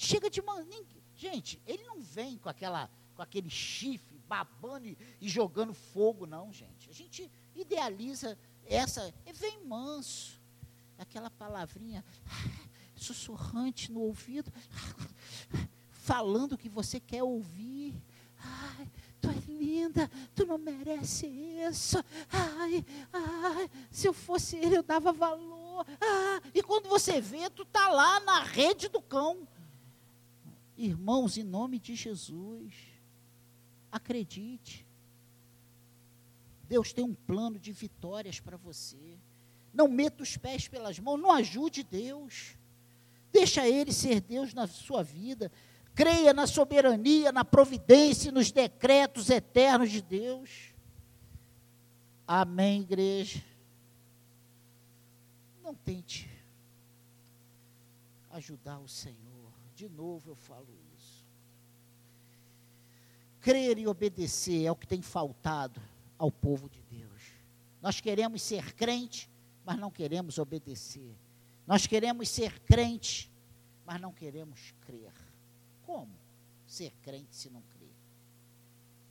Chega 0.00 0.30
de 0.30 0.40
ninguém, 0.40 0.86
gente, 1.16 1.60
ele 1.66 1.82
não 1.82 2.00
vem 2.00 2.38
com 2.38 2.48
aquela 2.48 2.88
com 3.16 3.22
aquele 3.22 3.50
chifre 3.50 4.16
babando 4.28 4.86
e, 4.86 4.96
e 5.20 5.28
jogando 5.28 5.74
fogo, 5.74 6.24
não, 6.24 6.52
gente. 6.52 6.88
A 6.88 6.92
gente 6.92 7.28
idealiza 7.52 8.38
essa, 8.64 9.12
e 9.26 9.32
vem 9.32 9.64
manso. 9.64 10.40
Aquela 10.96 11.28
palavrinha 11.28 12.04
sussurrante 12.94 13.90
no 13.90 14.02
ouvido, 14.02 14.52
falando 15.90 16.52
o 16.52 16.58
que 16.58 16.68
você 16.68 17.00
quer 17.00 17.24
ouvir. 17.24 17.92
Ai, 18.38 18.88
tu 19.20 19.30
é 19.30 19.52
linda, 19.52 20.08
tu 20.32 20.46
não 20.46 20.58
merece 20.58 21.26
isso. 21.26 21.98
Ai, 22.30 22.86
ai, 23.12 23.68
se 23.90 24.06
eu 24.06 24.12
fosse 24.12 24.56
ele, 24.56 24.76
eu 24.76 24.82
dava 24.84 25.12
valor. 25.12 25.84
Ah, 26.00 26.40
e 26.54 26.62
quando 26.62 26.88
você 26.88 27.20
vê, 27.20 27.50
tu 27.50 27.62
está 27.62 27.88
lá 27.88 28.20
na 28.20 28.44
rede 28.44 28.86
do 28.86 29.02
cão. 29.02 29.48
Irmãos, 30.78 31.36
em 31.36 31.42
nome 31.42 31.76
de 31.76 31.96
Jesus, 31.96 32.72
acredite. 33.90 34.86
Deus 36.68 36.92
tem 36.92 37.04
um 37.04 37.14
plano 37.14 37.58
de 37.58 37.72
vitórias 37.72 38.38
para 38.38 38.56
você. 38.56 39.18
Não 39.74 39.88
meta 39.88 40.22
os 40.22 40.36
pés 40.36 40.68
pelas 40.68 40.96
mãos, 41.00 41.18
não 41.18 41.32
ajude 41.32 41.82
Deus. 41.82 42.56
Deixa 43.32 43.68
Ele 43.68 43.92
ser 43.92 44.20
Deus 44.20 44.54
na 44.54 44.68
sua 44.68 45.02
vida. 45.02 45.50
Creia 45.96 46.32
na 46.32 46.46
soberania, 46.46 47.32
na 47.32 47.44
providência 47.44 48.28
e 48.28 48.32
nos 48.32 48.52
decretos 48.52 49.30
eternos 49.30 49.90
de 49.90 50.00
Deus. 50.00 50.72
Amém, 52.24 52.82
igreja. 52.82 53.42
Não 55.60 55.74
tente 55.74 56.30
ajudar 58.30 58.78
o 58.78 58.86
Senhor. 58.86 59.27
De 59.78 59.88
novo 59.88 60.32
eu 60.32 60.34
falo 60.34 60.66
isso. 60.96 61.24
Crer 63.40 63.78
e 63.78 63.86
obedecer 63.86 64.64
é 64.64 64.72
o 64.72 64.74
que 64.74 64.88
tem 64.88 65.00
faltado 65.00 65.80
ao 66.18 66.32
povo 66.32 66.68
de 66.68 66.82
Deus. 66.82 67.22
Nós 67.80 68.00
queremos 68.00 68.42
ser 68.42 68.74
crente, 68.74 69.30
mas 69.64 69.78
não 69.78 69.88
queremos 69.88 70.36
obedecer. 70.36 71.14
Nós 71.64 71.86
queremos 71.86 72.28
ser 72.28 72.58
crente, 72.62 73.30
mas 73.86 74.00
não 74.00 74.12
queremos 74.12 74.74
crer. 74.80 75.12
Como 75.86 76.18
ser 76.66 76.92
crente 77.00 77.36
se 77.36 77.48
não 77.48 77.62
crer? 77.62 77.94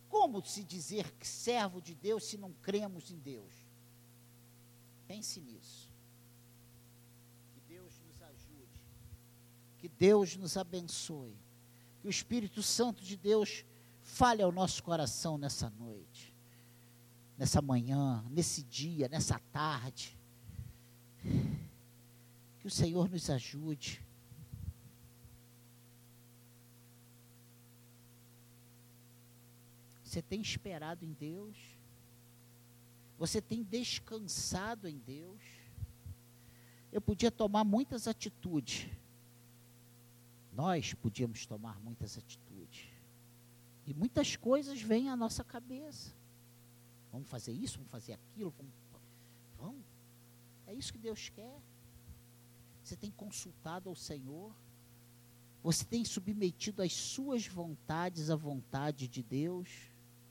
Como 0.10 0.44
se 0.46 0.66
dizer 0.66 1.10
que 1.14 1.26
servo 1.26 1.82
de 1.82 1.96
Deus 1.96 2.26
se 2.26 2.38
não 2.38 2.52
cremos 2.62 3.10
em 3.10 3.18
Deus? 3.20 3.54
Pense 5.08 5.40
nisso. 5.40 5.90
Que 9.88 9.94
Deus 9.98 10.36
nos 10.36 10.58
abençoe. 10.58 11.34
Que 12.02 12.08
o 12.08 12.10
Espírito 12.10 12.62
Santo 12.62 13.02
de 13.02 13.16
Deus 13.16 13.64
fale 14.02 14.44
ao 14.44 14.52
nosso 14.52 14.84
coração 14.84 15.38
nessa 15.38 15.70
noite, 15.70 16.36
nessa 17.38 17.62
manhã, 17.62 18.22
nesse 18.30 18.64
dia, 18.64 19.08
nessa 19.08 19.40
tarde. 19.54 20.20
Que 22.60 22.68
o 22.68 22.70
Senhor 22.70 23.10
nos 23.10 23.30
ajude. 23.30 24.04
Você 30.04 30.22
tem 30.22 30.42
esperado 30.42 31.06
em 31.06 31.14
Deus? 31.14 31.56
Você 33.18 33.40
tem 33.40 33.64
descansado 33.64 34.90
em 34.90 34.98
Deus? 34.98 35.42
Eu 36.92 37.00
podia 37.00 37.32
tomar 37.32 37.64
muitas 37.64 38.06
atitudes 38.06 38.90
nós 40.58 40.96
podíamos 40.96 41.46
tomar 41.46 41.80
muitas 41.82 42.18
atitudes. 42.18 42.90
E 43.86 43.94
muitas 43.94 44.36
coisas 44.36 44.82
vêm 44.82 45.08
à 45.08 45.16
nossa 45.16 45.44
cabeça. 45.44 46.12
Vamos 47.12 47.30
fazer 47.30 47.52
isso, 47.52 47.78
vamos 47.78 47.92
fazer 47.92 48.14
aquilo, 48.14 48.52
vamos. 48.58 48.74
vamos. 49.56 49.86
É 50.66 50.74
isso 50.74 50.92
que 50.92 50.98
Deus 50.98 51.30
quer. 51.30 51.62
Você 52.84 52.96
tem 52.96 53.12
consultado 53.12 53.88
ao 53.88 53.96
Senhor? 53.96 54.52
Você 55.62 55.86
tem 55.86 56.04
submetido 56.04 56.82
as 56.82 56.92
suas 56.92 57.46
vontades 57.46 58.32
à 58.32 58.36
vontade 58.36 59.08
de 59.08 59.22
Deus? 59.22 59.70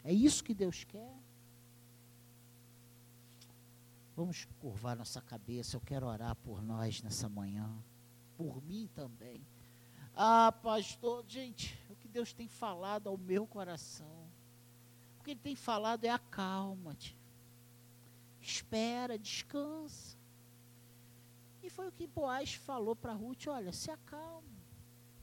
É 0.02 0.12
isso 0.12 0.42
que 0.42 0.54
Deus 0.54 0.82
quer? 0.82 1.14
Vamos 4.16 4.44
curvar 4.60 4.96
nossa 4.96 5.20
cabeça. 5.20 5.76
Eu 5.76 5.80
quero 5.80 6.06
orar 6.06 6.34
por 6.34 6.60
nós 6.60 7.00
nessa 7.00 7.28
manhã. 7.28 7.72
Por 8.36 8.60
mim 8.64 8.88
também. 8.92 9.40
Ah, 10.16 10.50
pastor, 10.50 11.22
gente, 11.28 11.78
o 11.90 11.94
que 11.94 12.08
Deus 12.08 12.32
tem 12.32 12.48
falado 12.48 13.06
ao 13.06 13.18
meu 13.18 13.46
coração. 13.46 14.26
O 15.20 15.22
que 15.22 15.32
Ele 15.32 15.40
tem 15.40 15.54
falado 15.54 16.04
é 16.04 16.08
acalma-te. 16.08 17.14
Espera, 18.40 19.18
descansa. 19.18 20.16
E 21.62 21.68
foi 21.68 21.88
o 21.88 21.92
que 21.92 22.06
Boaz 22.06 22.54
falou 22.54 22.96
para 22.96 23.12
Ruth: 23.12 23.46
olha, 23.48 23.72
se 23.72 23.90
acalma. 23.90 24.48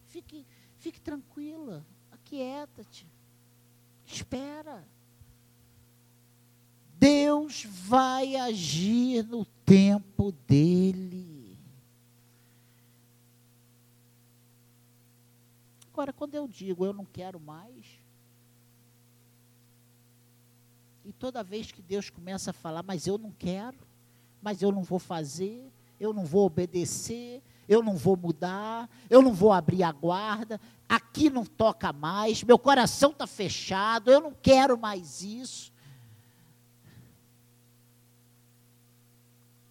Fique, 0.08 0.46
fique 0.78 1.02
tranquila. 1.02 1.84
Aquieta-te. 2.12 3.08
Espera. 4.06 4.88
Deus 7.00 7.66
vai 7.66 8.36
agir 8.36 9.26
no 9.26 9.44
tempo 9.66 10.32
dele. 10.48 11.33
Agora, 15.94 16.12
quando 16.12 16.34
eu 16.34 16.48
digo 16.48 16.84
eu 16.84 16.92
não 16.92 17.06
quero 17.06 17.40
mais, 17.40 18.02
e 21.06 21.14
toda 21.14 21.44
vez 21.44 21.72
que 21.72 21.84
Deus 21.84 22.10
começa 22.10 22.50
a 22.50 22.54
falar, 22.54 22.82
mas 22.82 23.06
eu 23.06 23.16
não 23.16 23.30
quero, 23.32 23.78
mas 24.42 24.64
eu 24.64 24.72
não 24.72 24.82
vou 24.82 24.98
fazer, 24.98 25.72
eu 26.00 26.12
não 26.12 26.26
vou 26.26 26.48
obedecer, 26.48 27.44
eu 27.70 27.84
não 27.84 27.96
vou 27.96 28.18
mudar, 28.18 28.90
eu 29.08 29.22
não 29.22 29.34
vou 29.34 29.54
abrir 29.54 29.84
a 29.84 29.92
guarda, 29.92 30.60
aqui 30.90 31.30
não 31.30 31.46
toca 31.46 31.94
mais, 31.94 32.44
meu 32.44 32.58
coração 32.58 33.12
está 33.12 33.28
fechado, 33.28 34.10
eu 34.10 34.20
não 34.20 34.34
quero 34.34 34.76
mais 34.76 35.22
isso. 35.22 35.72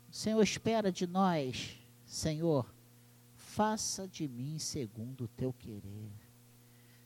Senhor 0.08 0.40
espera 0.40 0.92
de 0.92 1.04
nós, 1.04 1.76
Senhor, 2.06 2.72
faça 3.54 4.08
de 4.08 4.26
mim 4.26 4.58
segundo 4.58 5.24
o 5.24 5.28
teu 5.28 5.52
querer. 5.52 6.10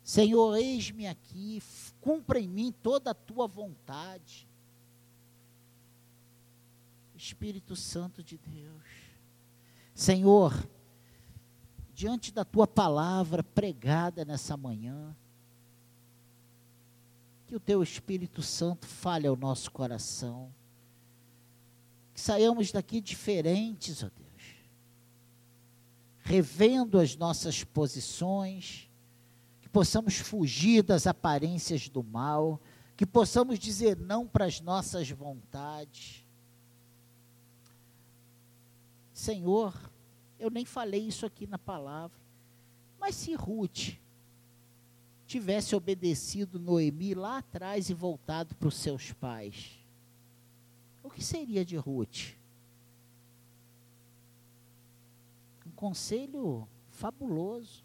Senhor, 0.03 0.57
eis-me 0.57 1.07
aqui, 1.07 1.61
cumpra 2.01 2.39
em 2.39 2.49
mim 2.49 2.73
toda 2.83 3.11
a 3.11 3.15
tua 3.15 3.47
vontade. 3.49 4.49
Espírito 7.17 7.75
Santo 7.75 8.23
de 8.23 8.39
Deus. 8.39 8.85
Senhor, 9.95 10.53
diante 11.93 12.33
da 12.33 12.45
tua 12.45 12.67
palavra 12.67 13.43
pregada 13.43 14.25
nessa 14.25 14.57
manhã, 14.57 15.17
que 17.47 17.57
o 17.57 17.61
teu 17.61 17.83
Espírito 17.83 18.43
Santo 18.43 18.87
fale 18.87 19.27
ao 19.27 19.37
nosso 19.37 19.71
coração 19.71 20.53
que 22.17 22.21
saiamos 22.23 22.73
daqui 22.73 22.99
diferentes, 22.99 24.03
ó 24.03 24.09
Deus, 24.09 24.26
revendo 26.27 26.99
as 26.99 27.15
nossas 27.15 27.63
posições, 27.63 28.91
que 29.63 29.69
possamos 29.69 30.17
fugir 30.17 30.83
das 30.83 31.07
aparências 31.07 31.89
do 31.89 32.03
mal, 32.03 32.61
que 32.97 33.07
possamos 33.07 33.61
dizer 33.61 33.97
não 33.97 34.27
para 34.27 34.45
as 34.45 34.61
nossas 34.61 35.09
vontades. 35.09 36.27
Senhor, 39.15 39.73
eu 40.37 40.51
nem 40.51 40.65
falei 40.65 41.07
isso 41.07 41.25
aqui 41.25 41.47
na 41.47 41.59
palavra, 41.59 42.19
mas 42.99 43.15
se 43.15 43.33
Ruth 43.35 43.95
tivesse 45.29 45.77
obedecido 45.77 46.59
Noemi 46.59 47.15
lá 47.15 47.39
atrás 47.39 47.89
e 47.89 47.95
voltado 47.95 48.53
para 48.57 48.67
os 48.67 48.75
seus 48.75 49.13
pais, 49.13 49.79
o 51.05 51.09
que 51.09 51.23
seria 51.23 51.65
de 51.65 51.77
Ruth? 51.77 52.36
Conselho 55.77 56.67
fabuloso. 56.91 57.85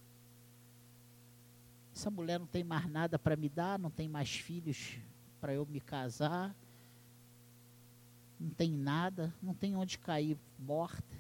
Essa 1.94 2.10
mulher 2.10 2.40
não 2.40 2.48
tem 2.48 2.64
mais 2.64 2.90
nada 2.90 3.20
para 3.20 3.36
me 3.36 3.50
dar, 3.50 3.78
não 3.78 3.92
tem 3.92 4.08
mais 4.08 4.34
filhos 4.34 4.98
para 5.40 5.54
eu 5.54 5.66
me 5.66 5.82
casar, 5.82 6.56
não 8.40 8.50
tem 8.50 8.72
nada, 8.72 9.36
não 9.42 9.54
tem 9.54 9.76
onde 9.76 10.00
cair 10.00 10.38
morta. 10.58 11.16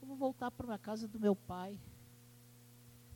Eu 0.00 0.06
vou 0.06 0.16
voltar 0.16 0.52
para 0.52 0.72
a 0.72 0.78
casa 0.78 1.08
do 1.08 1.18
meu 1.18 1.34
pai. 1.34 1.76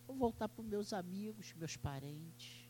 Vou 0.08 0.16
voltar 0.16 0.48
para 0.48 0.60
os 0.60 0.66
meus 0.66 0.92
amigos, 0.92 1.54
meus 1.54 1.76
parentes. 1.76 2.68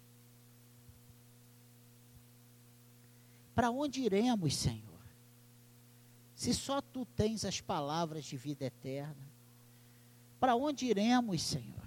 Para 3.54 3.70
onde 3.70 4.02
iremos, 4.02 4.54
Senhor? 4.54 5.00
Se 6.34 6.52
só 6.52 6.82
tu 6.82 7.06
tens 7.06 7.46
as 7.46 7.62
palavras 7.62 8.26
de 8.26 8.36
vida 8.36 8.66
eterna. 8.66 9.29
Para 10.40 10.56
onde 10.56 10.86
iremos, 10.86 11.42
Senhor? 11.42 11.86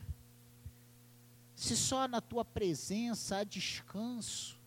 Se 1.55 1.75
só 1.75 2.07
na 2.07 2.21
tua 2.21 2.45
presença 2.45 3.37
há 3.37 3.43
descanso, 3.43 4.57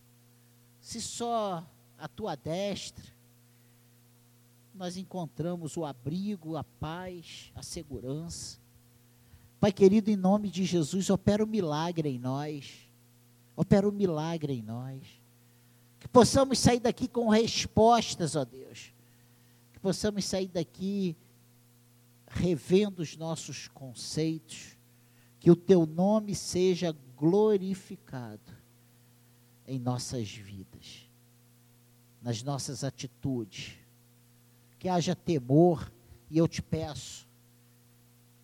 se 0.81 1.01
só 1.01 1.65
a 1.97 2.07
tua 2.07 2.35
destra 2.35 3.17
nós 4.77 4.95
encontramos 4.95 5.75
o 5.75 5.83
abrigo, 5.83 6.55
a 6.55 6.63
paz, 6.63 7.51
a 7.55 7.63
segurança. 7.63 8.59
Pai 9.59 9.71
querido, 9.71 10.11
em 10.11 10.15
nome 10.15 10.51
de 10.51 10.63
Jesus, 10.63 11.09
opera 11.09 11.43
o 11.43 11.47
um 11.47 11.49
milagre 11.49 12.09
em 12.09 12.19
nós. 12.19 12.87
Opera 13.55 13.87
o 13.87 13.89
um 13.89 13.93
milagre 13.93 14.53
em 14.53 14.61
nós. 14.61 15.01
Que 15.99 16.07
possamos 16.07 16.59
sair 16.59 16.79
daqui 16.79 17.07
com 17.07 17.27
respostas, 17.27 18.35
ó 18.35 18.45
Deus. 18.45 18.93
Que 19.73 19.79
possamos 19.79 20.23
sair 20.25 20.47
daqui 20.47 21.17
revendo 22.37 23.01
os 23.01 23.17
nossos 23.17 23.67
conceitos. 23.67 24.77
Que 25.39 25.51
o 25.51 25.55
teu 25.55 25.85
nome 25.85 26.35
seja 26.35 26.95
glorificado 27.15 28.51
em 29.67 29.79
nossas 29.79 30.29
vidas, 30.29 31.09
nas 32.21 32.41
nossas 32.41 32.83
atitudes. 32.83 33.73
Que 34.79 34.87
haja 34.87 35.15
temor, 35.15 35.91
e 36.29 36.37
eu 36.37 36.47
te 36.47 36.61
peço, 36.61 37.27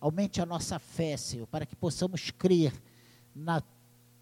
aumente 0.00 0.40
a 0.40 0.46
nossa 0.46 0.78
fé, 0.78 1.16
Senhor, 1.16 1.46
para 1.46 1.64
que 1.64 1.76
possamos 1.76 2.30
crer 2.30 2.72
na 3.34 3.62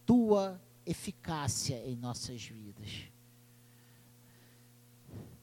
tua 0.06 0.60
eficácia 0.86 1.76
em 1.86 1.96
nossas 1.96 2.42
vidas. 2.42 3.12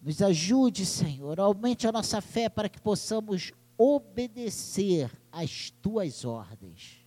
Nos 0.01 0.21
ajude, 0.21 0.85
Senhor, 0.85 1.39
aumente 1.39 1.87
a 1.87 1.91
nossa 1.91 2.21
fé 2.21 2.47
para 2.47 2.69
que 2.69 2.79
possamos 2.79 3.51
obedecer 3.79 5.09
às 5.31 5.71
tuas 5.81 6.25
ordens. 6.25 6.99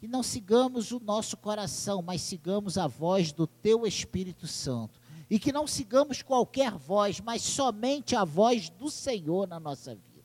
Que 0.00 0.08
não 0.08 0.24
sigamos 0.24 0.90
o 0.90 0.98
nosso 0.98 1.36
coração, 1.36 2.02
mas 2.02 2.22
sigamos 2.22 2.76
a 2.76 2.88
voz 2.88 3.30
do 3.32 3.46
teu 3.46 3.86
Espírito 3.86 4.48
Santo. 4.48 5.00
E 5.30 5.38
que 5.38 5.52
não 5.52 5.64
sigamos 5.68 6.22
qualquer 6.22 6.72
voz, 6.72 7.20
mas 7.20 7.42
somente 7.42 8.16
a 8.16 8.24
voz 8.24 8.68
do 8.68 8.90
Senhor 8.90 9.46
na 9.46 9.60
nossa 9.60 9.94
vida. 9.94 10.24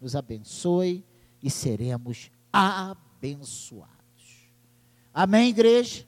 Nos 0.00 0.14
abençoe 0.14 1.04
e 1.42 1.50
seremos 1.50 2.30
abençoados. 2.52 3.90
Amém, 5.12 5.48
igreja? 5.50 6.06